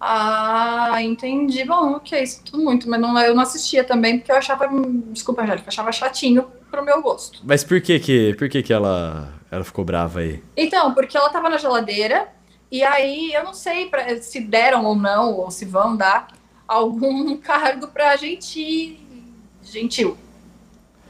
Ah, 0.00 1.02
entendi. 1.02 1.64
Bom, 1.64 1.94
ok, 1.94 2.22
isso 2.22 2.42
tudo 2.44 2.62
muito, 2.62 2.88
mas 2.88 3.00
não, 3.00 3.18
eu 3.20 3.34
não 3.34 3.42
assistia 3.42 3.82
também, 3.84 4.18
porque 4.18 4.32
eu 4.32 4.36
achava. 4.36 4.68
Desculpa, 5.12 5.42
Angélica, 5.42 5.66
eu 5.66 5.68
achava 5.68 5.92
chatinho 5.92 6.46
pro 6.70 6.84
meu 6.84 7.02
gosto. 7.02 7.40
Mas 7.44 7.64
por 7.64 7.80
que 7.80 7.98
que, 7.98 8.34
por 8.34 8.48
que, 8.48 8.62
que 8.62 8.72
ela, 8.72 9.34
ela 9.50 9.64
ficou 9.64 9.84
brava 9.84 10.20
aí? 10.20 10.42
Então, 10.56 10.94
porque 10.94 11.16
ela 11.16 11.28
tava 11.28 11.50
na 11.50 11.58
geladeira 11.58 12.28
e 12.70 12.84
aí, 12.84 13.32
eu 13.32 13.44
não 13.44 13.54
sei 13.54 13.86
pra, 13.86 14.20
se 14.20 14.40
deram 14.40 14.84
ou 14.84 14.94
não, 14.94 15.34
ou 15.34 15.50
se 15.50 15.64
vão 15.64 15.96
dar 15.96 16.28
algum 16.66 17.36
cargo 17.42 17.88
para 17.88 18.16
gente 18.16 18.98
gentil. 19.62 20.16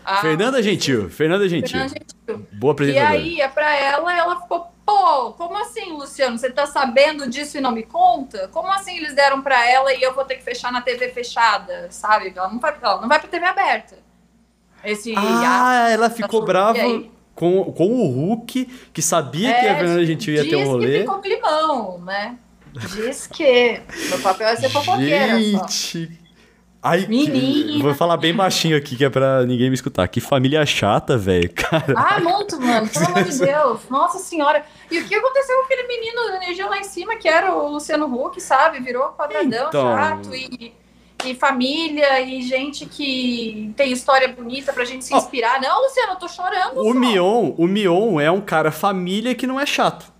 Ah, 0.04 0.16
Fernanda 0.22 0.62
Gentil, 0.62 1.10
Fernanda 1.10 1.48
Gentil. 1.48 1.78
Fernanda 1.78 1.94
Gentil. 1.94 2.46
Boa 2.52 2.72
apresentadora. 2.72 3.16
E 3.16 3.18
aí, 3.18 3.40
é 3.40 3.48
pra 3.48 3.76
ela, 3.76 4.16
ela 4.16 4.40
ficou, 4.40 4.72
pô, 4.84 5.32
como 5.32 5.56
assim, 5.58 5.92
Luciano? 5.92 6.38
Você 6.38 6.50
tá 6.50 6.66
sabendo 6.66 7.28
disso 7.28 7.58
e 7.58 7.60
não 7.60 7.70
me 7.70 7.82
conta? 7.82 8.48
Como 8.48 8.72
assim 8.72 8.96
eles 8.96 9.14
deram 9.14 9.42
para 9.42 9.68
ela 9.68 9.92
e 9.92 10.02
eu 10.02 10.14
vou 10.14 10.24
ter 10.24 10.36
que 10.36 10.42
fechar 10.42 10.72
na 10.72 10.80
TV 10.80 11.10
fechada, 11.10 11.88
sabe? 11.90 12.32
Ela 12.34 12.48
não 12.48 12.58
vai, 12.58 12.74
ela 12.80 13.00
não 13.00 13.08
vai 13.08 13.20
pra 13.20 13.28
TV 13.28 13.44
aberta. 13.44 13.98
Esse, 14.82 15.12
ah, 15.14 15.88
ela 15.90 16.08
ficou 16.08 16.42
brava 16.42 16.78
com, 17.40 17.72
com 17.72 17.86
o 17.86 18.06
Hulk, 18.10 18.68
que 18.92 19.00
sabia 19.00 19.48
é, 19.48 19.60
que 19.60 19.66
a 19.66 19.76
Fernanda 19.76 20.04
Gentil 20.04 20.34
ia 20.34 20.46
ter 20.46 20.56
um 20.56 20.66
rolê. 20.66 20.86
Diz 20.86 20.92
que 20.92 21.00
ficou 21.00 21.18
climão, 21.20 21.98
né? 22.00 22.36
Diz 22.94 23.26
que. 23.26 23.80
Meu 24.10 24.18
papel 24.18 24.48
é 24.48 24.56
ser 24.56 24.68
fofoqueira 24.68 25.40
Gente... 25.40 26.06
Só. 26.06 26.20
Ai, 26.82 27.06
Menina. 27.06 27.82
Vou 27.82 27.94
falar 27.94 28.18
bem 28.18 28.34
baixinho 28.34 28.76
aqui, 28.76 28.94
que 28.94 29.04
é 29.06 29.08
pra 29.08 29.44
ninguém 29.46 29.70
me 29.70 29.74
escutar. 29.74 30.06
Que 30.08 30.20
família 30.20 30.64
chata, 30.66 31.16
velho, 31.16 31.50
cara. 31.56 31.94
Ah, 31.96 32.20
muito, 32.20 32.60
mano. 32.60 32.86
Pelo 32.88 33.06
amor 33.06 33.24
de 33.24 33.38
Deus. 33.38 33.80
Nossa 33.88 34.18
senhora. 34.18 34.62
E 34.90 34.98
o 34.98 35.08
que 35.08 35.14
aconteceu 35.14 35.56
com 35.56 35.64
aquele 35.64 35.88
menino 35.88 36.28
da 36.28 36.36
energia 36.36 36.66
lá 36.66 36.78
em 36.78 36.84
cima, 36.84 37.16
que 37.16 37.28
era 37.28 37.54
o 37.54 37.70
Luciano 37.70 38.06
Huck, 38.06 38.38
sabe? 38.40 38.80
Virou 38.80 39.08
quadradão, 39.08 39.68
então... 39.68 39.96
chato 39.96 40.34
e 40.34 40.74
e 41.24 41.34
família 41.34 42.20
e 42.20 42.42
gente 42.42 42.86
que 42.86 43.72
tem 43.76 43.92
história 43.92 44.28
bonita 44.28 44.72
pra 44.72 44.84
gente 44.84 45.04
se 45.04 45.14
inspirar. 45.14 45.58
Oh, 45.58 45.62
não, 45.62 45.82
Luciano, 45.82 46.12
eu 46.12 46.16
tô 46.16 46.28
chorando. 46.28 46.80
O 46.80 46.94
Mion, 46.94 47.52
o 47.56 47.66
Mion 47.66 48.20
é 48.20 48.30
um 48.30 48.40
cara 48.40 48.70
família 48.70 49.34
que 49.34 49.46
não 49.46 49.58
é 49.58 49.66
chato. 49.66 50.12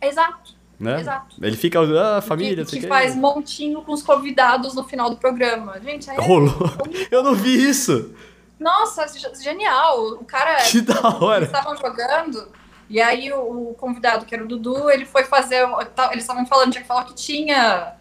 Exato. 0.00 0.56
Né? 0.78 1.00
Exato. 1.00 1.36
Ele 1.42 1.56
fica, 1.56 1.80
ah, 1.80 2.20
família, 2.20 2.64
que, 2.64 2.80
que 2.80 2.86
faz 2.86 3.16
montinho 3.16 3.82
com 3.82 3.92
os 3.92 4.02
convidados 4.02 4.74
no 4.74 4.84
final 4.84 5.10
do 5.10 5.16
programa. 5.16 5.80
Gente, 5.80 6.08
é 6.08 6.14
rolou. 6.20 6.70
Eu 7.10 7.22
não 7.22 7.34
vi 7.34 7.68
isso. 7.68 8.14
Nossa, 8.60 9.06
genial. 9.42 10.12
O 10.12 10.24
cara 10.24 10.56
Que 10.62 10.80
da 10.80 11.00
hora. 11.20 11.44
Eles 11.44 11.48
estavam 11.48 11.76
jogando 11.76 12.48
e 12.88 13.00
aí 13.00 13.30
o, 13.32 13.70
o, 13.70 13.74
convidado, 13.74 14.24
que 14.24 14.34
era 14.34 14.42
o 14.42 14.48
Dudu, 14.48 14.90
ele 14.90 15.04
foi 15.04 15.24
fazer, 15.24 15.68
eles 16.10 16.24
estavam 16.24 16.46
falando, 16.46 16.72
tinha 16.72 16.82
que 16.82 16.88
falar 16.88 17.04
que 17.04 17.14
tinha 17.14 17.94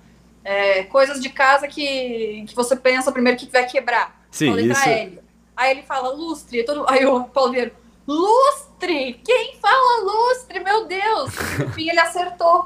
é, 0.48 0.84
coisas 0.84 1.20
de 1.20 1.28
casa 1.28 1.68
que, 1.68 2.46
que 2.48 2.56
você 2.56 2.74
pensa 2.74 3.12
primeiro 3.12 3.38
que 3.38 3.52
vai 3.52 3.66
quebrar. 3.68 4.18
Sim, 4.32 4.52
Falei 4.52 4.72
isso... 4.72 4.82
pra 4.82 4.92
ele. 4.92 5.20
Aí 5.58 5.72
ele 5.72 5.82
fala 5.82 6.10
lustre, 6.14 6.64
todo... 6.64 6.86
aí 6.88 7.06
o 7.06 7.26
Paulo 7.26 7.52
Vieira, 7.52 7.74
lustre! 8.08 9.20
Quem 9.26 9.58
fala 9.62 10.04
lustre? 10.04 10.62
Meu 10.62 10.86
Deus! 10.86 11.34
E 11.36 11.64
no 11.64 11.70
fim 11.72 11.90
ele 11.90 12.00
acertou. 12.00 12.66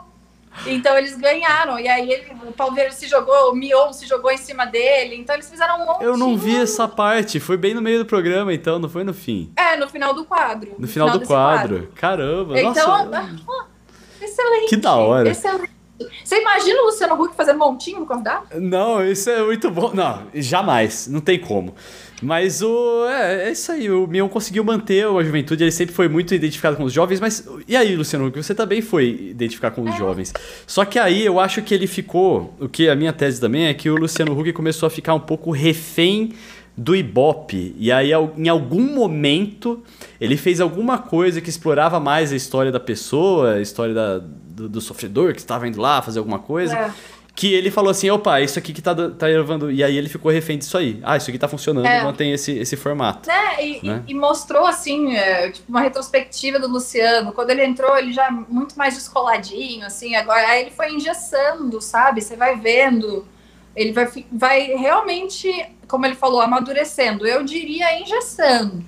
Então 0.68 0.96
eles 0.96 1.18
ganharam. 1.18 1.80
E 1.80 1.88
aí 1.88 2.12
ele, 2.12 2.32
o 2.48 2.52
Palmeiras 2.52 2.96
se 2.96 3.08
jogou, 3.08 3.52
o 3.52 3.56
Mion 3.56 3.92
se 3.94 4.06
jogou 4.06 4.30
em 4.30 4.38
cima 4.38 4.66
dele. 4.66 5.16
Então 5.16 5.34
eles 5.34 5.50
fizeram 5.50 5.82
um 5.82 5.86
monte 5.86 6.04
Eu 6.04 6.16
não 6.16 6.38
vi 6.38 6.56
essa 6.56 6.88
parte. 6.88 7.40
Foi 7.40 7.58
bem 7.58 7.74
no 7.74 7.82
meio 7.82 8.00
do 8.00 8.06
programa, 8.06 8.54
então, 8.54 8.78
não 8.78 8.90
foi 8.90 9.04
no 9.04 9.14
fim. 9.14 9.52
É, 9.56 9.76
no 9.76 9.90
final 9.90 10.14
do 10.14 10.24
quadro. 10.24 10.74
No, 10.74 10.82
no 10.82 10.88
final, 10.88 11.08
final, 11.08 11.20
do 11.20 11.26
quadro. 11.26 11.76
quadro. 11.78 11.92
Caramba, 11.96 12.62
então, 12.62 13.06
nossa. 13.06 13.68
excelente. 14.22 14.70
Que 14.70 14.78
da 14.78 14.96
hora. 14.96 15.30
Excelente. 15.30 15.81
Você 16.24 16.40
imagina 16.40 16.82
o 16.82 16.86
Luciano 16.86 17.22
Huck 17.22 17.36
fazendo 17.36 17.60
montinho 17.60 18.00
no 18.00 18.06
convidado? 18.06 18.48
Não, 18.60 19.06
isso 19.06 19.30
é 19.30 19.44
muito 19.44 19.70
bom. 19.70 19.92
Não, 19.94 20.24
jamais. 20.34 21.08
Não 21.08 21.22
tem 21.22 21.40
como. 21.40 21.74
Mas 22.22 22.62
o. 22.62 23.08
É, 23.08 23.48
é 23.48 23.52
isso 23.52 23.72
aí. 23.72 23.90
O 23.90 24.06
Mion 24.06 24.30
conseguiu 24.30 24.64
manter 24.64 25.08
a 25.08 25.24
juventude, 25.24 25.64
ele 25.64 25.72
sempre 25.72 25.96
foi 25.96 26.08
muito 26.08 26.36
identificado 26.36 26.78
com 26.78 26.84
os 26.84 26.94
jovens, 26.94 27.20
mas. 27.20 27.48
E 27.68 27.76
aí, 27.76 27.96
Luciano 27.96 28.28
Huck, 28.28 28.42
você 28.42 28.54
também 28.54 28.82
foi 28.82 29.30
identificar 29.32 29.72
com 29.72 29.82
os 29.82 29.96
é. 29.96 29.98
jovens. 29.98 30.32
Só 30.68 30.86
que 30.86 31.00
aí 31.00 31.26
eu 31.26 31.40
acho 31.40 31.62
que 31.64 31.74
ele 31.74 31.88
ficou. 31.88 32.54
O 32.60 32.70
que 32.70 32.88
a 32.88 32.96
minha 32.96 33.12
tese 33.12 33.42
também 33.42 33.66
é 33.66 33.74
que 33.74 33.90
o 33.90 33.96
Luciano 33.96 34.40
Huck 34.40 34.54
começou 34.54 34.86
a 34.86 34.90
ficar 34.90 35.16
um 35.16 35.20
pouco 35.20 35.52
refém 35.52 36.34
do 36.78 36.96
Ibope. 36.96 37.76
E 37.78 37.92
aí, 37.92 38.12
em 38.38 38.48
algum 38.48 38.94
momento, 38.94 39.84
ele 40.20 40.38
fez 40.38 40.62
alguma 40.62 40.98
coisa 41.00 41.42
que 41.42 41.50
explorava 41.50 42.00
mais 42.00 42.32
a 42.32 42.36
história 42.36 42.72
da 42.72 42.80
pessoa, 42.80 43.56
a 43.56 43.62
história 43.62 43.94
da, 43.94 44.24
do, 44.62 44.70
do 44.70 44.82
sofredor 44.82 45.34
que 45.34 45.40
estava 45.40 45.68
indo 45.68 45.82
lá 45.82 46.02
fazer 46.02 46.20
alguma 46.20 46.40
coisa. 46.40 46.76
É 46.76 46.92
que 47.34 47.54
ele 47.54 47.72
falou 47.72 47.90
assim, 47.90 48.10
opa, 48.10 48.42
isso 48.42 48.60
aqui 48.60 48.74
que 48.74 48.82
tá, 48.82 48.94
tá 48.94 49.26
levando... 49.26 49.72
E 49.72 49.84
aí 49.84 49.98
ele 49.98 50.10
ficou 50.10 50.30
refém 50.30 50.58
disso 50.58 50.78
aí. 50.78 51.00
Ah, 51.02 51.16
isso 51.16 51.30
aqui 51.30 51.40
tá 51.40 51.48
funcionando, 51.48 51.86
é. 51.88 52.04
mantém 52.04 52.34
esse, 52.34 52.52
esse 52.52 52.76
formato. 52.76 53.32
É, 53.32 53.66
e, 53.66 53.86
né? 53.88 54.04
e, 54.06 54.12
e 54.12 54.14
mostrou, 54.14 54.66
assim, 54.66 55.16
é, 55.16 55.50
tipo, 55.50 55.70
uma 55.70 55.80
retrospectiva 55.80 56.60
do 56.60 56.68
Luciano. 56.68 57.32
Quando 57.32 57.52
ele 57.52 57.64
entrou, 57.64 57.98
ele 57.98 58.12
já 58.12 58.30
muito 58.30 58.78
mais 58.78 58.96
descoladinho, 58.96 59.86
assim. 59.86 60.14
Agora, 60.14 60.46
aí 60.46 60.64
ele 60.64 60.72
foi 60.72 60.92
engessando, 60.92 61.82
sabe? 61.82 62.22
Você 62.22 62.36
vai 62.36 62.60
vendo... 62.60 63.26
Ele 63.74 63.94
vai, 63.94 64.10
vai 64.30 64.68
realmente, 64.76 65.50
como 65.88 66.06
ele 66.06 66.16
falou, 66.16 66.42
amadurecendo. 66.42 67.26
Eu 67.26 67.46
diria 67.46 67.98
engessando. 67.98 68.84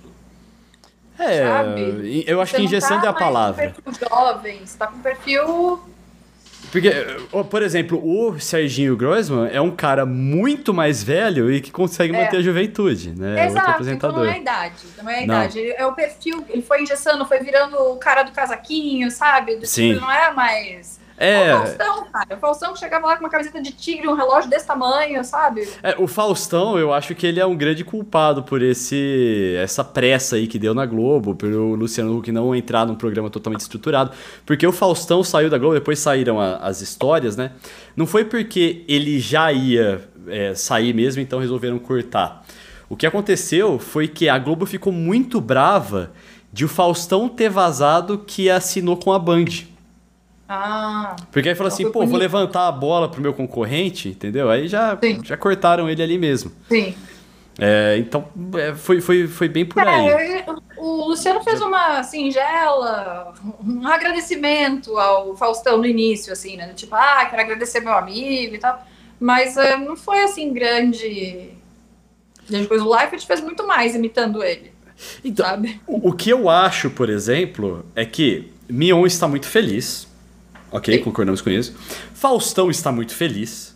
É, 1.20 1.48
sabe? 1.48 2.24
eu 2.26 2.42
acho 2.42 2.52
você 2.52 2.58
que 2.58 2.64
engessando 2.64 3.02
tá 3.02 3.08
é 3.08 3.10
a 3.10 3.14
palavra. 3.14 3.70
Com 3.70 3.82
perfil 3.82 4.10
jovem, 4.10 4.66
você 4.66 4.78
tá 4.78 4.88
com 4.88 5.00
perfil 5.00 5.80
porque, 6.74 6.90
por 7.52 7.62
exemplo, 7.62 8.02
o 8.04 8.40
Serginho 8.40 8.98
Grossman 8.98 9.48
é 9.52 9.62
um 9.62 9.70
cara 9.70 10.08
muito 10.08 10.74
mais 10.74 11.04
velho 11.04 11.52
e 11.52 11.62
que 11.62 11.70
consegue 11.70 12.12
manter 12.12 12.38
é. 12.38 12.40
a 12.40 12.42
juventude, 12.42 13.12
né? 13.12 13.46
Exato, 13.46 13.70
apresentador. 13.70 14.26
então 14.26 14.26
não 14.26 14.32
é 14.32 14.34
a 14.34 14.40
idade. 14.40 14.76
Não 14.98 15.10
é 15.12 15.16
a 15.20 15.24
idade. 15.24 15.60
Ele, 15.60 15.74
é 15.78 15.86
o 15.86 15.94
perfil, 15.94 16.44
ele 16.50 16.64
foi 16.64 16.82
engessando, 16.82 17.26
foi 17.28 17.38
virando 17.42 17.78
o 17.78 17.98
cara 17.98 18.24
do 18.24 18.32
casaquinho, 18.32 19.12
sabe? 19.12 19.58
Do 19.58 19.68
Sim. 19.68 19.90
Tipo, 19.94 20.02
não 20.02 20.12
é 20.12 20.34
mais 20.34 21.00
é. 21.18 21.54
O 21.54 21.58
Faustão, 21.58 22.06
cara. 22.12 22.36
O 22.36 22.40
Faustão 22.40 22.74
que 22.74 22.80
chegava 22.80 23.08
lá 23.08 23.16
com 23.16 23.24
uma 23.24 23.30
camiseta 23.30 23.62
de 23.62 23.72
tigre, 23.72 24.08
um 24.08 24.16
relógio 24.16 24.50
desse 24.50 24.66
tamanho, 24.66 25.24
sabe? 25.24 25.68
É, 25.82 25.96
o 25.98 26.08
Faustão, 26.08 26.78
eu 26.78 26.94
acho 26.94 27.14
que 27.16 27.28
ele 27.28 27.40
é 27.40 27.46
um 27.46 27.56
grande 27.56 27.84
culpado 27.84 28.44
por 28.44 28.62
esse 28.62 29.56
essa 29.58 29.84
pressa 29.84 30.36
aí 30.36 30.48
que 30.48 30.58
deu 30.58 30.74
na 30.74 30.86
Globo, 30.86 31.36
pelo 31.36 31.76
Luciano 31.76 32.18
Huck 32.18 32.32
não 32.32 32.56
entrar 32.56 32.86
num 32.86 32.96
programa 32.96 33.30
totalmente 33.30 33.62
estruturado. 33.62 34.12
Porque 34.46 34.66
o 34.66 34.72
Faustão 34.72 35.24
saiu 35.24 35.50
da 35.50 35.58
Globo, 35.58 35.76
depois 35.76 36.00
saíram 36.00 36.40
a, 36.40 36.58
as 36.58 36.82
histórias, 36.82 37.38
né? 37.38 37.52
Não 37.96 38.08
foi 38.08 38.26
porque 38.26 38.84
ele 38.88 39.20
já 39.20 39.52
ia 39.52 40.02
é, 40.28 40.56
sair 40.56 40.94
mesmo, 40.94 41.22
então 41.22 41.40
resolveram 41.40 41.78
cortar. 41.80 42.44
O 42.90 42.96
que 42.96 43.06
aconteceu 43.06 43.80
foi 43.80 44.08
que 44.08 44.30
a 44.30 44.38
Globo 44.38 44.66
ficou 44.66 44.92
muito 44.92 45.40
brava 45.40 46.12
de 46.52 46.66
o 46.66 46.68
Faustão 46.68 47.28
ter 47.28 47.50
vazado 47.50 48.20
que 48.20 48.50
assinou 48.50 48.98
com 48.98 49.12
a 49.12 49.18
Band. 49.18 49.73
Ah. 50.56 51.16
Porque 51.32 51.50
aí 51.50 51.56
falou 51.56 51.74
assim, 51.74 51.90
pô, 51.90 52.06
vou 52.06 52.20
levantar 52.20 52.68
a 52.68 52.72
bola 52.72 53.10
pro 53.10 53.20
meu 53.20 53.34
concorrente, 53.34 54.10
entendeu? 54.10 54.52
Aí 54.52 54.68
já, 54.68 54.98
já 55.24 55.36
cortaram 55.36 55.90
ele 55.90 56.04
ali 56.04 56.16
mesmo. 56.16 56.52
Sim. 56.70 56.94
É, 57.58 57.98
então, 57.98 58.28
é, 58.56 58.76
foi, 58.76 59.02
foi, 59.02 59.28
foi 59.28 59.50
bem 59.50 59.66
por 59.66 59.82
aí. 59.82 60.08
É, 60.10 60.46
o 60.78 61.08
Luciano 61.08 61.44
fez 61.44 61.60
uma 61.60 62.04
singela, 62.04 63.34
um 63.66 63.88
agradecimento 63.88 64.96
ao 64.98 65.36
Faustão 65.36 65.80
no 65.80 65.88
início, 65.88 66.32
assim, 66.32 66.56
né? 66.56 66.72
Tipo, 66.76 66.94
ah, 66.94 67.26
quero 67.28 67.42
agradecer 67.42 67.80
meu 67.80 67.94
amigo 67.94 68.54
e 68.54 68.60
tal. 68.60 68.86
Mas 69.20 69.58
é, 69.58 69.76
não 69.76 69.96
foi 69.96 70.20
assim 70.20 70.54
grande. 70.54 71.50
Depois 72.48 72.80
o 72.80 72.96
Life 72.96 73.26
fez 73.26 73.42
muito 73.42 73.66
mais 73.66 73.96
imitando 73.96 74.44
ele. 74.44 74.72
Então, 75.26 75.48
sabe? 75.48 75.82
O, 75.88 76.10
o 76.10 76.14
que 76.14 76.30
eu 76.30 76.48
acho, 76.48 76.92
por 76.92 77.10
exemplo, 77.10 77.84
é 77.96 78.06
que 78.06 78.52
Mion 78.70 79.04
está 79.08 79.28
muito 79.28 79.48
feliz 79.48 80.13
Ok, 80.74 80.98
concordamos 81.00 81.40
com 81.40 81.52
isso. 81.52 81.76
Faustão 82.16 82.72
está 82.72 82.92
muito 82.92 83.14
feliz. 83.16 83.74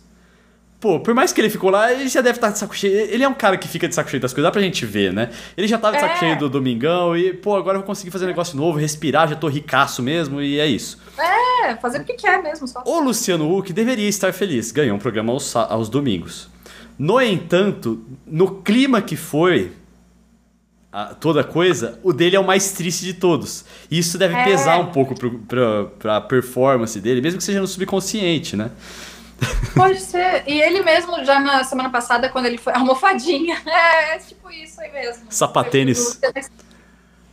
Pô, 0.80 0.98
por 0.98 1.14
mais 1.14 1.32
que 1.32 1.40
ele 1.40 1.48
ficou 1.48 1.70
lá, 1.70 1.92
ele 1.92 2.08
já 2.08 2.20
deve 2.20 2.38
estar 2.38 2.50
de 2.50 2.58
saco 2.58 2.76
cheio. 2.76 2.92
Ele 2.92 3.22
é 3.22 3.28
um 3.28 3.34
cara 3.34 3.56
que 3.56 3.68
fica 3.68 3.88
de 3.88 3.94
saco 3.94 4.10
cheio 4.10 4.20
das 4.20 4.32
coisas, 4.32 4.48
dá 4.48 4.50
pra 4.50 4.60
gente 4.60 4.84
ver, 4.84 5.12
né? 5.12 5.30
Ele 5.56 5.68
já 5.68 5.78
tava 5.78 5.94
de 5.94 6.00
saco 6.00 6.14
é. 6.14 6.18
cheio 6.18 6.38
do 6.38 6.48
Domingão 6.48 7.16
e, 7.16 7.32
pô, 7.32 7.56
agora 7.56 7.76
eu 7.76 7.80
vou 7.80 7.86
conseguir 7.86 8.10
fazer 8.10 8.24
um 8.24 8.28
negócio 8.28 8.56
novo, 8.56 8.78
respirar, 8.78 9.28
já 9.28 9.36
tô 9.36 9.46
ricaço 9.48 10.02
mesmo 10.02 10.40
e 10.40 10.58
é 10.58 10.66
isso. 10.66 11.00
É, 11.16 11.76
fazer 11.76 12.00
o 12.00 12.04
que 12.04 12.14
quer 12.14 12.42
mesmo 12.42 12.66
só. 12.66 12.82
O 12.84 13.00
Luciano 13.00 13.56
Huck 13.56 13.72
deveria 13.72 14.08
estar 14.08 14.32
feliz, 14.32 14.72
ganhou 14.72 14.96
um 14.96 15.00
programa 15.00 15.32
aos, 15.32 15.54
aos 15.54 15.88
domingos. 15.88 16.48
No 16.98 17.20
entanto, 17.20 18.04
no 18.26 18.62
clima 18.62 19.00
que 19.00 19.14
foi, 19.14 19.72
a, 20.92 21.14
toda 21.14 21.44
coisa, 21.44 21.98
o 22.02 22.12
dele 22.12 22.36
é 22.36 22.40
o 22.40 22.44
mais 22.44 22.72
triste 22.72 23.04
de 23.04 23.14
todos. 23.14 23.64
E 23.90 23.98
isso 23.98 24.16
deve 24.16 24.34
é. 24.34 24.44
pesar 24.44 24.78
um 24.78 24.86
pouco 24.86 25.14
pro, 25.14 25.38
pra, 25.40 25.84
pra 25.98 26.20
performance 26.20 26.98
dele, 27.00 27.20
mesmo 27.20 27.38
que 27.38 27.44
seja 27.44 27.60
no 27.60 27.66
subconsciente, 27.66 28.56
né? 28.56 28.70
Pode 29.74 30.00
ser. 30.00 30.42
E 30.46 30.60
ele 30.60 30.82
mesmo, 30.82 31.24
já 31.24 31.38
na 31.38 31.62
semana 31.62 31.90
passada, 31.90 32.28
quando 32.28 32.46
ele 32.46 32.58
foi. 32.58 32.72
Almofadinha. 32.76 33.60
É, 33.66 34.16
é 34.16 34.18
tipo 34.18 34.50
isso 34.50 34.80
aí 34.80 34.92
mesmo. 34.92 35.26
Sapatênis. 35.30 36.20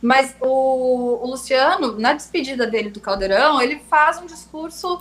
Mas 0.00 0.34
o, 0.40 1.24
o 1.24 1.30
Luciano, 1.30 1.98
na 1.98 2.12
despedida 2.12 2.66
dele 2.66 2.90
do 2.90 3.00
Caldeirão, 3.00 3.60
ele 3.60 3.80
faz 3.90 4.18
um 4.18 4.26
discurso 4.26 5.00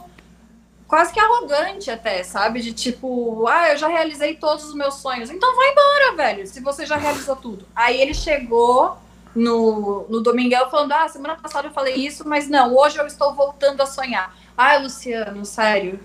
quase 0.87 1.13
que 1.13 1.19
arrogante 1.19 1.89
até, 1.89 2.23
sabe? 2.23 2.61
De 2.61 2.73
tipo, 2.73 3.45
ah, 3.47 3.71
eu 3.71 3.77
já 3.77 3.87
realizei 3.87 4.35
todos 4.35 4.65
os 4.65 4.73
meus 4.73 4.95
sonhos. 4.95 5.29
Então 5.29 5.55
vai 5.55 5.71
embora, 5.71 6.15
velho, 6.15 6.47
se 6.47 6.61
você 6.61 6.85
já 6.85 6.97
realizou 6.97 7.35
tudo. 7.35 7.65
Aí 7.75 7.99
ele 8.01 8.13
chegou 8.13 8.97
no, 9.35 10.05
no 10.09 10.21
Domingão 10.21 10.69
falando, 10.69 10.93
ah, 10.93 11.07
semana 11.07 11.35
passada 11.35 11.67
eu 11.67 11.73
falei 11.73 11.95
isso, 11.95 12.27
mas 12.27 12.47
não, 12.47 12.75
hoje 12.75 12.97
eu 12.97 13.05
estou 13.05 13.33
voltando 13.33 13.81
a 13.81 13.85
sonhar. 13.85 14.35
Ai, 14.57 14.81
Luciano, 14.81 15.43
sério. 15.45 15.99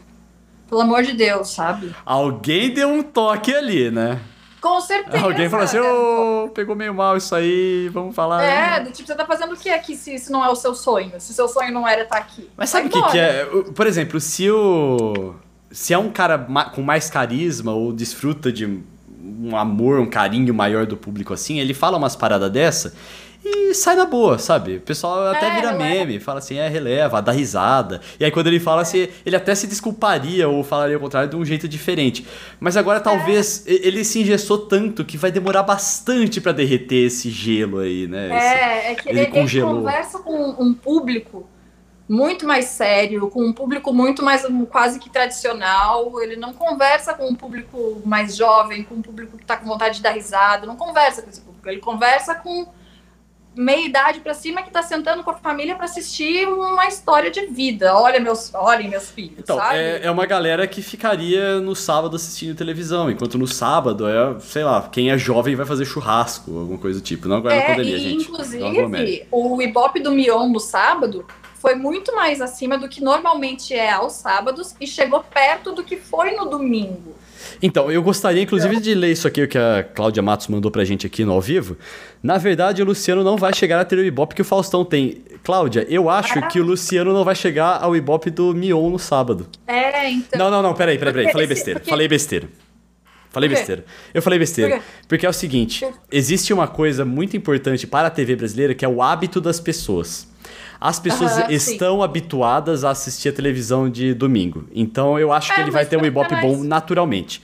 Pelo 0.69 0.83
amor 0.83 1.03
de 1.03 1.13
Deus, 1.13 1.51
sabe? 1.51 1.95
Alguém 2.05 2.73
deu 2.73 2.89
um 2.89 3.03
toque 3.03 3.55
ali, 3.55 3.91
né? 3.91 4.21
Com 4.61 4.81
certeza. 4.81 5.25
Alguém 5.25 5.49
falou 5.49 5.65
assim, 5.65 5.79
ô, 5.79 6.45
oh, 6.45 6.49
pegou 6.51 6.77
meio 6.77 6.93
mal 6.95 7.17
isso 7.17 7.35
aí, 7.35 7.89
vamos 7.93 8.15
falar. 8.15 8.43
É, 8.43 8.85
tipo, 8.87 9.07
você 9.07 9.15
tá 9.15 9.25
fazendo 9.25 9.55
o 9.55 9.57
que 9.57 9.71
aqui 9.71 9.97
se 9.97 10.15
isso 10.15 10.31
não 10.31 10.45
é 10.45 10.49
o 10.49 10.55
seu 10.55 10.75
sonho? 10.75 11.13
Se 11.19 11.31
o 11.33 11.35
seu 11.35 11.49
sonho 11.49 11.73
não 11.73 11.89
era 11.89 12.03
estar 12.03 12.17
tá 12.17 12.21
aqui. 12.21 12.49
Mas 12.57 12.69
sabe 12.71 12.89
o 12.89 12.91
que, 12.91 13.03
que 13.11 13.19
é? 13.19 13.47
Por 13.75 13.87
exemplo, 13.87 14.21
se 14.21 14.51
o. 14.51 15.35
Se 15.71 15.95
é 15.95 15.99
um 15.99 16.11
cara 16.11 16.37
com 16.75 16.83
mais 16.83 17.09
carisma 17.09 17.73
ou 17.73 17.93
desfruta 17.93 18.53
de 18.53 18.67
um 18.67 19.57
amor, 19.57 20.01
um 20.01 20.11
carinho 20.11 20.53
maior 20.53 20.85
do 20.85 20.97
público 20.97 21.33
assim, 21.33 21.61
ele 21.61 21.73
fala 21.73 21.97
umas 21.97 22.17
paradas 22.17 22.51
dessa 22.51 22.93
e 23.43 23.73
sai 23.75 23.97
na 23.97 24.05
boa, 24.05 24.39
sabe? 24.39 24.77
O 24.77 24.81
pessoal 24.81 25.29
até 25.29 25.49
é, 25.49 25.55
vira 25.55 25.73
meme, 25.73 26.17
é. 26.17 26.21
fala 26.21 26.41
assim, 26.41 26.57
é, 26.57 26.69
releva, 26.69 27.23
dá 27.23 27.33
risada. 27.33 28.01
E 28.19 28.25
aí 28.25 28.31
quando 28.31 28.49
ele 28.49 28.61
fala 28.61 28.83
assim, 28.83 29.09
ele 29.25 29.35
até 29.35 29.55
se 29.55 29.67
desculparia 29.67 30.49
ou 30.49 30.63
falaria 30.63 30.97
o 30.97 31.01
contrário 31.01 31.31
de 31.31 31.37
um 31.37 31.45
jeito 31.45 31.67
diferente. 31.67 32.27
Mas 32.59 32.77
agora 32.77 33.01
talvez 33.01 33.67
é. 33.67 33.73
ele 33.73 34.05
se 34.05 34.21
ingestou 34.21 34.59
tanto 34.59 35.05
que 35.05 35.17
vai 35.17 35.33
demorar 35.33 35.63
bastante 35.63 36.41
para 36.41 36.53
derreter 36.53 37.07
esse 37.07 37.31
gelo 37.31 37.79
aí, 37.79 38.07
né? 38.07 38.29
É, 38.31 38.35
esse, 38.35 38.93
é 38.93 38.95
que 38.95 39.09
ele, 39.09 39.21
ele, 39.21 39.31
congelou. 39.31 39.71
ele 39.71 39.79
conversa 39.81 40.19
com 40.19 40.57
um 40.59 40.75
público 40.75 41.49
muito 42.07 42.45
mais 42.47 42.67
sério, 42.67 43.29
com 43.31 43.43
um 43.43 43.53
público 43.53 43.95
muito 43.95 44.23
mais 44.23 44.45
quase 44.69 44.99
que 44.99 45.09
tradicional. 45.09 46.21
Ele 46.21 46.37
não 46.37 46.53
conversa 46.53 47.15
com 47.15 47.27
um 47.27 47.35
público 47.35 48.03
mais 48.05 48.37
jovem, 48.37 48.83
com 48.83 48.97
um 48.97 49.03
público 49.03 49.39
que 49.39 49.45
está 49.45 49.57
com 49.57 49.67
vontade 49.67 49.97
de 49.97 50.03
dar 50.03 50.11
risada, 50.11 50.67
não 50.67 50.77
conversa 50.77 51.23
com 51.23 51.31
esse 51.31 51.41
público. 51.41 51.67
Ele 51.69 51.81
conversa 51.81 52.35
com 52.35 52.67
meia 53.55 53.85
idade 53.85 54.21
para 54.21 54.33
cima 54.33 54.63
que 54.63 54.71
tá 54.71 54.83
sentando 54.83 55.25
com 55.25 55.31
a 55.31 55.35
família 55.35 55.75
para 55.75 55.85
assistir 55.85 56.47
uma 56.47 56.87
história 56.87 57.31
de 57.31 57.47
vida. 57.47 57.95
Olha 57.97 58.21
meus, 58.21 58.53
olhem 58.55 58.89
meus 58.89 59.11
filhos, 59.11 59.39
então, 59.39 59.57
sabe? 59.57 59.77
É, 59.77 60.01
é 60.05 60.11
uma 60.11 60.27
galera 60.27 60.67
que 60.67 60.83
ficaria 60.83 61.61
no 61.61 61.75
sábado 61.75 62.17
assistindo 62.17 62.57
televisão, 62.57 63.11
enquanto 63.11 63.37
no 63.37 63.47
sábado 63.47 64.09
é, 64.09 64.39
sei 64.41 64.65
lá, 64.65 64.89
quem 64.91 65.11
é 65.11 65.19
jovem 65.19 65.57
vai 65.57 65.67
fazer 65.67 65.85
churrasco, 65.85 66.57
alguma 66.59 66.79
coisa 66.79 67.01
do 67.01 67.05
tipo. 67.05 67.29
Não 67.29 67.37
agora 67.37 67.55
é, 67.55 67.61
na 67.61 67.75
pandemia, 67.75 67.97
e, 67.97 68.01
gente. 68.01 68.29
Inclusive, 68.29 69.27
o 69.31 69.61
Ibope 69.61 70.01
do 70.01 70.13
Mion 70.13 70.49
no 70.49 70.61
sábado 70.61 71.27
foi 71.55 71.75
muito 71.75 72.15
mais 72.17 72.41
acima 72.41 72.79
do 72.79 72.89
que 72.89 73.03
normalmente 73.03 73.75
é 73.75 73.91
aos 73.91 74.15
sábados 74.15 74.75
e 74.81 74.87
chegou 74.87 75.23
perto 75.23 75.73
do 75.73 75.85
que 75.85 75.97
foi 75.97 76.33
no 76.33 76.47
domingo. 76.47 77.15
Então, 77.63 77.91
eu 77.91 78.03
gostaria, 78.03 78.43
inclusive, 78.43 78.81
de 78.81 78.95
ler 78.95 79.13
isso 79.13 79.27
aqui, 79.27 79.43
o 79.43 79.49
que 79.49 79.59
a 79.59 79.85
Cláudia 79.95 80.23
Matos 80.23 80.49
mandou 80.49 80.71
pra 80.71 80.85
gente 80.85 81.07
aqui 81.07 81.25
no 81.25 81.33
ao 81.33 81.41
vivo. 81.41 81.77
Na 82.23 82.39
verdade, 82.39 82.83
o 82.83 82.85
Luciano 82.85 83.23
não 83.23 83.37
vai 83.37 83.55
chegar 83.55 83.81
a 83.81 83.85
ter 83.85 83.99
o 83.99 84.05
Ibope 84.05 84.35
que 84.35 84.43
o 84.43 84.45
Faustão 84.45 84.85
tem. 84.85 85.23
Cláudia, 85.43 85.87
eu 85.89 86.11
acho 86.11 86.41
que 86.49 86.61
o 86.61 86.65
Luciano 86.65 87.13
não 87.13 87.25
vai 87.25 87.35
chegar 87.35 87.83
ao 87.83 87.97
Ibope 87.97 88.31
do 88.31 88.55
Mion 88.55 88.91
no 88.91 88.99
sábado. 88.99 89.47
É, 89.67 90.11
então. 90.11 90.39
Não, 90.39 90.51
não, 90.51 90.63
não, 90.63 90.75
peraí, 90.75 90.99
peraí, 90.99 91.15
peraí. 91.15 91.33
Falei 91.33 91.47
besteira. 91.47 91.81
Falei 91.85 92.09
besteira. 92.09 92.49
Falei 93.31 93.49
besteira. 93.49 93.85
Eu 94.13 94.21
falei 94.21 94.39
besteira. 94.39 94.77
Por 94.77 94.83
porque 95.09 95.25
é 95.25 95.29
o 95.29 95.33
seguinte: 95.33 95.87
existe 96.11 96.53
uma 96.53 96.67
coisa 96.67 97.05
muito 97.05 97.37
importante 97.37 97.87
para 97.87 98.09
a 98.09 98.11
TV 98.11 98.37
brasileira 98.37 98.75
que 98.75 98.85
é 98.85 98.89
o 98.89 99.01
hábito 99.01 99.41
das 99.41 99.61
pessoas. 99.61 100.29
As 100.81 100.99
pessoas 100.99 101.33
estão 101.51 101.99
sim. 101.99 102.05
habituadas 102.05 102.85
a 102.85 102.91
assistir 102.91 103.29
a 103.29 103.33
televisão 103.33 103.91
de 103.91 104.15
domingo. 104.15 104.65
Então 104.73 105.19
eu 105.19 105.31
acho 105.31 105.53
é, 105.53 105.55
que 105.57 105.61
ele 105.61 105.71
vai 105.71 105.85
ter 105.85 105.99
um 105.99 106.07
Ibope 106.07 106.33
mais... 106.33 106.47
bom 106.47 106.65
naturalmente. 106.65 107.43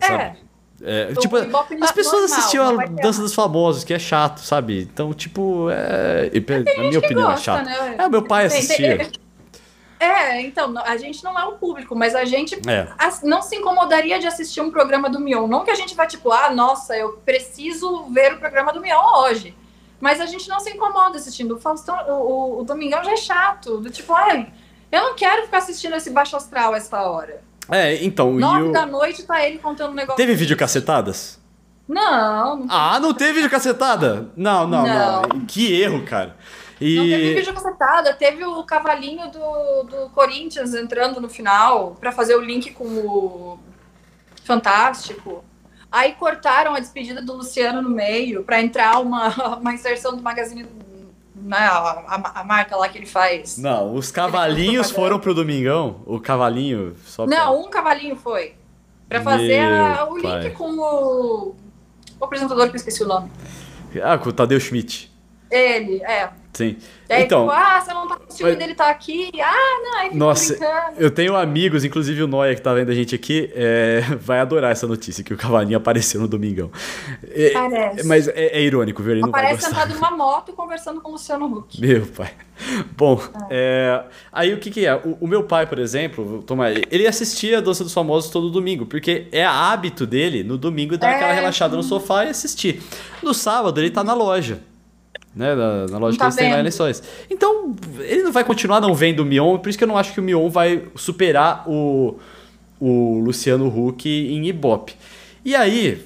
É. 0.00 0.06
Sabe? 0.06 0.42
É, 0.84 1.14
tipo, 1.14 1.36
as 1.36 1.92
pessoas 1.92 2.22
normal, 2.22 2.38
assistiam 2.38 2.80
a 2.80 2.84
Dança 2.86 3.22
dos 3.22 3.32
Famosos, 3.32 3.84
que 3.84 3.94
é 3.94 4.00
chato, 4.00 4.40
sabe? 4.40 4.82
Então, 4.82 5.14
tipo, 5.14 5.68
é. 5.70 6.28
Na 6.76 6.82
minha 6.88 6.98
opinião, 6.98 7.30
é 7.30 7.34
gosta, 7.34 7.52
é 7.52 7.56
chato. 7.56 7.64
Né? 7.64 7.96
É, 7.98 8.08
meu 8.08 8.22
pai 8.22 8.46
assistia. 8.46 8.98
Tem, 8.98 9.06
tem, 9.06 9.22
é, 10.00 10.40
então, 10.40 10.74
a 10.84 10.96
gente 10.96 11.22
não 11.22 11.38
é 11.38 11.44
o 11.44 11.52
público, 11.52 11.94
mas 11.94 12.16
a 12.16 12.24
gente 12.24 12.60
é. 12.68 12.88
não 13.22 13.40
se 13.40 13.54
incomodaria 13.54 14.18
de 14.18 14.26
assistir 14.26 14.60
um 14.60 14.68
programa 14.68 15.08
do 15.08 15.20
Mion. 15.20 15.46
Não 15.46 15.64
que 15.64 15.70
a 15.70 15.76
gente 15.76 15.94
vai, 15.94 16.08
tipo, 16.08 16.32
ah, 16.32 16.50
nossa, 16.50 16.96
eu 16.96 17.12
preciso 17.24 18.06
ver 18.10 18.32
o 18.32 18.38
programa 18.38 18.72
do 18.72 18.80
Mion 18.80 19.00
hoje. 19.20 19.54
Mas 20.02 20.20
a 20.20 20.26
gente 20.26 20.48
não 20.48 20.58
se 20.58 20.68
incomoda 20.68 21.16
assistindo. 21.16 21.54
O 21.54 21.60
Faustão, 21.60 21.96
o, 22.08 22.12
o, 22.12 22.60
o 22.60 22.64
Domingão 22.64 23.04
já 23.04 23.12
é 23.12 23.16
chato. 23.16 23.78
Do 23.78 23.88
tipo, 23.88 24.12
ai, 24.12 24.52
eu 24.90 25.00
não 25.00 25.14
quero 25.14 25.44
ficar 25.44 25.58
assistindo 25.58 25.94
esse 25.94 26.10
baixo 26.10 26.36
astral 26.36 26.74
essa 26.74 27.00
hora. 27.02 27.40
É, 27.70 28.04
então. 28.04 28.32
Nove 28.32 28.62
eu... 28.62 28.72
da 28.72 28.84
noite 28.84 29.22
tá 29.22 29.46
ele 29.46 29.58
contando 29.58 29.92
um 29.92 29.94
negócio. 29.94 30.16
Teve 30.16 30.34
vídeo 30.34 30.56
cacetadas? 30.56 31.40
Não, 31.86 32.56
não 32.56 32.66
Ah, 32.68 32.98
não 32.98 33.14
teve 33.14 33.34
vídeo 33.34 33.48
cacetada? 33.48 34.28
Não, 34.36 34.66
não, 34.66 34.84
não, 34.84 35.22
não. 35.22 35.46
Que 35.46 35.80
erro, 35.80 36.04
cara. 36.04 36.36
E... 36.80 36.96
Não 36.96 37.04
teve 37.04 37.34
vídeo 37.34 37.54
cacetada, 37.54 38.12
teve 38.12 38.44
o 38.44 38.64
cavalinho 38.64 39.30
do, 39.30 39.82
do 39.84 40.10
Corinthians 40.10 40.74
entrando 40.74 41.20
no 41.20 41.28
final 41.28 41.96
para 42.00 42.10
fazer 42.10 42.34
o 42.34 42.40
link 42.40 42.72
com 42.72 42.84
o 42.84 43.60
Fantástico. 44.42 45.44
Aí 45.92 46.14
cortaram 46.14 46.74
a 46.74 46.80
despedida 46.80 47.20
do 47.20 47.34
Luciano 47.34 47.82
no 47.82 47.90
meio 47.90 48.42
para 48.42 48.62
entrar 48.62 48.98
uma, 48.98 49.28
uma 49.60 49.74
inserção 49.74 50.16
do 50.16 50.22
Magazine 50.22 50.66
né, 51.34 51.58
a, 51.58 51.76
a, 51.76 52.40
a, 52.40 52.44
marca 52.44 52.76
lá 52.76 52.88
que 52.88 52.96
ele 52.96 53.06
faz. 53.06 53.58
Não, 53.58 53.94
os 53.94 54.10
cavalinhos 54.10 54.88
foram 54.92 55.18
pro 55.18 55.34
Domingão? 55.34 56.00
O 56.06 56.18
cavalinho 56.18 56.96
só 57.04 57.26
pra... 57.26 57.36
Não, 57.36 57.60
um 57.60 57.68
cavalinho 57.68 58.16
foi. 58.16 58.54
Pra 59.08 59.20
fazer 59.20 59.60
a, 59.60 60.04
o 60.04 60.22
pai. 60.22 60.44
link 60.44 60.54
com 60.54 60.78
o, 60.78 61.54
o 62.18 62.24
apresentador 62.24 62.66
que 62.68 62.72
eu 62.72 62.76
esqueci 62.76 63.02
o 63.02 63.06
nome. 63.06 63.30
Ah, 64.02 64.16
com 64.16 64.30
o 64.30 64.32
Tadeu 64.32 64.58
Schmidt. 64.58 65.12
Ele, 65.50 66.02
é. 66.02 66.30
Sim. 66.52 66.76
É, 67.08 67.22
então, 67.22 67.46
tipo, 67.46 67.58
ah, 67.58 67.80
você 67.80 67.94
não 67.94 68.08
tá 68.08 68.16
com 68.16 68.30
ciúme 68.30 68.56
dele 68.56 68.74
tá 68.74 68.90
aqui. 68.90 69.30
Ah, 69.40 69.80
não, 69.82 69.98
aí 69.98 70.14
Nossa, 70.14 70.58
eu 70.98 71.10
tenho 71.10 71.34
amigos, 71.34 71.84
inclusive 71.84 72.22
o 72.22 72.26
Noia 72.26 72.54
que 72.54 72.60
tá 72.60 72.74
vendo 72.74 72.90
a 72.90 72.94
gente 72.94 73.14
aqui, 73.14 73.50
é, 73.54 74.02
vai 74.20 74.38
adorar 74.38 74.70
essa 74.70 74.86
notícia, 74.86 75.24
que 75.24 75.32
o 75.32 75.36
Cavalinho 75.36 75.78
apareceu 75.78 76.20
no 76.20 76.28
Domingão. 76.28 76.70
É, 77.22 77.50
Parece. 77.50 78.06
Mas 78.06 78.28
é, 78.28 78.58
é, 78.58 78.62
irônico, 78.62 79.02
viu? 79.02 79.12
Ele 79.12 79.24
Aparece 79.24 79.62
sentado 79.62 79.94
numa 79.94 80.10
moto 80.10 80.52
conversando 80.52 81.00
com 81.00 81.08
o 81.08 81.12
Luciano 81.12 81.46
Huck. 81.46 81.80
Meu 81.80 82.06
pai. 82.06 82.30
Bom, 82.96 83.20
é. 83.50 84.04
aí 84.30 84.52
o 84.52 84.58
que 84.58 84.70
que 84.70 84.86
é? 84.86 84.94
O, 84.94 85.18
o, 85.22 85.26
meu 85.26 85.44
pai, 85.44 85.66
por 85.66 85.78
exemplo, 85.78 86.42
toma, 86.46 86.70
ele 86.70 87.06
assistia 87.06 87.58
a 87.58 87.60
Dança 87.60 87.82
dos 87.82 87.94
Famosos 87.94 88.30
todo 88.30 88.50
domingo, 88.50 88.86
porque 88.86 89.26
é 89.32 89.44
hábito 89.44 90.06
dele, 90.06 90.44
no 90.44 90.58
domingo, 90.58 90.96
dar 90.98 91.10
aquela 91.10 91.32
é, 91.32 91.34
relaxada 91.34 91.76
no 91.76 91.82
sofá 91.82 92.26
e 92.26 92.28
assistir. 92.28 92.82
No 93.22 93.32
sábado, 93.32 93.80
ele 93.80 93.90
tá 93.90 94.04
na 94.04 94.14
loja 94.14 94.60
né? 95.34 95.54
Na, 95.54 95.86
na 95.86 95.98
loja 95.98 96.18
tá 96.18 96.24
que 96.24 96.28
eles 96.28 96.36
têm 96.36 96.52
lá 96.52 96.58
eleições. 96.58 97.02
Então, 97.30 97.74
ele 98.00 98.22
não 98.22 98.32
vai 98.32 98.44
continuar 98.44 98.80
não 98.80 98.94
vendo 98.94 99.20
o 99.20 99.24
Mion, 99.24 99.58
por 99.58 99.68
isso 99.68 99.78
que 99.78 99.84
eu 99.84 99.88
não 99.88 99.98
acho 99.98 100.12
que 100.12 100.20
o 100.20 100.22
Mion 100.22 100.48
vai 100.48 100.82
superar 100.94 101.64
o, 101.66 102.18
o 102.80 103.20
Luciano 103.20 103.66
Huck 103.66 104.08
em 104.08 104.46
Ibope. 104.46 104.94
E 105.44 105.54
aí, 105.54 106.02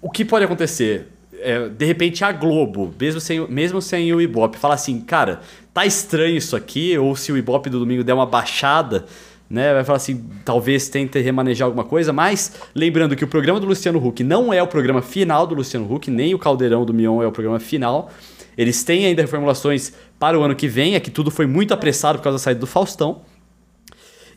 o 0.00 0.10
que 0.10 0.24
pode 0.24 0.44
acontecer? 0.44 1.08
É, 1.42 1.68
de 1.68 1.84
repente 1.86 2.22
a 2.22 2.32
Globo, 2.32 2.92
mesmo 3.00 3.20
sem, 3.20 3.46
mesmo 3.48 3.80
sem 3.80 4.12
o 4.12 4.20
Ibope, 4.20 4.58
fala 4.58 4.74
assim, 4.74 5.00
cara, 5.00 5.40
tá 5.72 5.86
estranho 5.86 6.36
isso 6.36 6.54
aqui, 6.54 6.96
ou 6.98 7.16
se 7.16 7.32
o 7.32 7.36
Ibope 7.36 7.70
do 7.70 7.78
domingo 7.78 8.04
der 8.04 8.12
uma 8.12 8.26
baixada, 8.26 9.06
né? 9.48 9.72
Vai 9.74 9.84
falar 9.84 9.96
assim, 9.96 10.24
talvez 10.44 10.88
tente 10.88 11.18
remanejar 11.18 11.66
alguma 11.66 11.84
coisa, 11.84 12.12
mas 12.12 12.52
lembrando 12.74 13.16
que 13.16 13.24
o 13.24 13.28
programa 13.28 13.58
do 13.58 13.66
Luciano 13.66 14.04
Huck 14.06 14.22
não 14.22 14.52
é 14.52 14.62
o 14.62 14.66
programa 14.66 15.02
final 15.02 15.46
do 15.46 15.54
Luciano 15.54 15.92
Huck, 15.92 16.10
nem 16.10 16.34
o 16.34 16.38
Caldeirão 16.38 16.84
do 16.84 16.94
Mion 16.94 17.22
é 17.22 17.26
o 17.26 17.32
programa 17.32 17.58
final. 17.58 18.10
Eles 18.56 18.82
têm 18.82 19.06
ainda 19.06 19.22
reformulações 19.22 19.92
para 20.18 20.38
o 20.38 20.42
ano 20.42 20.54
que 20.54 20.68
vem, 20.68 20.94
é 20.94 21.00
que 21.00 21.10
tudo 21.10 21.30
foi 21.30 21.46
muito 21.46 21.72
apressado 21.72 22.18
por 22.18 22.24
causa 22.24 22.38
da 22.38 22.42
saída 22.42 22.60
do 22.60 22.66
Faustão. 22.66 23.22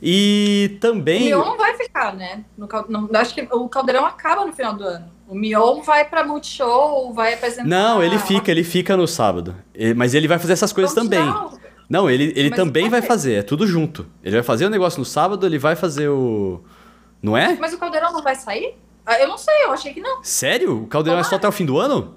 E 0.02 0.78
também. 0.82 1.34
O 1.34 1.38
Mion 1.38 1.58
vai 1.58 1.78
ficar, 1.78 2.14
né? 2.14 2.44
No, 2.58 2.68
no, 2.90 3.10
acho 3.18 3.34
que 3.34 3.48
o 3.50 3.70
Caldeirão 3.70 4.06
acaba 4.06 4.46
no 4.46 4.52
final 4.52 4.74
do 4.74 4.84
ano. 4.84 5.06
O 5.28 5.34
Mion 5.34 5.82
vai 5.82 6.04
pra 6.04 6.26
Multishow, 6.26 7.14
vai 7.14 7.34
apresentar. 7.36 7.66
Não, 7.66 8.04
ele 8.04 8.20
fica, 8.20 8.52
ele 8.52 8.64
fica 8.64 8.98
no 8.98 9.08
sábado. 9.08 9.56
Mas 9.96 10.14
ele 10.14 10.28
vai 10.28 10.38
fazer 10.38 10.54
essas 10.54 10.74
coisas 10.74 10.94
Vamos 10.94 11.10
também. 11.10 11.34
Não, 11.90 12.10
ele, 12.10 12.34
ele 12.36 12.50
também 12.50 12.90
vai 12.90 13.02
fazer, 13.02 13.36
é 13.36 13.44
tudo 13.44 13.66
junto. 13.66 14.06
Ele 14.24 14.36
vai 14.36 14.44
fazer 14.44 14.66
o 14.66 14.70
negócio 14.70 15.00
no 15.00 15.06
sábado, 15.06 15.46
ele 15.46 15.58
vai 15.58 15.76
fazer 15.76 16.10
o. 16.10 16.62
Não 17.22 17.38
é? 17.38 17.56
Mas 17.60 17.74
o 17.74 17.78
Caldeirão 17.78 18.12
não 18.12 18.22
vai 18.22 18.36
sair? 18.36 18.76
Ah, 19.06 19.20
eu 19.20 19.28
não 19.28 19.38
sei, 19.38 19.66
eu 19.66 19.72
achei 19.72 19.94
que 19.94 20.02
não. 20.02 20.24
Sério? 20.24 20.84
O 20.84 20.88
Caldeirão 20.88 21.20
é 21.20 21.24
só 21.24 21.36
até 21.36 21.48
o 21.48 21.52
fim 21.52 21.66
do 21.66 21.78
ano? 21.78 22.16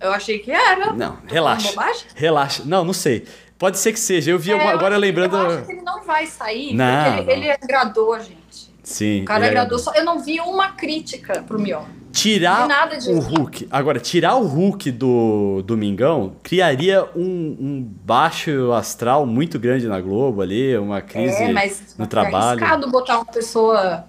Eu 0.00 0.12
achei 0.12 0.38
que 0.38 0.50
era. 0.50 0.92
Não, 0.92 1.18
relaxa. 1.26 2.04
Relaxa. 2.14 2.62
Não, 2.64 2.84
não 2.84 2.92
sei. 2.92 3.26
Pode 3.58 3.78
ser 3.78 3.92
que 3.92 3.98
seja. 3.98 4.30
Eu 4.30 4.38
vi 4.38 4.52
é, 4.52 4.68
agora 4.68 4.94
eu 4.94 5.00
lembrando. 5.00 5.36
Eu 5.36 5.46
acho 5.48 5.66
que 5.66 5.72
ele 5.72 5.82
não 5.82 6.04
vai 6.04 6.26
sair, 6.26 6.74
não, 6.74 7.16
porque 7.16 7.30
ele, 7.32 7.40
ele 7.40 7.50
agradou, 7.50 8.18
gente. 8.20 8.38
Sim. 8.84 9.22
O 9.22 9.24
cara 9.24 9.46
agradou. 9.46 9.78
Só, 9.78 9.92
eu 9.94 10.04
não 10.04 10.20
vi 10.20 10.40
uma 10.40 10.72
crítica 10.72 11.42
pro 11.42 11.58
Mion. 11.58 11.84
Tirar 12.10 12.68
o 13.08 13.18
Hulk. 13.18 13.68
Agora, 13.70 14.00
tirar 14.00 14.36
o 14.36 14.46
Hulk 14.46 14.90
do 14.90 15.62
Domingão 15.62 16.36
criaria 16.42 17.04
um, 17.14 17.56
um, 17.60 17.94
baixo 18.04 18.72
astral 18.72 19.26
muito 19.26 19.58
grande 19.58 19.86
na 19.86 20.00
Globo 20.00 20.40
ali, 20.40 20.76
uma 20.78 21.02
crise 21.02 21.42
é, 21.42 21.52
mas 21.52 21.94
no 21.98 22.06
trabalho. 22.06 22.60
É 22.60 22.64
arriscado 22.64 22.90
botar 22.90 23.16
uma 23.16 23.26
pessoa 23.26 24.04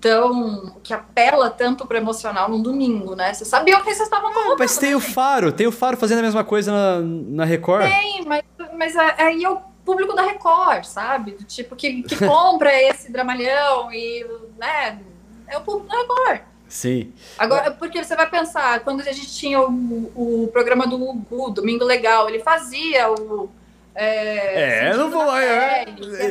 tão 0.00 0.76
que 0.82 0.92
apela 0.92 1.50
tanto 1.50 1.86
para 1.86 1.98
emocional 1.98 2.48
num 2.48 2.62
domingo, 2.62 3.14
né? 3.14 3.34
Você 3.34 3.44
sabia 3.44 3.76
o 3.76 3.78
que 3.78 3.86
vocês 3.86 4.00
estavam 4.00 4.32
falando. 4.32 4.58
Mas 4.58 4.76
tem 4.76 4.90
né, 4.90 4.96
o 4.96 5.00
Faro, 5.00 5.52
tem 5.52 5.66
o 5.66 5.72
Faro 5.72 5.96
fazendo 5.96 6.18
a 6.18 6.22
mesma 6.22 6.44
coisa 6.44 6.72
na, 6.72 7.00
na 7.00 7.44
Record. 7.44 7.88
Tem, 7.88 8.24
mas, 8.24 8.44
mas 8.76 8.96
aí 8.96 9.44
é 9.44 9.50
o 9.50 9.60
público 9.84 10.14
da 10.14 10.22
Record, 10.22 10.84
sabe? 10.84 11.32
Do 11.32 11.44
tipo 11.44 11.74
que, 11.74 12.02
que 12.02 12.16
compra 12.24 12.72
esse 12.82 13.10
dramalhão 13.10 13.92
e, 13.92 14.26
né? 14.58 15.00
É 15.46 15.56
o 15.56 15.62
público 15.62 15.88
da 15.88 15.98
Record. 15.98 16.40
Sim. 16.68 17.12
Agora, 17.38 17.70
porque 17.70 18.04
você 18.04 18.14
vai 18.14 18.28
pensar, 18.28 18.80
quando 18.80 19.00
a 19.00 19.12
gente 19.12 19.34
tinha 19.34 19.60
o, 19.60 20.44
o 20.44 20.48
programa 20.52 20.86
do 20.86 20.98
Gugu, 20.98 21.50
Domingo 21.50 21.84
Legal, 21.84 22.28
ele 22.28 22.40
fazia 22.40 23.10
o 23.10 23.48
é, 24.00 24.90
é 24.90 24.96
não 24.96 25.10
vou. 25.10 25.36
É, 25.36 25.84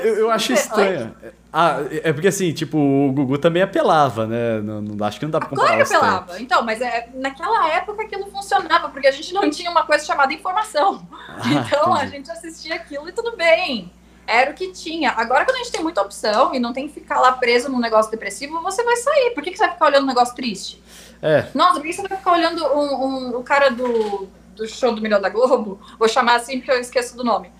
eu, 0.03 0.15
eu 0.15 0.31
acho 0.31 0.53
estranho. 0.53 1.13
Ah, 1.51 1.79
é 1.91 2.13
porque 2.13 2.29
assim, 2.29 2.53
tipo, 2.53 2.77
o 2.77 3.11
Gugu 3.11 3.37
também 3.37 3.61
apelava, 3.61 4.25
né? 4.25 4.61
Não, 4.61 4.81
não 4.81 5.05
acho 5.05 5.19
que 5.19 5.25
não 5.25 5.31
dá 5.31 5.39
pra 5.39 5.49
comparar. 5.49 5.69
Claro 5.69 5.89
que 5.89 5.95
apelava. 5.95 6.41
Então, 6.41 6.63
mas 6.63 6.79
é, 6.79 7.09
naquela 7.15 7.67
época 7.73 8.03
aquilo 8.03 8.31
funcionava, 8.31 8.87
porque 8.87 9.07
a 9.07 9.11
gente 9.11 9.33
não 9.33 9.49
tinha 9.49 9.69
uma 9.69 9.83
coisa 9.85 10.05
chamada 10.05 10.33
informação. 10.33 11.05
Ah, 11.39 11.51
então 11.51 11.91
entendi. 11.91 12.01
a 12.01 12.05
gente 12.07 12.31
assistia 12.31 12.75
aquilo 12.75 13.07
e 13.07 13.11
tudo 13.11 13.37
bem. 13.37 13.91
Era 14.25 14.49
o 14.49 14.53
que 14.55 14.71
tinha. 14.71 15.11
Agora, 15.11 15.45
quando 15.45 15.55
a 15.55 15.59
gente 15.59 15.71
tem 15.71 15.83
muita 15.83 16.01
opção 16.01 16.53
e 16.53 16.59
não 16.59 16.73
tem 16.73 16.87
que 16.87 16.93
ficar 16.95 17.19
lá 17.19 17.31
preso 17.33 17.69
num 17.69 17.79
negócio 17.79 18.09
depressivo, 18.09 18.59
você 18.61 18.83
vai 18.83 18.95
sair. 18.95 19.31
Por 19.35 19.43
que, 19.43 19.51
que 19.51 19.57
você 19.57 19.65
vai 19.65 19.73
ficar 19.73 19.85
olhando 19.85 20.03
um 20.05 20.07
negócio 20.07 20.35
triste? 20.35 20.81
É. 21.21 21.45
Nossa, 21.53 21.75
por 21.75 21.83
que 21.83 21.93
você 21.93 22.07
vai 22.07 22.17
ficar 22.17 22.31
olhando 22.31 22.65
um, 22.65 23.05
um, 23.05 23.37
o 23.37 23.43
cara 23.43 23.69
do, 23.69 24.27
do 24.55 24.67
show 24.67 24.95
do 24.95 25.01
Milhão 25.01 25.21
da 25.21 25.29
Globo? 25.29 25.79
Vou 25.99 26.09
chamar 26.09 26.37
assim 26.37 26.57
porque 26.57 26.71
eu 26.71 26.79
esqueço 26.79 27.15
do 27.15 27.23
nome 27.23 27.51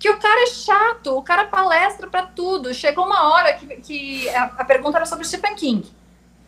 que 0.00 0.08
o 0.08 0.18
cara 0.18 0.44
é 0.44 0.46
chato, 0.46 1.14
o 1.14 1.22
cara 1.22 1.44
palestra 1.44 2.08
para 2.08 2.22
tudo. 2.22 2.72
Chegou 2.72 3.04
uma 3.04 3.30
hora 3.30 3.52
que, 3.52 3.66
que 3.76 4.28
a, 4.30 4.44
a, 4.44 4.64
pergunta 4.64 4.96
era 4.96 5.04
sobre 5.04 5.26
Stephen 5.26 5.54
King. 5.54 5.86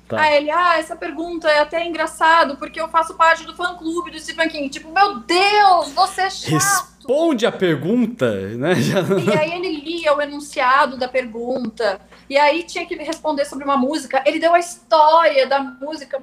Tá. 0.09 0.23
Aí 0.23 0.39
ele, 0.39 0.51
ah, 0.51 0.79
essa 0.79 0.97
pergunta 0.97 1.49
é 1.49 1.61
até 1.61 1.87
engraçado, 1.87 2.57
porque 2.57 2.81
eu 2.81 2.89
faço 2.89 3.15
parte 3.15 3.45
do 3.45 3.55
fã-clube 3.55 4.11
do 4.11 4.19
Stephen 4.19 4.49
King. 4.49 4.71
Tipo, 4.71 4.91
meu 4.91 5.19
Deus, 5.19 5.91
você 5.91 6.23
é 6.23 6.31
chato. 6.31 6.53
Responde 6.55 7.45
a 7.45 7.53
pergunta, 7.53 8.31
né? 8.57 8.73
E 9.23 9.39
aí 9.39 9.53
ele 9.53 9.81
lia 9.83 10.17
o 10.17 10.23
enunciado 10.23 10.97
da 10.97 11.07
pergunta. 11.07 12.01
E 12.31 12.39
aí 12.39 12.63
tinha 12.63 12.87
que 12.87 12.95
responder 12.97 13.45
sobre 13.45 13.65
uma 13.65 13.77
música. 13.77 14.23
Ele 14.25 14.39
deu 14.39 14.55
a 14.55 14.59
história 14.59 15.47
da 15.47 15.61
música. 15.61 16.23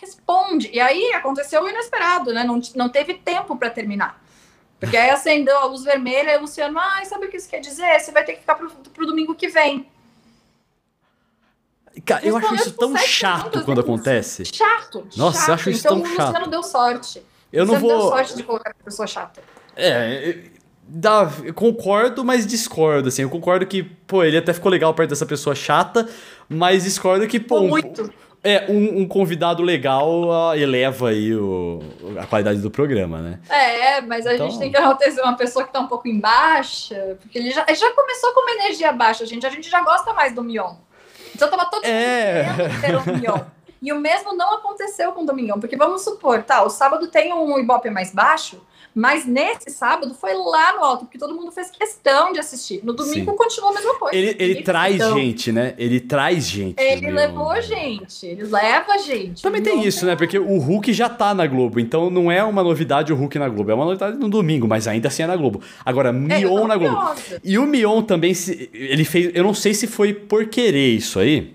Responde. 0.00 0.70
E 0.72 0.80
aí 0.80 1.12
aconteceu 1.14 1.62
o 1.62 1.68
inesperado, 1.68 2.32
né? 2.32 2.42
Não, 2.42 2.60
não 2.74 2.88
teve 2.88 3.14
tempo 3.14 3.54
para 3.56 3.70
terminar. 3.70 4.20
Porque 4.80 4.96
aí 4.96 5.10
acendeu 5.10 5.58
a 5.58 5.66
luz 5.66 5.84
vermelha 5.84 6.32
e 6.32 6.38
o 6.38 6.40
Luciano, 6.40 6.78
ah, 6.78 7.04
sabe 7.04 7.26
o 7.26 7.30
que 7.30 7.36
isso 7.36 7.48
quer 7.48 7.60
dizer? 7.60 8.00
Você 8.00 8.10
vai 8.10 8.24
ter 8.24 8.32
que 8.32 8.40
ficar 8.40 8.54
pro, 8.54 8.70
pro 8.70 9.06
domingo 9.06 9.34
que 9.34 9.48
vem. 9.48 9.86
Cara, 12.04 12.24
eu 12.24 12.34
acho 12.36 12.54
isso 12.54 12.72
tão 12.72 12.96
chato 12.96 13.62
quando 13.64 13.80
acontece. 13.80 14.44
Chato. 14.46 15.06
Nossa, 15.16 15.38
chato. 15.38 15.48
eu 15.48 15.54
acho 15.54 15.70
isso 15.70 15.86
então, 15.86 16.00
tão 16.00 16.06
chato. 16.06 16.14
Então 16.14 16.24
o 16.24 16.28
Luciano 16.28 16.50
deu 16.50 16.62
sorte. 16.62 17.22
Eu 17.52 17.66
não 17.66 17.78
vou. 17.78 17.90
deu 17.90 18.00
sorte 18.08 18.36
de 18.36 18.42
colocar 18.42 18.74
pessoa 18.82 19.06
chata. 19.06 19.42
É, 19.76 20.38
dá, 20.86 21.30
eu 21.44 21.52
concordo, 21.52 22.24
mas 22.24 22.46
discordo, 22.46 23.08
assim. 23.08 23.22
Eu 23.22 23.30
concordo 23.30 23.66
que, 23.66 23.82
pô, 23.82 24.24
ele 24.24 24.38
até 24.38 24.54
ficou 24.54 24.70
legal 24.70 24.94
perto 24.94 25.10
dessa 25.10 25.26
pessoa 25.26 25.54
chata, 25.54 26.08
mas 26.48 26.84
discordo 26.84 27.26
que, 27.26 27.38
pô. 27.38 27.62
Muito. 27.62 28.10
É, 28.42 28.64
um, 28.70 29.02
um, 29.02 29.08
convidado 29.08 29.62
legal 29.62 30.24
uh, 30.24 30.54
eleva 30.54 31.10
aí 31.10 31.34
o, 31.34 31.80
a 32.18 32.26
qualidade 32.26 32.60
do 32.60 32.70
programa, 32.70 33.18
né? 33.18 33.38
É, 33.50 34.00
mas 34.00 34.26
a 34.26 34.34
então... 34.34 34.48
gente 34.48 34.58
tem 34.58 34.70
que 34.70 34.78
enaltecer 34.78 35.22
uma 35.22 35.36
pessoa 35.36 35.64
que 35.64 35.70
tá 35.70 35.80
um 35.80 35.86
pouco 35.86 36.08
em 36.08 36.18
baixa, 36.18 37.18
porque 37.20 37.38
ele 37.38 37.50
já, 37.50 37.66
ele 37.68 37.76
já 37.76 37.92
começou 37.92 38.32
com 38.32 38.40
uma 38.40 38.52
energia 38.52 38.92
baixa, 38.92 39.26
gente. 39.26 39.46
A 39.46 39.50
gente 39.50 39.68
já 39.68 39.82
gosta 39.82 40.14
mais 40.14 40.34
do 40.34 40.42
Mion. 40.42 40.74
Então 41.34 41.50
tava 41.50 41.66
todo 41.66 41.84
é. 41.84 42.44
ter 42.80 42.96
o 42.96 43.18
Mion. 43.18 43.40
E 43.82 43.92
o 43.92 43.98
mesmo 43.98 44.34
não 44.34 44.54
aconteceu 44.54 45.12
com 45.12 45.22
o 45.22 45.26
Domingão, 45.26 45.58
porque 45.58 45.76
vamos 45.76 46.02
supor, 46.02 46.42
tá, 46.42 46.62
o 46.62 46.68
sábado 46.68 47.08
tem 47.08 47.32
um 47.32 47.58
Ibope 47.58 47.88
mais 47.88 48.12
baixo, 48.12 48.60
mas 48.94 49.26
nesse 49.26 49.70
sábado 49.70 50.14
foi 50.14 50.34
lá 50.34 50.76
no 50.76 50.84
alto, 50.84 51.04
porque 51.04 51.18
todo 51.18 51.34
mundo 51.34 51.52
fez 51.52 51.70
questão 51.70 52.32
de 52.32 52.38
assistir. 52.38 52.80
No 52.84 52.92
domingo 52.92 53.30
Sim. 53.30 53.36
continua 53.36 53.70
a 53.70 53.74
mesma 53.74 53.94
coisa. 53.94 54.16
Ele, 54.16 54.36
ele 54.38 54.62
traz 54.62 54.96
gente, 54.96 55.52
né? 55.52 55.74
Ele 55.78 56.00
traz 56.00 56.44
gente. 56.44 56.80
Ele 56.80 57.06
meu... 57.06 57.14
levou 57.14 57.60
gente, 57.62 58.26
ele 58.26 58.44
leva 58.44 58.98
gente. 58.98 59.42
Também 59.42 59.62
tem 59.62 59.84
isso, 59.84 60.04
né? 60.04 60.16
Porque 60.16 60.38
o 60.38 60.58
Hulk 60.58 60.92
já 60.92 61.08
tá 61.08 61.32
na 61.34 61.46
Globo, 61.46 61.78
então 61.78 62.10
não 62.10 62.30
é 62.30 62.42
uma 62.42 62.62
novidade 62.62 63.12
o 63.12 63.16
Hulk 63.16 63.38
na 63.38 63.48
Globo, 63.48 63.70
é 63.70 63.74
uma 63.74 63.84
novidade 63.84 64.16
no 64.16 64.28
domingo, 64.28 64.66
mas 64.66 64.88
ainda 64.88 65.08
assim 65.08 65.22
é 65.22 65.26
na 65.26 65.36
Globo. 65.36 65.62
Agora, 65.84 66.08
é, 66.08 66.12
Mion 66.12 66.64
é, 66.64 66.66
na 66.66 66.76
Globo. 66.76 66.96
Curiosa. 66.96 67.40
E 67.44 67.58
o 67.58 67.66
Mion 67.66 68.02
também, 68.02 68.32
ele 68.72 69.04
fez. 69.04 69.30
Eu 69.34 69.44
não 69.44 69.54
sei 69.54 69.74
se 69.74 69.86
foi 69.86 70.12
por 70.12 70.46
querer 70.46 70.94
isso 70.94 71.18
aí. 71.18 71.54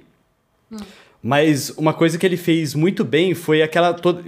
Hum. 0.71 0.77
Mas 1.21 1.71
uma 1.71 1.93
coisa 1.93 2.17
que 2.17 2.25
ele 2.25 2.37
fez 2.37 2.75
muito 2.75 3.03
bem 3.03 3.33
foi 3.33 3.61
aquela. 3.61 3.93
Toda, 3.93 4.23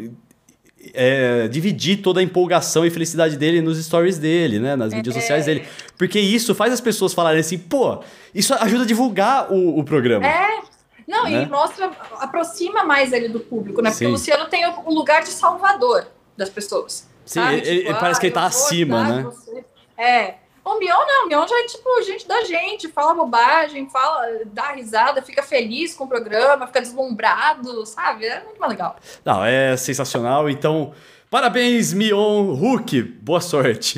é, 0.93 1.47
dividir 1.47 2.01
toda 2.01 2.19
a 2.19 2.23
empolgação 2.23 2.85
e 2.85 2.89
felicidade 2.89 3.37
dele 3.37 3.61
nos 3.61 3.83
stories 3.83 4.17
dele, 4.17 4.59
né? 4.59 4.75
Nas 4.75 4.93
mídias 4.93 5.15
é. 5.15 5.19
sociais 5.19 5.45
dele. 5.45 5.67
Porque 5.97 6.19
isso 6.19 6.53
faz 6.53 6.73
as 6.73 6.81
pessoas 6.81 7.13
falarem 7.13 7.39
assim, 7.39 7.57
pô, 7.57 7.99
isso 8.33 8.53
ajuda 8.53 8.83
a 8.83 8.87
divulgar 8.87 9.51
o, 9.51 9.79
o 9.79 9.83
programa. 9.83 10.25
É. 10.25 10.61
Não, 11.07 11.23
né? 11.23 11.43
e 11.43 11.45
mostra, 11.47 11.89
aproxima 12.19 12.83
mais 12.83 13.13
ele 13.13 13.29
do 13.29 13.39
público, 13.39 13.81
né? 13.81 13.89
Porque 13.89 14.05
Sim. 14.05 14.09
o 14.09 14.11
Luciano 14.11 14.45
tem 14.49 14.65
o 14.67 14.93
lugar 14.93 15.23
de 15.23 15.29
salvador 15.29 16.05
das 16.35 16.49
pessoas. 16.49 17.07
Sim, 17.25 17.39
ele, 17.47 17.61
tipo, 17.61 17.89
ele, 17.89 17.93
parece 17.93 18.17
ah, 18.17 18.21
que 18.21 18.25
ele 18.27 18.33
tá 18.33 18.45
acima, 18.45 19.03
né? 19.03 19.23
Você. 19.23 19.63
É. 19.97 20.35
O 20.67 20.77
Mion 20.79 20.99
não, 21.07 21.25
o 21.25 21.27
Mion 21.29 21.47
já 21.47 21.57
é 21.61 21.65
tipo 21.65 22.01
gente 22.01 22.27
da 22.27 22.43
gente, 22.43 22.89
fala 22.89 23.13
bobagem, 23.13 23.89
fala, 23.89 24.41
dá 24.47 24.73
risada, 24.73 25.21
fica 25.21 25.41
feliz 25.41 25.95
com 25.95 26.03
o 26.03 26.07
programa, 26.09 26.67
fica 26.67 26.81
deslumbrado, 26.81 27.85
sabe? 27.85 28.25
É 28.25 28.43
muito 28.43 28.59
mais 28.59 28.73
legal. 28.73 28.97
Não, 29.23 29.45
é 29.45 29.77
sensacional. 29.77 30.49
Então, 30.49 30.91
parabéns, 31.29 31.93
Mion 31.93 32.53
Hulk. 32.53 33.01
Boa 33.01 33.39
sorte. 33.39 33.97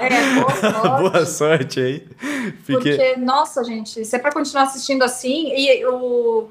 É, 0.00 0.40
boa 0.40 0.56
sorte. 0.56 1.02
boa 1.02 1.26
sorte 1.26 1.80
aí. 1.80 2.08
Fique... 2.62 2.72
Porque, 2.72 3.16
nossa, 3.18 3.62
gente, 3.62 4.06
se 4.06 4.16
é 4.16 4.18
pra 4.18 4.32
continuar 4.32 4.62
assistindo 4.62 5.02
assim, 5.02 5.52
e 5.54 5.84
o, 5.84 6.48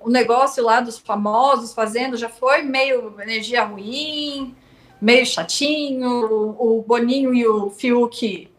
o 0.00 0.10
negócio 0.10 0.64
lá 0.64 0.80
dos 0.80 0.98
famosos 0.98 1.72
fazendo 1.72 2.16
já 2.16 2.28
foi 2.28 2.62
meio 2.62 3.14
energia 3.20 3.62
ruim, 3.62 4.52
meio 5.00 5.24
chatinho, 5.24 6.10
o, 6.10 6.78
o 6.78 6.82
Boninho 6.82 7.32
e 7.32 7.46
o 7.46 7.70
Fiuk 7.70 8.52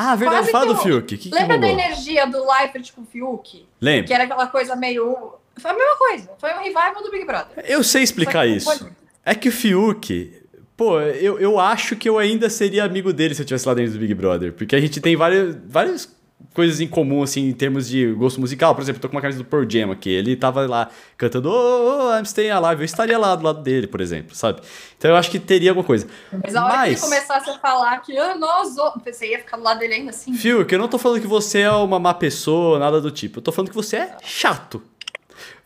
ah, 0.00 0.14
verdade, 0.14 0.52
fala 0.52 0.66
do 0.66 0.76
Fiuk. 0.76 1.16
Que, 1.18 1.28
que 1.28 1.34
lembra 1.34 1.58
da 1.58 1.66
energia 1.66 2.24
do 2.24 2.48
Leifert 2.48 2.92
com 2.92 3.02
o 3.02 3.04
Fiuk? 3.04 3.66
Lembra. 3.80 4.06
Que 4.06 4.14
era 4.14 4.24
aquela 4.24 4.46
coisa 4.46 4.76
meio. 4.76 5.34
Foi 5.56 5.70
a 5.72 5.74
mesma 5.74 5.96
coisa. 5.96 6.30
Foi 6.38 6.54
um 6.54 6.58
revival 6.58 7.02
do 7.02 7.10
Big 7.10 7.24
Brother. 7.24 7.64
Eu 7.66 7.82
sei 7.82 8.04
explicar 8.04 8.46
isso. 8.46 8.88
É 9.24 9.34
que 9.34 9.48
o 9.48 9.52
Fiuk. 9.52 10.32
Pô, 10.76 11.00
eu, 11.00 11.40
eu 11.40 11.58
acho 11.58 11.96
que 11.96 12.08
eu 12.08 12.16
ainda 12.16 12.48
seria 12.48 12.84
amigo 12.84 13.12
dele 13.12 13.34
se 13.34 13.40
eu 13.40 13.44
estivesse 13.44 13.66
lá 13.66 13.74
dentro 13.74 13.94
do 13.94 13.98
Big 13.98 14.14
Brother. 14.14 14.52
Porque 14.52 14.76
a 14.76 14.80
gente 14.80 15.00
tem 15.00 15.16
várias, 15.16 15.56
várias 15.66 16.16
coisas 16.54 16.80
em 16.80 16.88
comum, 16.88 17.22
assim, 17.22 17.48
em 17.48 17.52
termos 17.52 17.88
de 17.88 18.12
gosto 18.12 18.40
musical. 18.40 18.74
Por 18.74 18.82
exemplo, 18.82 18.98
eu 18.98 19.02
tô 19.02 19.08
com 19.08 19.16
uma 19.16 19.20
camisa 19.20 19.38
do 19.38 19.44
Pearl 19.44 19.64
Jam 19.68 19.92
aqui. 19.92 20.10
Ele 20.10 20.34
tava 20.36 20.66
lá 20.66 20.88
cantando 21.16 21.50
Oh, 21.50 22.08
oh 22.08 22.18
I'm 22.18 22.24
staying 22.24 22.50
alive. 22.50 22.80
Eu 22.80 22.84
estaria 22.84 23.18
lá 23.18 23.34
do 23.36 23.44
lado 23.44 23.62
dele, 23.62 23.86
por 23.86 24.00
exemplo, 24.00 24.34
sabe? 24.34 24.60
Então 24.96 25.10
eu 25.10 25.16
acho 25.16 25.30
que 25.30 25.38
teria 25.38 25.70
alguma 25.70 25.86
coisa. 25.86 26.06
Mas 26.42 26.56
a 26.56 26.64
hora 26.64 26.76
Mas... 26.76 27.00
que 27.00 27.06
ele 27.06 27.14
começasse 27.14 27.50
a 27.50 27.58
falar 27.58 27.96
que 27.98 28.16
ah, 28.16 28.34
nós... 28.34 28.76
Você 29.04 29.30
ia 29.30 29.38
ficar 29.38 29.56
do 29.56 29.62
lado 29.62 29.78
dele 29.78 29.94
ainda 29.94 30.10
assim? 30.10 30.32
Fio, 30.34 30.64
que 30.64 30.74
eu 30.74 30.78
não 30.78 30.88
tô 30.88 30.98
falando 30.98 31.20
que 31.20 31.26
você 31.26 31.60
é 31.60 31.70
uma 31.70 31.98
má 31.98 32.14
pessoa, 32.14 32.78
nada 32.78 33.00
do 33.00 33.10
tipo. 33.10 33.38
Eu 33.38 33.42
tô 33.42 33.52
falando 33.52 33.70
que 33.70 33.76
você 33.76 33.96
é 33.96 34.16
chato 34.22 34.82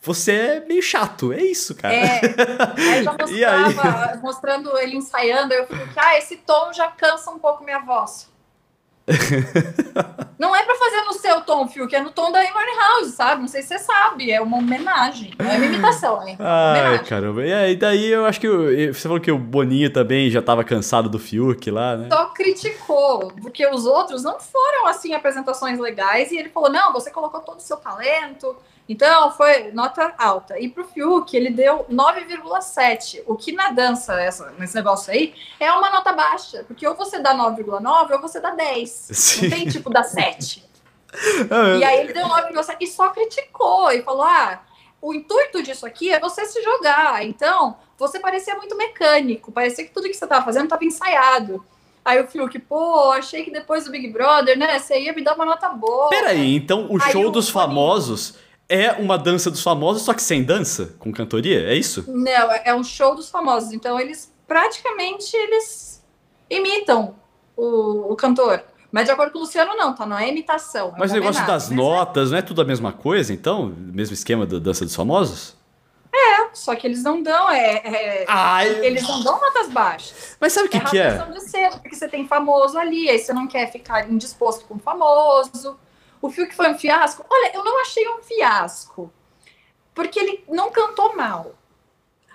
você 0.05 0.33
é 0.33 0.61
meio 0.67 0.83
chato, 0.83 1.33
é 1.33 1.41
isso, 1.41 1.77
cara. 1.77 1.95
É, 1.95 2.21
aí 2.77 3.05
já 3.05 3.13
mostrava, 3.15 4.11
aí? 4.11 4.19
mostrando 4.19 4.77
ele 4.79 4.97
ensaiando, 4.97 5.55
eu 5.55 5.65
fico 5.65 5.89
que, 5.93 5.99
ah, 5.99 6.19
esse 6.19 6.39
tom 6.39 6.73
já 6.73 6.89
cansa 6.89 7.31
um 7.31 7.39
pouco 7.39 7.63
minha 7.63 7.79
voz. 7.79 8.29
não 10.39 10.55
é 10.55 10.65
pra 10.65 10.75
fazer 10.75 11.03
no 11.03 11.13
seu 11.13 11.41
tom, 11.43 11.69
Phil, 11.69 11.87
que 11.87 11.97
é 11.97 12.01
no 12.01 12.11
tom 12.11 12.33
da 12.33 12.41
Amy 12.41 12.77
House, 12.79 13.15
sabe? 13.15 13.43
Não 13.43 13.49
sei 13.49 13.63
se 13.63 13.69
você 13.69 13.79
sabe, 13.79 14.31
é 14.31 14.41
uma 14.41 14.59
homenagem, 14.59 15.33
não 15.39 15.51
é 15.51 15.57
uma 15.57 15.67
imitação, 15.67 16.27
hein? 16.27 16.37
Ai, 16.39 17.05
caramba. 17.05 17.45
E 17.45 17.53
aí, 17.53 17.77
daí 17.77 18.07
eu 18.07 18.25
acho 18.25 18.41
que 18.41 18.49
você 18.49 19.09
falou 19.09 19.21
que 19.21 19.31
o 19.31 19.39
Boninho 19.39 19.93
também 19.93 20.31
já 20.31 20.43
tava 20.43 20.65
cansado 20.65 21.09
do 21.09 21.19
Fiuk 21.19 21.71
lá, 21.71 21.97
né? 21.97 22.09
Só 22.11 22.27
criticou, 22.27 23.33
porque 23.41 23.67
os 23.67 23.87
outros 23.87 24.23
não 24.23 24.41
foram, 24.41 24.87
assim, 24.87 25.15
apresentações 25.15 25.79
legais, 25.79 26.33
e 26.33 26.37
ele 26.37 26.49
falou, 26.49 26.71
não, 26.71 26.93
você 26.93 27.11
colocou 27.11 27.41
todo 27.41 27.59
o 27.59 27.63
seu 27.63 27.77
talento, 27.77 28.57
então, 28.93 29.31
foi 29.31 29.73
nota 29.73 30.13
alta. 30.19 30.61
E 30.61 30.69
pro 30.69 30.85
Fiuk, 30.85 31.35
ele 31.35 31.49
deu 31.49 31.87
9,7. 31.91 33.23
O 33.27 33.35
que 33.37 33.51
na 33.51 33.71
dança, 33.71 34.21
essa, 34.21 34.51
nesse 34.59 34.75
negócio 34.75 35.11
aí, 35.11 35.35
é 35.59 35.73
uma 35.73 35.89
nota 35.91 36.13
baixa. 36.13 36.63
Porque 36.65 36.87
ou 36.87 36.95
você 36.95 37.19
dá 37.19 37.35
9,9 37.35 38.13
ou 38.13 38.21
você 38.21 38.39
dá 38.39 38.51
10. 38.51 38.91
Sim. 38.91 39.49
Não 39.49 39.57
tem 39.57 39.67
tipo 39.67 39.89
dá 39.89 40.05
7. 40.05 40.71
Ah, 41.51 41.77
e 41.77 41.85
aí 41.85 42.01
ele 42.01 42.15
deu 42.15 42.27
9,7 42.27 42.77
e 42.81 42.87
só 42.87 43.11
criticou. 43.11 43.93
E 43.93 44.01
falou: 44.01 44.23
ah, 44.23 44.63
o 45.03 45.13
intuito 45.13 45.63
disso 45.63 45.85
aqui 45.85 46.11
é 46.11 46.19
você 46.19 46.47
se 46.47 46.63
jogar. 46.63 47.23
Então, 47.23 47.77
você 47.99 48.19
parecia 48.19 48.55
muito 48.57 48.75
mecânico. 48.79 49.53
Parecia 49.53 49.85
que 49.85 49.91
tudo 49.91 50.09
que 50.09 50.15
você 50.15 50.25
estava 50.25 50.43
fazendo 50.43 50.65
estava 50.65 50.83
ensaiado. 50.87 51.63
Aí 52.03 52.19
o 52.19 52.27
Fiuk, 52.27 52.59
pô, 52.61 53.13
achei 53.13 53.45
que 53.45 53.51
depois 53.51 53.85
do 53.85 53.91
Big 53.91 54.09
Brother, 54.09 54.59
né, 54.59 54.79
você 54.79 54.99
ia 54.99 55.13
me 55.13 55.23
dar 55.23 55.35
uma 55.35 55.45
nota 55.45 55.69
boa. 55.69 56.09
Peraí, 56.09 56.57
então 56.57 56.87
o 56.91 57.01
aí 57.01 57.13
show 57.13 57.31
dos 57.31 57.51
famosos 57.51 58.39
é 58.73 58.93
uma 58.93 59.19
dança 59.19 59.51
dos 59.51 59.63
famosos, 59.63 60.03
só 60.03 60.15
que 60.15 60.23
sem 60.23 60.43
dança, 60.43 60.95
com 60.99 61.13
cantoria, 61.13 61.69
é 61.69 61.75
isso? 61.75 62.05
Não, 62.09 62.51
é, 62.51 62.63
é 62.67 62.75
um 62.75 62.83
show 62.83 63.15
dos 63.15 63.29
famosos. 63.29 63.73
Então 63.73 64.01
eles 64.01 64.33
praticamente 64.49 65.37
eles 65.37 66.03
imitam 66.49 67.15
o, 67.55 68.13
o 68.13 68.17
cantor. 68.17 68.65
Mas 68.91 69.07
de 69.07 69.11
acordo 69.11 69.33
com 69.33 69.39
o 69.39 69.41
Luciano, 69.43 69.75
não, 69.75 69.95
tá? 69.95 70.07
Não 70.07 70.19
é 70.19 70.29
imitação. 70.29 70.93
É 70.97 70.99
Mas 70.99 71.11
o 71.11 71.15
negócio 71.15 71.47
das 71.47 71.71
é 71.71 71.75
notas, 71.75 72.31
não 72.31 72.39
é 72.39 72.43
tudo 72.43 72.63
a 72.63 72.65
mesma 72.65 72.93
coisa, 72.93 73.33
então? 73.33 73.75
Mesmo 73.79 74.15
esquema 74.15 74.47
da 74.47 74.59
dança 74.59 74.85
dos 74.85 74.95
famosos? 74.95 75.57
É, 76.15 76.51
só 76.53 76.75
que 76.75 76.87
eles 76.87 77.03
não 77.03 77.23
dão, 77.23 77.51
é, 77.51 77.77
é 77.77 78.25
Ai. 78.29 78.69
eles 78.85 79.03
não 79.03 79.23
dão 79.23 79.41
notas 79.41 79.71
baixas. 79.71 80.37
Mas 80.39 80.53
sabe 80.53 80.69
o 80.69 80.71
que, 80.71 80.77
é 80.77 80.81
que 80.81 80.99
é? 80.99 81.17
De 81.17 81.41
ser, 81.41 81.71
porque 81.71 81.97
você 81.97 82.07
tem 82.07 82.27
famoso 82.27 82.79
ali, 82.79 83.09
aí 83.09 83.19
você 83.19 83.33
não 83.33 83.47
quer 83.47 83.73
ficar 83.73 84.11
indisposto 84.11 84.67
com 84.67 84.75
o 84.75 84.79
famoso. 84.79 85.79
O 86.23 86.31
filme 86.31 86.53
foi 86.53 86.71
um 86.71 86.79
fiasco? 86.79 87.27
Olha, 87.29 87.51
eu 87.53 87.65
não 87.65 87.83
achei 87.83 88.09
um 88.09 88.23
fiasco, 88.23 89.13
porque 89.93 90.21
ele 90.21 90.45
não 90.49 90.71
cantou 90.71 91.17
mal. 91.17 91.57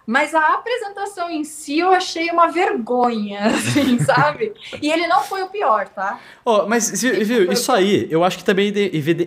Mas 0.06 0.34
a 0.34 0.54
apresentação 0.54 1.30
em 1.30 1.44
si 1.44 1.80
eu 1.80 1.90
achei 1.90 2.30
uma 2.30 2.48
vergonha, 2.48 3.48
assim, 3.48 4.00
sabe? 4.00 4.54
E 4.82 4.90
ele 4.90 5.08
não 5.08 5.22
foi 5.22 5.42
o 5.44 5.48
pior, 5.48 5.88
tá? 5.90 6.20
Oh, 6.46 6.66
mas, 6.66 7.02
viu, 7.02 7.52
isso 7.52 7.72
aí 7.72 8.08
eu 8.10 8.24
acho 8.24 8.38
que 8.38 8.44
também 8.44 8.74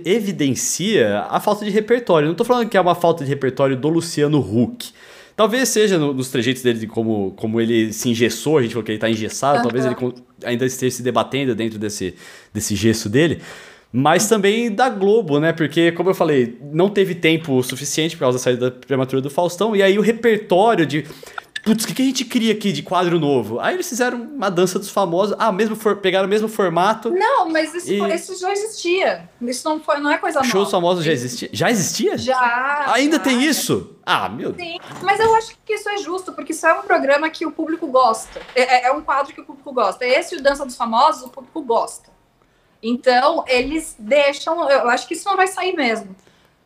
evidencia 0.04 1.26
a 1.28 1.40
falta 1.40 1.64
de 1.64 1.70
repertório. 1.70 2.28
Não 2.28 2.34
tô 2.34 2.44
falando 2.44 2.68
que 2.68 2.76
é 2.76 2.80
uma 2.80 2.94
falta 2.94 3.24
de 3.24 3.30
repertório 3.30 3.76
do 3.76 3.88
Luciano 3.88 4.38
Huck. 4.40 4.92
Talvez 5.36 5.70
seja 5.70 5.98
no, 5.98 6.12
nos 6.12 6.30
trejeitos 6.30 6.62
dele, 6.62 6.78
de 6.78 6.86
como, 6.86 7.32
como 7.32 7.61
ele 7.61 7.92
se 7.94 8.11
engessou, 8.11 8.58
a 8.58 8.62
gente 8.62 8.72
falou 8.72 8.84
que 8.84 8.92
ele 8.92 8.98
tá 8.98 9.08
engessado, 9.08 9.58
uhum. 9.58 9.62
talvez 9.62 9.86
ele 9.86 9.96
ainda 10.44 10.66
esteja 10.66 10.96
se 10.96 11.02
debatendo 11.02 11.54
dentro 11.54 11.78
desse, 11.78 12.14
desse 12.52 12.74
gesso 12.74 13.08
dele 13.08 13.40
mas 13.93 14.28
também 14.28 14.70
da 14.70 14.88
Globo, 14.88 15.41
né? 15.41 15.53
Porque, 15.53 15.93
como 15.93 16.11
eu 16.11 16.14
falei, 16.14 16.59
não 16.72 16.88
teve 16.88 17.14
tempo 17.14 17.62
suficiente 17.62 18.16
por 18.16 18.20
causa 18.20 18.38
da 18.38 18.43
saída 18.45 18.70
prematura 18.70 19.20
do 19.20 19.30
Faustão, 19.30 19.74
e 19.74 19.82
aí 19.82 19.99
o 19.99 20.03
repertório 20.03 20.86
de 20.86 21.05
putz, 21.62 21.84
o 21.84 21.88
que, 21.88 21.93
que 21.95 22.01
a 22.01 22.05
gente 22.07 22.24
cria 22.24 22.53
aqui 22.55 22.72
de 22.72 22.82
quadro 22.82 23.18
novo? 23.20 23.61
Aí 23.61 23.74
eles 23.74 23.86
fizeram 23.86 24.22
uma 24.22 24.51
dança 24.51 24.78
dos 24.78 24.88
famosos. 24.88 25.36
Ah, 25.38 25.53
mesmo 25.53 25.76
for, 25.76 25.97
pegaram 25.97 26.26
o 26.26 26.30
mesmo 26.30 26.49
formato. 26.49 27.11
Não, 27.11 27.51
mas 27.51 27.74
isso, 27.74 27.93
E- 27.93 28.14
isso 28.14 28.41
já 28.41 28.51
existia. 28.51 29.28
Isso 29.43 29.68
não, 29.68 29.78
foi, 29.78 29.99
não 29.99 30.11
é 30.11 30.16
coisa 30.16 30.38
nova. 30.38 30.51
Shows 30.51 30.70
famosos 30.70 31.05
já 31.05 31.12
existia? 31.12 31.51
Já 31.53 31.70
existia? 31.70 32.16
Já. 32.16 32.84
Ainda 32.95 33.16
já, 33.18 33.22
tem 33.22 33.43
isso? 33.45 33.95
Ah, 34.07 34.26
meu 34.30 34.53
Deus. 34.53 34.68
Sim, 34.70 34.78
mas 35.03 35.20
eu 35.20 35.34
acho 35.34 35.53
que 35.66 35.74
isso 35.74 35.88
é 35.91 35.99
justo, 35.99 36.32
porque 36.32 36.53
isso 36.53 36.66
é 36.66 36.72
um 36.72 36.82
programa 36.82 37.28
que 37.28 37.45
o 37.45 37.53
público 37.53 37.86
gosta. 37.88 38.41
É, 38.55 38.62
é- 38.62 38.86
é 38.86 38.93
um 38.93 39.03
quadro 39.03 39.34
que 39.34 39.41
o 39.43 39.45
público 39.45 39.70
gosta. 39.72 40.07
Esse, 40.07 40.36
o 40.36 40.43
Dança 40.43 40.64
dos 40.64 40.76
Famosos, 40.76 41.24
o 41.24 41.28
público 41.28 41.61
gosta. 41.62 42.09
Então, 42.83 43.45
eles 43.47 43.95
deixam. 43.99 44.68
Eu 44.70 44.89
acho 44.89 45.07
que 45.07 45.14
isso 45.14 45.28
não 45.28 45.37
vai 45.37 45.47
sair 45.47 45.74
mesmo. 45.74 46.14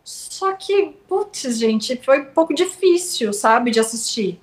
Só 0.04 0.52
que, 0.52 0.94
putz, 1.08 1.58
gente, 1.58 2.00
foi 2.04 2.20
um 2.20 2.26
pouco 2.26 2.54
difícil, 2.54 3.32
sabe, 3.32 3.70
de 3.70 3.80
assistir. 3.80 4.40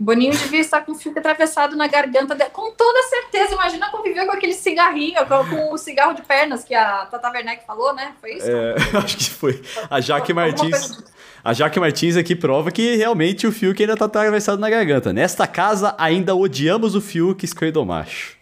O 0.00 0.02
Boninho 0.02 0.32
devia 0.32 0.60
estar 0.60 0.80
com 0.80 0.92
o 0.92 0.94
fio 0.94 1.12
atravessado 1.16 1.76
na 1.76 1.86
garganta 1.86 2.34
dele. 2.34 2.50
Com 2.50 2.72
toda 2.72 3.02
certeza, 3.04 3.54
imagina 3.54 3.90
conviver 3.90 4.26
com 4.26 4.32
aquele 4.32 4.54
cigarrinho, 4.54 5.24
com, 5.26 5.48
com 5.48 5.72
o 5.72 5.78
cigarro 5.78 6.14
de 6.14 6.22
pernas 6.22 6.64
que 6.64 6.74
a 6.74 7.06
Tata 7.06 7.30
Werneck 7.30 7.64
falou, 7.64 7.94
né? 7.94 8.12
Foi 8.20 8.34
isso? 8.34 8.50
É, 8.50 8.74
acho 8.98 9.16
que 9.16 9.30
foi. 9.30 9.62
A 9.88 10.00
Jaque 10.00 10.32
Martins. 10.32 11.04
A 11.44 11.52
Jaque 11.52 11.78
Martins 11.78 12.16
aqui 12.16 12.34
prova 12.34 12.70
que 12.70 12.96
realmente 12.96 13.46
o 13.46 13.52
Fiuk 13.52 13.80
ainda 13.80 13.96
tá 13.96 14.06
atravessado 14.06 14.58
na 14.58 14.70
garganta. 14.70 15.12
Nesta 15.12 15.46
casa, 15.46 15.94
ainda 15.98 16.34
odiamos 16.34 16.94
o 16.94 17.00
Fiuk 17.00 17.44
esquerdomacho. 17.44 18.36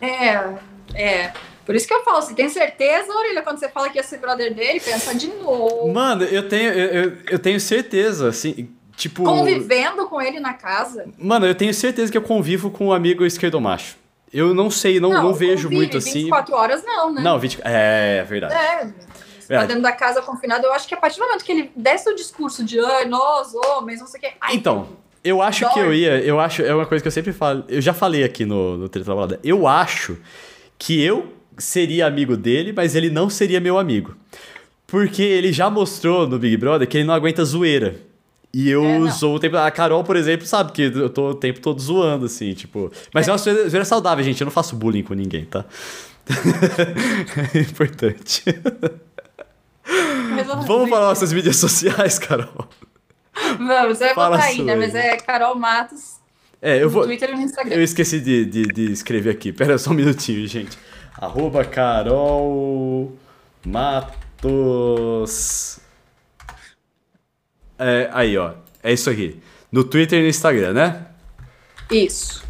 É, 0.00 0.54
é. 0.94 1.32
Por 1.64 1.74
isso 1.74 1.86
que 1.86 1.94
eu 1.94 2.02
falo, 2.02 2.20
você 2.22 2.34
tem 2.34 2.48
certeza, 2.48 3.12
Orelha, 3.12 3.42
quando 3.42 3.58
você 3.58 3.68
fala 3.68 3.88
que 3.90 3.96
ia 3.98 4.02
ser 4.02 4.18
brother 4.18 4.52
dele, 4.54 4.80
pensa 4.80 5.14
de 5.14 5.28
novo. 5.28 5.92
Mano, 5.92 6.24
eu 6.24 6.48
tenho, 6.48 6.72
eu, 6.72 7.04
eu- 7.04 7.12
eu 7.30 7.38
tenho 7.38 7.60
certeza, 7.60 8.28
assim, 8.28 8.70
tipo. 8.96 9.22
Convivendo 9.24 10.06
com 10.08 10.20
ele 10.20 10.40
na 10.40 10.54
casa. 10.54 11.06
Mano, 11.18 11.46
eu 11.46 11.54
tenho 11.54 11.72
certeza 11.72 12.10
que 12.10 12.18
eu 12.18 12.22
convivo 12.22 12.70
com 12.70 12.86
um 12.88 12.92
amigo 12.92 13.24
esquerdomacho. 13.24 13.96
Eu 14.32 14.54
não 14.54 14.70
sei, 14.70 15.00
não, 15.00 15.10
não, 15.10 15.34
vejo 15.34 15.64
convive, 15.64 15.74
muito 15.76 15.96
assim. 15.98 16.12
24 16.24 16.54
horas 16.54 16.84
não, 16.84 17.12
né? 17.12 17.20
Não, 17.20 17.38
20. 17.38 17.60
É, 17.64 18.18
é 18.20 18.24
verdade. 18.24 18.54
É, 19.48 19.56
tá 19.58 19.66
dentro 19.66 19.82
da 19.82 19.90
casa 19.92 20.22
confinado, 20.22 20.64
eu 20.64 20.72
acho 20.72 20.86
que 20.86 20.94
a 20.94 20.96
partir 20.96 21.18
do 21.18 21.24
momento 21.26 21.44
que 21.44 21.50
ele 21.50 21.72
desce 21.74 22.08
o 22.08 22.14
discurso 22.14 22.62
de 22.64 22.78
ai, 22.78 23.06
nós, 23.06 23.52
homens, 23.54 23.98
não 24.00 24.06
sei 24.06 24.18
o 24.18 24.22
quê. 24.22 24.30
Ai, 24.40 24.54
Então, 24.54 24.88
eu 25.24 25.42
acho 25.42 25.68
que 25.72 25.78
eu 25.80 25.86
Dói. 25.86 25.96
ia. 25.96 26.20
Eu 26.20 26.38
acho. 26.38 26.62
É 26.62 26.72
uma 26.72 26.86
coisa 26.86 27.02
que 27.02 27.08
eu 27.08 27.12
sempre 27.12 27.32
falo. 27.32 27.64
Eu 27.68 27.80
já 27.80 27.92
falei 27.92 28.22
aqui 28.22 28.44
no, 28.44 28.76
no 28.76 28.88
Treta 28.88 29.12
Balada. 29.12 29.40
Eu 29.42 29.66
acho 29.66 30.16
que 30.78 31.02
eu 31.02 31.26
seria 31.60 32.06
amigo 32.06 32.36
dele, 32.36 32.72
mas 32.74 32.94
ele 32.94 33.10
não 33.10 33.30
seria 33.30 33.60
meu 33.60 33.78
amigo. 33.78 34.16
Porque 34.86 35.22
ele 35.22 35.52
já 35.52 35.70
mostrou 35.70 36.26
no 36.26 36.38
Big 36.38 36.56
Brother 36.56 36.88
que 36.88 36.96
ele 36.98 37.04
não 37.04 37.14
aguenta 37.14 37.44
zoeira. 37.44 37.96
E 38.52 38.68
eu 38.68 38.82
É, 38.82 39.10
zoo 39.10 39.36
o 39.36 39.38
tempo. 39.38 39.56
A 39.56 39.70
Carol, 39.70 40.02
por 40.02 40.16
exemplo, 40.16 40.44
sabe 40.44 40.72
que 40.72 40.82
eu 40.82 41.08
tô 41.08 41.30
o 41.30 41.34
tempo 41.34 41.60
todo 41.60 41.80
zoando, 41.80 42.26
assim, 42.26 42.52
tipo. 42.52 42.90
Mas 43.14 43.28
é 43.28 43.30
uma 43.30 43.38
zoeira 43.38 43.84
saudável, 43.84 44.24
gente. 44.24 44.40
Eu 44.40 44.46
não 44.46 44.50
faço 44.52 44.74
bullying 44.74 45.04
com 45.04 45.14
ninguém, 45.14 45.44
tá? 45.44 45.64
é 47.54 47.60
importante. 47.60 48.42
Vamos 50.66 50.90
para 50.90 51.00
nossas 51.00 51.32
mídias 51.32 51.56
sociais, 51.56 52.18
Carol. 52.18 52.68
Vamos, 53.56 53.98
você 53.98 54.06
vai 54.06 54.14
Fala 54.14 54.36
botar 54.36 54.48
aí, 54.48 54.62
né? 54.62 54.74
Mas 54.74 54.94
é 54.94 55.16
Carol 55.16 55.54
Matos 55.54 56.16
É, 56.60 56.78
eu 56.78 56.84
no 56.84 56.90
vou. 56.90 57.04
Twitter 57.04 57.30
e 57.30 57.34
no 57.34 57.42
Instagram. 57.42 57.74
Eu 57.74 57.82
esqueci 57.82 58.20
de, 58.20 58.44
de, 58.44 58.62
de 58.64 58.92
escrever 58.92 59.30
aqui. 59.30 59.52
Pera 59.52 59.78
só 59.78 59.90
um 59.90 59.94
minutinho, 59.94 60.46
gente. 60.46 60.76
Arroba 61.18 61.64
Carol 61.64 63.12
Matos. 63.64 64.20
É, 67.78 68.08
aí, 68.12 68.36
ó. 68.36 68.52
É 68.82 68.92
isso 68.92 69.08
aqui. 69.10 69.40
No 69.70 69.84
Twitter 69.84 70.18
e 70.18 70.22
no 70.22 70.28
Instagram, 70.28 70.72
né? 70.72 71.06
Isso. 71.90 72.42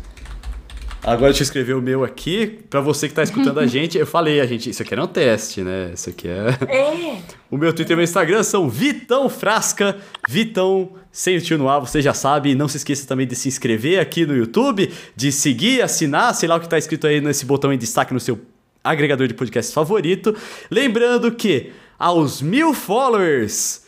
Agora 1.03 1.31
deixa 1.31 1.43
eu 1.43 1.45
escrever 1.45 1.75
o 1.75 1.81
meu 1.81 2.05
aqui. 2.05 2.61
Pra 2.69 2.81
você 2.81 3.09
que 3.09 3.15
tá 3.15 3.23
escutando 3.23 3.59
a 3.59 3.67
gente, 3.69 3.97
eu 3.97 4.07
falei, 4.07 4.41
a 4.41 4.47
gente. 4.47 4.71
Isso 4.71 4.83
aqui 4.83 4.93
era 4.93 5.03
um 5.03 5.07
teste, 5.07 5.63
né? 5.63 5.93
Isso 5.95 6.11
aqui 6.11 6.29
é. 6.29 6.49
É. 6.69 7.21
O 7.51 7.57
meu 7.57 7.73
Twitter 7.73 7.95
e 7.95 7.97
meu 7.97 8.05
Instagram 8.05 8.45
são 8.45 8.69
Vitão 8.69 9.29
Frasca, 9.29 9.99
Vitão 10.29 10.93
sem 11.13 11.37
o 11.37 11.41
tio 11.41 11.59
no 11.59 11.69
ar, 11.69 11.81
você 11.81 12.01
já 12.01 12.15
sabe. 12.15 12.55
Não 12.55 12.69
se 12.69 12.77
esqueça 12.77 13.07
também 13.07 13.27
de 13.27 13.35
se 13.35 13.49
inscrever 13.49 14.01
aqui 14.01 14.25
no 14.25 14.37
YouTube, 14.37 14.93
de 15.17 15.33
seguir, 15.33 15.83
assinar, 15.83 16.35
sei 16.35 16.49
lá 16.49 16.57
o 16.57 16.61
que 16.61 16.69
tá 16.69 16.79
escrito 16.79 17.07
aí 17.07 17.21
nesse 17.21 17.45
botão 17.45 17.73
em 17.73 17.79
destaque 17.79 18.15
no 18.15 18.21
seu 18.21 18.41
agregador 18.83 19.27
de 19.27 19.35
podcast 19.35 19.73
favorito. 19.73 20.35
Lembrando 20.71 21.33
que 21.33 21.73
aos 21.99 22.41
mil 22.41 22.73
followers, 22.73 23.85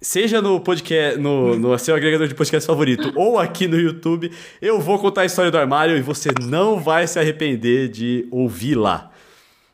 seja 0.00 0.40
no 0.40 0.60
podcast, 0.60 1.18
no, 1.18 1.58
no 1.58 1.78
seu 1.78 1.94
agregador 1.94 2.28
de 2.28 2.34
podcast 2.34 2.66
favorito 2.66 3.12
ou 3.16 3.38
aqui 3.38 3.66
no 3.66 3.78
YouTube, 3.78 4.30
eu 4.62 4.80
vou 4.80 4.98
contar 4.98 5.22
a 5.22 5.26
história 5.26 5.50
do 5.50 5.58
armário 5.58 5.96
e 5.96 6.02
você 6.02 6.30
não 6.42 6.78
vai 6.78 7.06
se 7.06 7.18
arrepender 7.18 7.88
de 7.88 8.28
ouvi-la. 8.30 9.10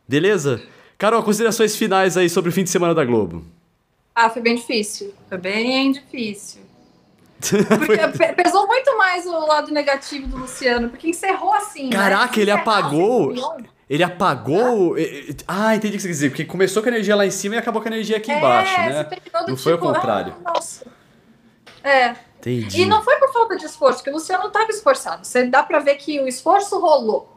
Beleza? 0.09 0.63
Carol, 0.97 1.23
considerações 1.23 1.77
finais 1.77 2.17
aí 2.17 2.31
sobre 2.31 2.51
o 2.51 2.53
fim 2.53 2.63
de 2.63 2.71
semana 2.71 2.95
da 2.95 3.05
Globo. 3.05 3.45
Ah, 4.15 4.31
foi 4.31 4.41
bem 4.41 4.55
difícil. 4.55 5.13
Foi 5.29 5.37
bem 5.37 5.93
difícil. 5.93 6.64
Porque 7.87 8.09
pe- 8.19 8.33
pesou 8.35 8.67
muito 8.67 8.97
mais 8.97 9.27
o 9.27 9.47
lado 9.47 9.73
negativo 9.73 10.27
do 10.29 10.37
Luciano, 10.39 10.89
porque 10.91 11.09
encerrou 11.11 11.53
assim. 11.55 11.85
né? 11.89 11.97
Caraca, 11.97 12.41
ele 12.41 12.51
Encerrar 12.51 12.63
apagou. 12.63 13.33
o. 13.33 13.57
Ele 13.89 14.03
apagou. 14.03 14.99
eh, 14.99 15.35
Ah, 15.47 15.75
entendi 15.77 15.95
o 15.95 15.97
que 15.97 16.03
você 16.03 16.09
quer 16.09 16.13
dizer. 16.15 16.29
Porque 16.31 16.45
começou 16.45 16.83
com 16.83 16.89
a 16.89 16.93
energia 16.93 17.15
lá 17.15 17.27
em 17.27 17.31
cima 17.31 17.55
e 17.55 17.59
acabou 17.59 17.83
com 17.83 17.89
a 17.89 17.93
energia 17.93 18.17
aqui 18.17 18.33
embaixo, 18.33 18.73
é, 18.81 18.89
né? 18.91 19.05
terminou 19.05 19.45
do 19.45 19.51
Não 19.51 19.57
foi 19.57 19.73
ao 19.73 19.79
tipo, 19.79 19.93
contrário. 19.93 20.35
ah, 20.45 20.53
nossa. 20.55 20.87
É. 21.83 22.15
Entendi. 22.39 22.83
E 22.83 22.87
não 22.87 23.03
foi 23.03 23.17
por 23.17 23.33
falta 23.33 23.57
de 23.57 23.65
esforço, 23.65 23.99
porque 23.99 24.11
o 24.11 24.15
Luciano 24.15 24.43
não 24.43 24.49
estava 24.51 24.71
esforçado. 24.71 25.25
Você 25.27 25.45
dá 25.45 25.63
pra 25.63 25.79
ver 25.81 25.95
que 25.97 26.21
o 26.21 26.27
esforço 26.29 26.79
rolou. 26.79 27.37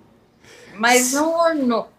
Mas 0.76 1.14
não 1.14 1.34
ornou. 1.34 1.90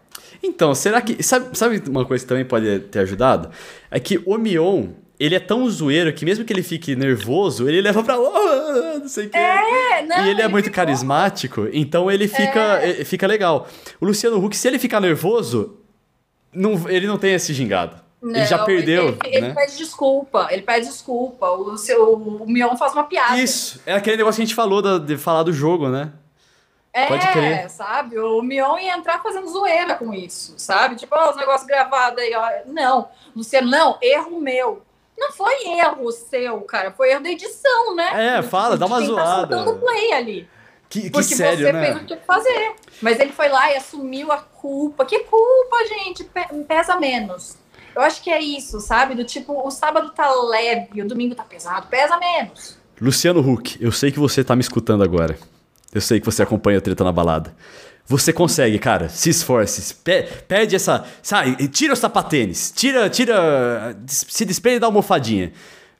Então, 0.41 0.73
será 0.73 1.01
que. 1.01 1.21
Sabe, 1.23 1.57
sabe 1.57 1.83
uma 1.89 2.05
coisa 2.05 2.23
que 2.23 2.29
também 2.29 2.45
pode 2.45 2.79
ter 2.81 2.99
ajudado? 2.99 3.51
É 3.91 3.99
que 3.99 4.21
o 4.25 4.37
Mion, 4.37 4.89
ele 5.19 5.35
é 5.35 5.39
tão 5.39 5.69
zoeiro 5.69 6.13
que 6.13 6.23
mesmo 6.23 6.45
que 6.45 6.53
ele 6.53 6.63
fique 6.63 6.95
nervoso, 6.95 7.67
ele 7.67 7.81
leva 7.81 8.01
pra. 8.03 8.17
"Oh, 8.19 8.99
não 8.99 9.07
sei 9.07 9.25
o 9.27 9.29
quê. 9.29 9.37
É, 9.37 10.01
não. 10.03 10.25
e 10.25 10.29
ele 10.29 10.41
é 10.41 10.47
muito 10.47 10.65
ficou- 10.65 10.75
carismático, 10.77 11.67
então 11.73 12.09
ele 12.09 12.27
fica, 12.27 12.79
É. 12.81 13.03
fica 13.03 13.27
legal. 13.27 13.67
O 13.99 14.05
Luciano 14.05 14.43
Huck, 14.43 14.55
se 14.55 14.67
ele 14.67 14.79
ficar 14.79 14.99
nervoso, 15.01 15.77
não, 16.53 16.89
ele 16.89 17.05
não 17.07 17.17
tem 17.17 17.33
esse 17.33 17.53
gingado. 17.53 18.07
ele 18.21 18.45
já 18.45 18.57
Não, 18.57 18.65
perdeu, 18.65 19.17
Ele, 19.23 19.37
ele 19.37 19.47
né? 19.47 19.53
pede 19.53 19.77
desculpa, 19.77 20.47
ele 20.51 20.61
pede 20.61 20.87
desculpa. 20.87 21.49
O, 21.51 21.77
seu, 21.77 22.13
o 22.13 22.45
Mion 22.45 22.75
faz 22.75 22.91
uma 22.91 23.03
piada. 23.05 23.37
Isso, 23.39 23.81
é 23.85 23.93
aquele 23.93 24.17
negócio 24.17 24.37
que 24.39 24.41
a 24.43 24.45
gente 24.45 24.55
falou 24.55 24.81
da- 24.81 24.97
de 24.97 25.15
falar 25.17 25.43
do 25.43 25.53
jogo, 25.53 25.87
né? 25.87 26.11
É, 26.91 27.05
Pode 27.05 27.25
crer. 27.31 27.69
sabe? 27.69 28.17
O 28.19 28.41
Mion 28.41 28.77
ia 28.77 28.97
entrar 28.97 29.21
fazendo 29.23 29.47
zoeira 29.47 29.95
com 29.95 30.13
isso, 30.13 30.55
sabe? 30.57 30.95
Tipo, 30.97 31.15
ó, 31.15 31.29
os 31.29 31.37
negócios 31.37 31.65
gravados 31.65 32.19
aí, 32.21 32.33
ó. 32.35 32.49
Não, 32.65 33.07
Luciano, 33.35 33.69
não, 33.69 33.97
erro 34.01 34.41
meu. 34.41 34.81
Não 35.19 35.31
foi 35.33 35.53
erro 35.77 36.11
seu, 36.11 36.61
cara, 36.61 36.91
foi 36.91 37.11
erro 37.11 37.21
da 37.23 37.29
edição, 37.29 37.95
né? 37.95 38.37
É, 38.37 38.41
fala, 38.41 38.77
dá 38.77 38.85
uma 38.85 38.99
tá 38.99 39.05
zoada. 39.05 39.57
soltando 39.57 39.79
play 39.79 40.13
ali. 40.13 40.49
Que, 40.89 41.01
que 41.01 41.09
Porque 41.11 41.35
sério, 41.35 41.67
você 41.67 41.71
né? 41.73 41.85
fez 41.85 41.95
o 41.95 41.99
que 41.99 42.05
tinha 42.07 42.19
que 42.19 42.25
fazer. 42.25 42.73
Mas 43.01 43.19
ele 43.19 43.31
foi 43.31 43.47
lá 43.49 43.71
e 43.71 43.75
assumiu 43.77 44.31
a 44.31 44.37
culpa. 44.37 45.05
Que 45.05 45.19
culpa, 45.19 45.85
gente? 45.87 46.23
Pe- 46.23 46.47
Pesa 46.67 46.95
menos. 46.97 47.57
Eu 47.95 48.01
acho 48.01 48.23
que 48.23 48.31
é 48.31 48.39
isso, 48.41 48.79
sabe? 48.79 49.13
Do 49.13 49.23
tipo, 49.23 49.53
o 49.67 49.69
sábado 49.69 50.11
tá 50.11 50.31
leve, 50.33 51.01
o 51.01 51.07
domingo 51.07 51.35
tá 51.35 51.43
pesado, 51.43 51.87
pesa 51.87 52.17
menos. 52.17 52.77
Luciano 52.99 53.39
Huck, 53.39 53.77
eu 53.81 53.91
sei 53.91 54.11
que 54.11 54.19
você 54.19 54.43
tá 54.43 54.55
me 54.55 54.61
escutando 54.61 55.03
agora. 55.03 55.37
Eu 55.93 56.01
sei 56.01 56.19
que 56.19 56.25
você 56.25 56.41
acompanha 56.43 56.77
o 56.77 56.81
Treta 56.81 57.03
na 57.03 57.11
Balada. 57.11 57.53
Você 58.09 58.33
consegue, 58.33 58.79
cara. 58.79 59.07
Se 59.07 59.29
esforce. 59.29 59.93
Pe 60.03 60.23
perde 60.47 60.75
essa. 60.75 61.05
Sai, 61.21 61.55
tira 61.67 61.93
o 61.93 61.95
sapatênis. 61.95 62.73
Tira, 62.75 63.07
tira. 63.07 63.95
Se 64.07 64.43
desprende 64.45 64.79
da 64.79 64.87
almofadinha. 64.87 65.53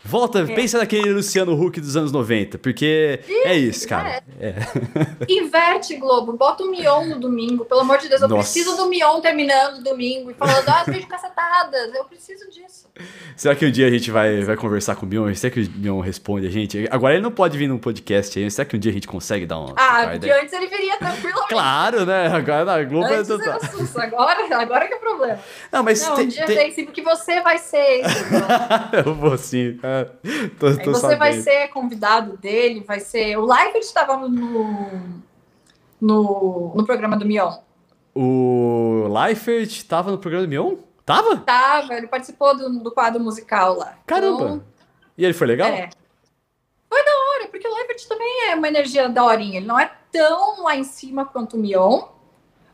Volta, 0.04 0.46
pensa 0.46 0.78
naquele 0.78 1.12
Luciano 1.12 1.54
Huck 1.62 1.80
dos 1.82 1.98
anos 1.98 2.12
90, 2.12 2.58
porque 2.58 3.20
é 3.44 3.54
isso, 3.54 3.88
cara. 3.88 4.24
É. 4.40 4.54
Inverte, 5.28 5.96
Globo. 5.98 6.34
Bota 6.34 6.64
o 6.64 6.72
Mion 6.72 7.06
no 7.06 7.20
domingo. 7.20 7.66
Pelo 7.66 7.82
amor 7.82 7.98
de 7.98 8.08
Deus, 8.08 8.22
eu 8.22 8.28
Nossa. 8.30 8.44
preciso 8.54 8.78
do 8.78 8.88
Mion 8.90 9.20
terminando 9.20 9.80
o 9.80 9.84
domingo 9.84 10.32
e 10.32 10.34
falando, 10.34 10.68
ah, 10.70 10.82
as 10.82 10.86
vídeos 10.88 11.06
cacetadas. 11.06 11.94
Eu 11.94 12.06
preciso 12.06 12.50
disso. 12.50 12.88
Será 13.36 13.56
que 13.56 13.66
um 13.66 13.72
dia 13.72 13.88
a 13.88 13.90
gente 13.90 14.10
vai, 14.10 14.42
vai 14.42 14.56
conversar 14.56 14.96
com 14.96 15.06
o 15.06 15.10
Mion? 15.10 15.34
Será 15.36 15.54
que 15.54 15.62
o 15.62 15.70
Mion 15.76 16.00
responde 16.00 16.48
a 16.48 16.50
gente? 16.50 16.88
Agora 16.90 17.14
ele 17.14 17.24
não 17.24 17.32
pode 17.32 17.58
vir 17.58 17.68
num 17.68 17.78
podcast 17.78 18.40
aí. 18.40 18.50
Será 18.50 18.66
que 18.66 18.76
um 18.76 18.80
dia 18.80 18.92
a 18.92 18.94
gente 18.94 19.08
consegue 19.08 19.46
dar 19.46 19.60
uma. 19.60 19.74
Ah, 19.78 20.02
porque 20.04 20.16
ideia? 20.16 20.42
antes 20.42 20.54
ele 20.54 20.68
viria 20.68 20.98
tranquilamente. 20.98 21.40
Claro, 21.50 22.06
né? 22.06 22.28
Agora 22.28 22.64
na 22.64 22.84
Globo 22.84 23.08
é 23.08 23.16
Antes 23.18 23.28
total. 23.28 23.48
era 23.56 23.60
susto, 23.72 24.00
agora, 24.00 24.56
agora 24.56 24.88
que 24.88 24.94
é 24.94 24.98
o 24.98 25.00
problema. 25.00 25.40
Não, 25.72 25.84
mas 25.84 26.02
Não, 26.08 26.16
tem- 26.16 26.26
um 26.26 26.30
dia 26.30 26.46
tem- 26.46 26.56
tem 26.58 26.72
sim, 26.72 26.86
porque 26.86 27.02
você 27.02 27.42
vai 27.42 27.58
ser 27.58 28.02
esse. 28.02 28.24
Bruno. 28.26 28.46
Eu 29.06 29.16
vou 29.16 29.38
sim. 29.38 29.80
Tô, 30.60 30.78
tô 30.78 30.92
você 30.92 31.02
sabendo. 31.02 31.20
vai 31.20 31.34
ser 31.42 31.68
convidado 31.70 32.38
dele, 32.38 32.84
vai 32.86 33.00
ser. 33.00 33.38
O 33.38 33.46
Live 33.46 33.80
estava 33.80 34.18
no, 34.18 34.28
no, 36.00 36.74
no 36.76 36.86
programa 36.86 37.18
do 37.18 37.26
Mion. 37.26 37.54
O 38.16 39.08
Leifert 39.08 39.84
tava 39.86 40.12
no 40.12 40.18
programa 40.18 40.46
do 40.46 40.50
Mion? 40.50 40.76
Tava? 41.06 41.38
Tava, 41.38 41.94
ele 41.96 42.08
participou 42.08 42.56
do, 42.56 42.80
do 42.80 42.92
quadro 42.92 43.22
musical 43.22 43.76
lá. 43.78 43.98
Caramba! 44.06 44.44
Então, 44.44 44.64
E 45.18 45.26
ele 45.26 45.34
foi 45.34 45.48
legal? 45.48 45.70
é. 45.70 45.90
Foi 46.90 47.06
da 47.06 47.12
hora, 47.12 47.48
porque 47.50 47.68
o 47.68 47.74
Leifert 47.76 48.00
Leifert 48.00 48.08
também 48.08 48.50
é 48.50 48.56
uma 48.56 48.68
energia 48.68 49.10
daorinha. 49.10 49.58
Ele 49.58 49.66
não 49.68 49.80
é 49.80 49.92
tão 50.12 50.64
lá 50.64 50.76
em 50.76 50.84
cima 50.84 51.26
quanto 51.26 51.58
o 51.58 51.60
Mion, 51.60 52.04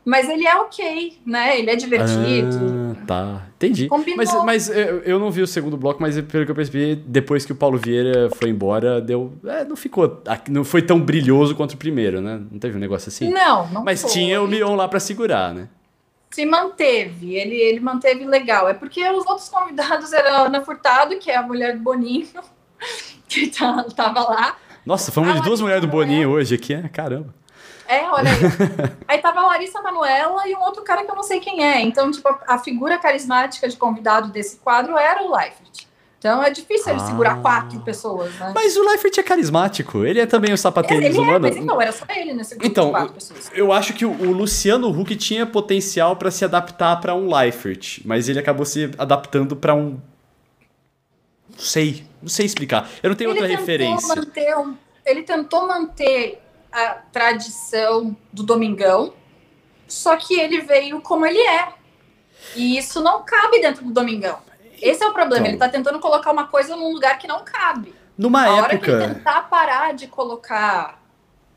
mas 0.06 0.28
ele 0.28 0.46
é 0.46 0.54
ok, 0.54 1.18
né? 1.26 1.58
Ele 1.58 1.68
é 1.68 1.74
divertido. 1.74 2.96
Ah, 2.96 3.04
tá. 3.04 3.46
Entendi. 3.56 3.88
Combinou. 3.88 4.16
Mas, 4.16 4.32
mas 4.44 4.68
eu, 4.68 5.00
eu 5.00 5.18
não 5.18 5.32
vi 5.32 5.42
o 5.42 5.48
segundo 5.48 5.76
bloco, 5.76 6.00
mas 6.00 6.14
pelo 6.20 6.44
que 6.44 6.50
eu 6.52 6.54
percebi, 6.54 6.94
depois 6.94 7.44
que 7.44 7.50
o 7.50 7.56
Paulo 7.56 7.76
Vieira 7.76 8.30
foi 8.30 8.50
embora, 8.50 9.00
deu. 9.00 9.32
É, 9.44 9.64
não 9.64 9.74
ficou. 9.74 10.22
Não 10.48 10.62
foi 10.62 10.80
tão 10.80 11.00
brilhoso 11.00 11.56
quanto 11.56 11.72
o 11.72 11.76
primeiro, 11.76 12.20
né? 12.20 12.40
Não 12.52 12.56
teve 12.60 12.76
um 12.76 12.78
negócio 12.80 13.08
assim? 13.08 13.30
Não, 13.30 13.66
não 13.72 13.82
Mas 13.82 14.02
foi. 14.02 14.12
tinha 14.12 14.40
o 14.40 14.46
Mion 14.46 14.76
lá 14.76 14.86
pra 14.86 15.00
segurar, 15.00 15.52
né? 15.52 15.68
Se 16.30 16.46
manteve, 16.46 17.34
ele, 17.34 17.56
ele 17.56 17.80
manteve 17.80 18.24
legal. 18.24 18.68
É 18.68 18.74
porque 18.74 19.02
os 19.10 19.26
outros 19.26 19.48
convidados 19.48 20.12
eram 20.12 20.36
a 20.36 20.46
Ana 20.46 20.60
Furtado, 20.60 21.18
que 21.18 21.32
é 21.32 21.36
a 21.36 21.42
mulher 21.42 21.76
do 21.76 21.82
Boninho, 21.82 22.28
que 23.28 23.48
tá, 23.48 23.82
tava 23.96 24.20
lá. 24.20 24.56
Nossa, 24.84 25.10
falamos 25.10 25.34
de 25.34 25.42
duas 25.42 25.60
mulheres 25.60 25.82
do 25.82 25.88
Boninho 25.88 26.30
hoje 26.30 26.54
aqui, 26.54 26.76
né? 26.76 26.88
Caramba. 26.92 27.34
É, 27.88 28.02
olha 28.10 28.30
aí. 28.30 28.96
aí 29.08 29.18
tava 29.18 29.40
a 29.40 29.46
Larissa 29.46 29.80
Manoela 29.82 30.46
e 30.48 30.54
um 30.54 30.60
outro 30.60 30.82
cara 30.82 31.04
que 31.04 31.10
eu 31.10 31.14
não 31.16 31.22
sei 31.22 31.40
quem 31.40 31.64
é. 31.64 31.80
Então, 31.80 32.10
tipo, 32.10 32.28
a, 32.28 32.54
a 32.54 32.58
figura 32.58 32.98
carismática 32.98 33.68
de 33.68 33.76
convidado 33.76 34.30
desse 34.32 34.56
quadro 34.58 34.96
era 34.98 35.22
o 35.22 35.34
Leifert. 35.34 35.86
Então 36.18 36.42
é 36.42 36.50
difícil 36.50 36.92
ele 36.92 37.00
Ah. 37.02 37.06
segurar 37.06 37.40
quatro 37.42 37.78
pessoas, 37.80 38.34
né? 38.38 38.50
Mas 38.54 38.76
o 38.76 38.82
Leifert 38.82 39.16
é 39.18 39.22
carismático. 39.22 40.04
Ele 40.04 40.18
é 40.18 40.26
também 40.26 40.50
o 40.50 40.52
ele 40.52 40.56
sapateirismo, 40.56 41.22
é, 41.22 41.26
mano. 41.26 41.40
mas 41.46 41.56
então, 41.56 41.80
era 41.80 41.92
só 41.92 42.04
ele 42.08 42.32
nesse 42.32 42.54
grupo 42.56 42.66
Então, 42.66 42.86
de 42.86 42.90
quatro 42.92 43.12
pessoas. 43.14 43.50
Eu 43.54 43.70
acho 43.72 43.92
que 43.92 44.04
o 44.04 44.10
o 44.10 44.32
Luciano 44.32 44.88
Huck 44.88 45.14
tinha 45.14 45.46
potencial 45.46 46.16
pra 46.16 46.30
se 46.30 46.44
adaptar 46.44 46.96
pra 47.00 47.14
um 47.14 47.32
Leifert, 47.32 48.00
mas 48.04 48.28
ele 48.28 48.38
acabou 48.40 48.64
se 48.64 48.90
adaptando 48.98 49.54
pra 49.54 49.74
um. 49.74 50.00
Não 51.50 51.58
sei, 51.58 52.04
não 52.20 52.28
sei 52.28 52.46
explicar. 52.46 52.88
Eu 53.02 53.10
não 53.10 53.16
tenho 53.16 53.30
outra 53.30 53.46
tentou 53.46 53.60
referência. 53.60 54.08
manter 54.16 54.56
um- 54.58 54.74
ele 55.04 55.22
tentou 55.22 55.68
manter 55.68 56.42
a 56.76 56.90
tradição 57.10 58.14
do 58.30 58.42
Domingão, 58.42 59.14
só 59.88 60.14
que 60.16 60.38
ele 60.38 60.60
veio 60.60 61.00
como 61.00 61.24
ele 61.24 61.38
é. 61.38 61.72
E 62.54 62.76
isso 62.76 63.00
não 63.00 63.22
cabe 63.22 63.60
dentro 63.60 63.82
do 63.82 63.92
Domingão. 63.92 64.38
Esse 64.80 65.02
é 65.02 65.08
o 65.08 65.12
problema. 65.12 65.46
Então. 65.46 65.52
Ele 65.52 65.58
tá 65.58 65.68
tentando 65.70 65.98
colocar 65.98 66.30
uma 66.30 66.48
coisa 66.48 66.76
num 66.76 66.92
lugar 66.92 67.18
que 67.18 67.26
não 67.26 67.42
cabe. 67.42 67.94
Numa 68.16 68.44
a 68.44 68.54
hora 68.54 68.78
que 68.78 68.90
ele 68.90 69.02
época. 69.02 69.14
tentar 69.14 69.42
parar 69.48 69.94
de 69.94 70.06
colocar 70.06 71.00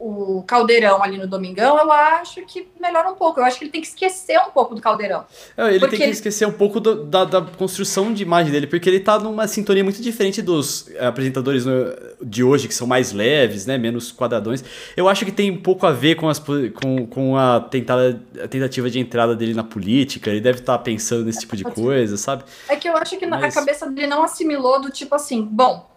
o 0.01 0.41
caldeirão 0.47 1.03
ali 1.03 1.17
no 1.17 1.27
Domingão, 1.27 1.77
eu 1.77 1.91
acho 1.91 2.41
que 2.45 2.69
melhora 2.79 3.09
um 3.11 3.15
pouco. 3.15 3.41
Eu 3.41 3.43
acho 3.43 3.57
que 3.59 3.65
ele 3.65 3.71
tem 3.71 3.81
que 3.81 3.87
esquecer 3.87 4.39
um 4.39 4.49
pouco 4.49 4.73
do 4.73 4.79
caldeirão. 4.79 5.25
É, 5.57 5.67
Ele 5.75 5.79
tem 5.81 5.89
que 5.89 6.03
ele- 6.03 6.11
esquecer 6.13 6.47
um 6.47 6.53
pouco 6.53 6.79
do- 6.79 7.03
da, 7.03 7.25
da 7.25 7.41
construção 7.41 8.13
de 8.13 8.23
imagem 8.23 8.49
dele, 8.49 8.65
porque 8.65 8.87
ele 8.87 9.01
tá 9.01 9.19
numa 9.19 9.45
sintonia 9.45 9.83
muito 9.83 10.01
diferente 10.01 10.41
dos 10.41 10.89
eh, 10.95 11.05
apresentadores 11.05 11.65
no- 11.65 11.93
de 12.21 12.41
hoje, 12.45 12.69
que 12.69 12.73
são 12.73 12.87
mais 12.87 13.11
leves, 13.11 13.65
né? 13.65 13.77
Menos 13.77 14.09
quadradões. 14.13 14.63
Eu 14.95 15.09
acho 15.09 15.25
que 15.25 15.33
tem 15.33 15.51
um 15.51 15.61
pouco 15.61 15.85
a 15.85 15.91
ver 15.91 16.15
com, 16.15 16.29
as, 16.29 16.39
com, 16.39 17.05
com 17.07 17.35
a, 17.35 17.59
tentada, 17.59 18.21
a 18.41 18.47
tentativa 18.47 18.89
de 18.89 18.99
entrada 19.01 19.35
dele 19.35 19.53
na 19.53 19.65
política. 19.65 20.29
Ele 20.29 20.39
deve 20.39 20.59
estar 20.59 20.77
pensando 20.77 21.25
nesse 21.25 21.41
tipo 21.41 21.57
de 21.57 21.65
coisa, 21.65 22.15
sabe? 22.15 22.45
É 22.69 22.77
que 22.77 22.87
eu 22.87 22.95
acho 22.95 23.17
que 23.17 23.25
Mas- 23.25 23.43
a 23.53 23.59
cabeça 23.59 23.85
dele 23.91 24.07
não 24.07 24.23
assimilou 24.23 24.79
do 24.79 24.89
tipo 24.89 25.13
assim, 25.13 25.41
bom, 25.43 25.89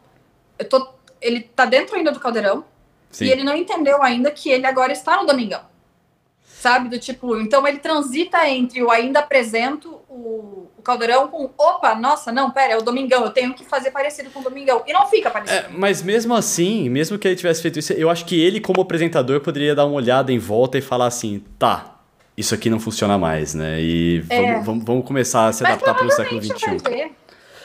eu 0.59 0.69
tô, 0.69 0.89
ele 1.21 1.41
tá 1.43 1.65
dentro 1.67 1.95
ainda 1.95 2.11
do 2.11 2.19
caldeirão 2.19 2.65
Sim. 3.13 3.27
e 3.27 3.31
ele 3.31 3.45
não 3.45 3.55
entendeu 3.55 4.03
ainda 4.03 4.31
que 4.31 4.51
ele 4.51 4.67
agora 4.67 4.91
está 4.93 5.17
no 5.21 5.27
Domingão. 5.27 5.61
Sabe? 6.45 6.89
Do 6.89 6.99
tipo, 6.99 7.37
então 7.39 7.67
ele 7.67 7.79
transita 7.79 8.49
entre 8.49 8.83
o 8.83 8.91
ainda 8.91 9.19
apresento 9.19 10.01
o, 10.09 10.69
o 10.79 10.83
caldeirão 10.83 11.27
com 11.29 11.51
opa, 11.59 11.95
nossa, 11.95 12.31
não, 12.31 12.51
pera, 12.51 12.75
é 12.75 12.77
o 12.77 12.83
Domingão, 12.83 13.25
eu 13.25 13.31
tenho 13.31 13.53
que 13.53 13.65
fazer 13.65 13.91
parecido 13.91 14.31
com 14.31 14.41
o 14.41 14.43
Domingão. 14.45 14.83
E 14.87 14.93
não 14.93 15.07
fica 15.07 15.29
parecido. 15.31 15.59
É, 15.59 15.69
mas 15.71 16.03
mesmo 16.03 16.35
assim, 16.35 16.89
mesmo 16.89 17.19
que 17.19 17.27
ele 17.29 17.37
tivesse 17.37 17.61
feito 17.63 17.79
isso, 17.79 17.93
eu 17.93 18.09
acho 18.09 18.25
que 18.25 18.41
ele, 18.41 18.61
como 18.61 18.81
apresentador, 18.81 19.41
poderia 19.41 19.75
dar 19.75 19.87
uma 19.87 19.97
olhada 19.97 20.33
em 20.33 20.39
volta 20.39 20.79
e 20.79 20.81
falar 20.81 21.07
assim: 21.07 21.43
tá, 21.59 21.97
isso 22.37 22.55
aqui 22.55 22.71
não 22.71 22.79
funciona 22.79 23.19
mais, 23.19 23.55
né? 23.55 23.81
E 23.81 24.21
vamos, 24.21 24.45
É. 24.45 24.61
vamos, 24.61 24.85
vamos 24.85 25.05
começar 25.07 25.49
a 25.49 25.53
se 25.53 25.65
adaptar 25.67 25.95
para 25.95 26.07
o 26.07 26.11
século 26.13 26.41
XXI. 26.43 27.13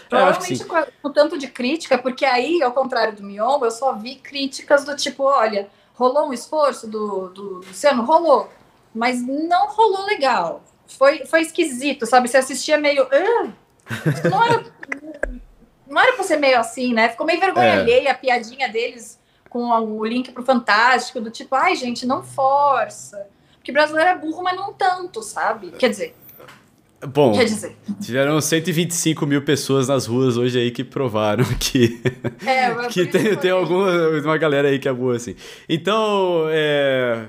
Provavelmente 0.10 0.64
com, 0.66 0.76
a- 0.76 0.88
com 1.02 1.12
tanto 1.12 1.38
de 1.38 1.48
crítica, 1.48 1.98
porque 1.98 2.26
aí, 2.26 2.62
ao 2.64 2.72
contrário 2.72 3.16
do 3.16 3.24
Mion, 3.24 3.60
eu 3.64 3.72
só 3.72 3.94
vi 3.94 4.16
críticas 4.16 4.84
do 4.86 4.96
tipo, 4.96 5.24
olha, 5.24 5.68
rolou 5.96 6.30
um 6.30 6.34
esforço 6.34 6.88
do, 6.88 7.30
do 7.30 7.44
Luciano? 7.68 8.04
Rolou. 8.04 8.50
Mas 8.96 9.22
não 9.22 9.68
rolou 9.68 10.06
legal. 10.06 10.64
Foi, 10.88 11.26
foi 11.26 11.42
esquisito, 11.42 12.06
sabe? 12.06 12.28
Você 12.28 12.38
assistia 12.38 12.78
meio. 12.78 13.08
"Ah, 13.12 13.50
não 14.30 14.44
era. 14.44 14.66
Não 15.86 16.02
era 16.02 16.14
pra 16.14 16.24
ser 16.24 16.38
meio 16.38 16.60
assim, 16.60 16.94
né? 16.94 17.10
Ficou 17.10 17.26
meio 17.26 17.40
vergonha 17.40 17.68
É. 17.68 17.80
alheia 17.80 18.12
a 18.12 18.16
piadinha 18.16 18.68
deles 18.70 19.20
com 19.50 19.70
o 19.70 20.06
link 20.06 20.32
pro 20.32 20.44
Fantástico, 20.44 21.22
do 21.22 21.32
tipo, 21.32 21.56
ai, 21.56 21.76
gente, 21.76 22.06
não 22.06 22.22
força. 22.24 23.26
Porque 23.56 23.72
brasileiro 23.72 24.10
é 24.10 24.16
burro, 24.18 24.44
mas 24.44 24.56
não 24.56 24.74
tanto, 24.74 25.22
sabe? 25.22 25.72
Quer 25.72 25.90
dizer, 25.90 26.16
Bom, 27.06 27.34
quer 27.34 27.46
dizer. 27.46 27.76
tiveram 28.02 28.42
125 28.42 29.26
mil 29.28 29.44
pessoas 29.44 29.88
nas 29.88 30.08
ruas 30.08 30.36
hoje 30.36 30.58
aí 30.58 30.72
que 30.72 30.84
provaram 30.84 31.46
que, 31.60 32.02
É, 32.46 32.74
que 32.88 33.06
tem, 33.06 33.36
tem 33.36 33.52
alguma 33.52 33.92
uma 34.20 34.38
galera 34.38 34.68
aí 34.68 34.80
que 34.80 34.88
é 34.88 34.94
boa 34.94 35.16
assim. 35.16 35.36
Então, 35.70 36.46
é. 36.50 37.26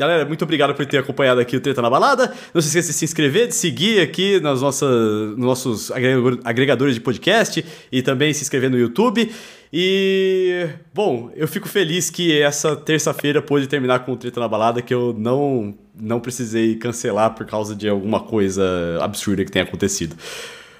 Galera, 0.00 0.24
muito 0.24 0.42
obrigado 0.42 0.74
por 0.74 0.86
ter 0.86 0.96
acompanhado 0.96 1.40
aqui 1.42 1.54
o 1.54 1.60
Treta 1.60 1.82
na 1.82 1.90
Balada. 1.90 2.32
Não 2.54 2.62
se 2.62 2.68
esqueça 2.68 2.88
de 2.88 2.94
se 2.94 3.04
inscrever, 3.04 3.48
de 3.48 3.54
seguir 3.54 4.00
aqui 4.00 4.40
nas 4.40 4.62
nossas, 4.62 4.88
nos 5.36 5.38
nossos 5.44 5.90
agregador- 5.90 6.38
agregadores 6.42 6.94
de 6.94 7.02
podcast 7.02 7.62
e 7.92 8.00
também 8.00 8.32
se 8.32 8.40
inscrever 8.42 8.70
no 8.70 8.78
YouTube. 8.78 9.30
E, 9.70 10.68
bom, 10.94 11.30
eu 11.36 11.46
fico 11.46 11.68
feliz 11.68 12.08
que 12.08 12.40
essa 12.40 12.74
terça-feira 12.74 13.42
pôde 13.42 13.66
terminar 13.66 13.98
com 14.00 14.12
o 14.12 14.16
Treta 14.16 14.40
na 14.40 14.48
Balada, 14.48 14.80
que 14.80 14.92
eu 14.94 15.14
não, 15.18 15.74
não 15.94 16.18
precisei 16.18 16.76
cancelar 16.76 17.34
por 17.34 17.44
causa 17.44 17.76
de 17.76 17.86
alguma 17.86 18.20
coisa 18.20 18.64
absurda 19.02 19.44
que 19.44 19.52
tenha 19.52 19.66
acontecido. 19.66 20.16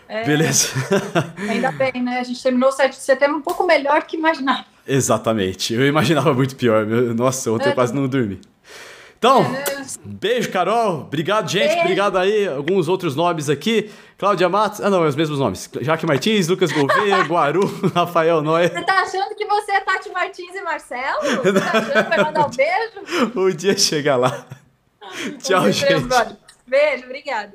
É. 0.08 0.24
Beleza? 0.24 0.68
Ainda 1.46 1.70
bem, 1.72 2.02
né? 2.02 2.20
A 2.20 2.24
gente 2.24 2.42
terminou 2.42 2.70
o 2.70 2.72
7 2.72 2.96
de 2.96 3.02
setembro 3.02 3.36
um 3.36 3.42
pouco 3.42 3.64
melhor 3.66 4.02
que 4.04 4.16
imaginava. 4.16 4.64
Exatamente. 4.88 5.72
Eu 5.74 5.86
imaginava 5.86 6.32
muito 6.34 6.56
pior. 6.56 6.84
Nossa, 6.86 7.52
ontem 7.52 7.66
eu 7.66 7.72
É. 7.72 7.74
quase 7.74 7.94
não 7.94 8.08
dormi. 8.08 8.40
Então, 9.20 9.42
É. 9.54 9.84
beijo, 10.02 10.50
Carol. 10.50 11.02
Obrigado, 11.02 11.46
gente. 11.46 11.66
Beijo. 11.68 11.80
Obrigado 11.82 12.16
aí. 12.16 12.48
Alguns 12.48 12.88
outros 12.88 13.14
nomes 13.14 13.50
aqui. 13.50 13.90
Cláudia 14.16 14.48
Matos. 14.48 14.80
Ah, 14.80 14.88
não, 14.88 15.04
é 15.04 15.08
os 15.08 15.14
mesmos 15.14 15.38
nomes. 15.38 15.68
Jaque 15.82 16.06
Martins, 16.06 16.48
Lucas 16.48 16.72
Gouveia, 16.72 17.18
Guaru, 17.28 17.60
Rafael 17.94 18.40
Noé. 18.40 18.68
Você 18.68 18.82
tá 18.82 19.02
achando 19.02 19.34
que 19.36 19.44
você 19.44 19.72
é 19.72 19.80
Tati 19.80 20.08
Martins 20.10 20.54
e 20.54 20.62
Marcelo? 20.62 21.20
Você 21.42 21.52
tá 21.52 21.68
achando 21.68 21.86
que 22.02 22.08
vai 22.08 22.24
mandar 22.24 22.46
um 22.46 22.50
beijo? 22.50 23.38
O 23.38 23.52
dia 23.52 23.76
chega 23.76 24.16
lá. 24.16 24.46
Tchau, 25.42 25.60
Um 25.60 25.62
beijo, 25.64 25.86
gente. 25.86 26.36
Beijo, 26.66 27.04
obrigada. 27.04 27.52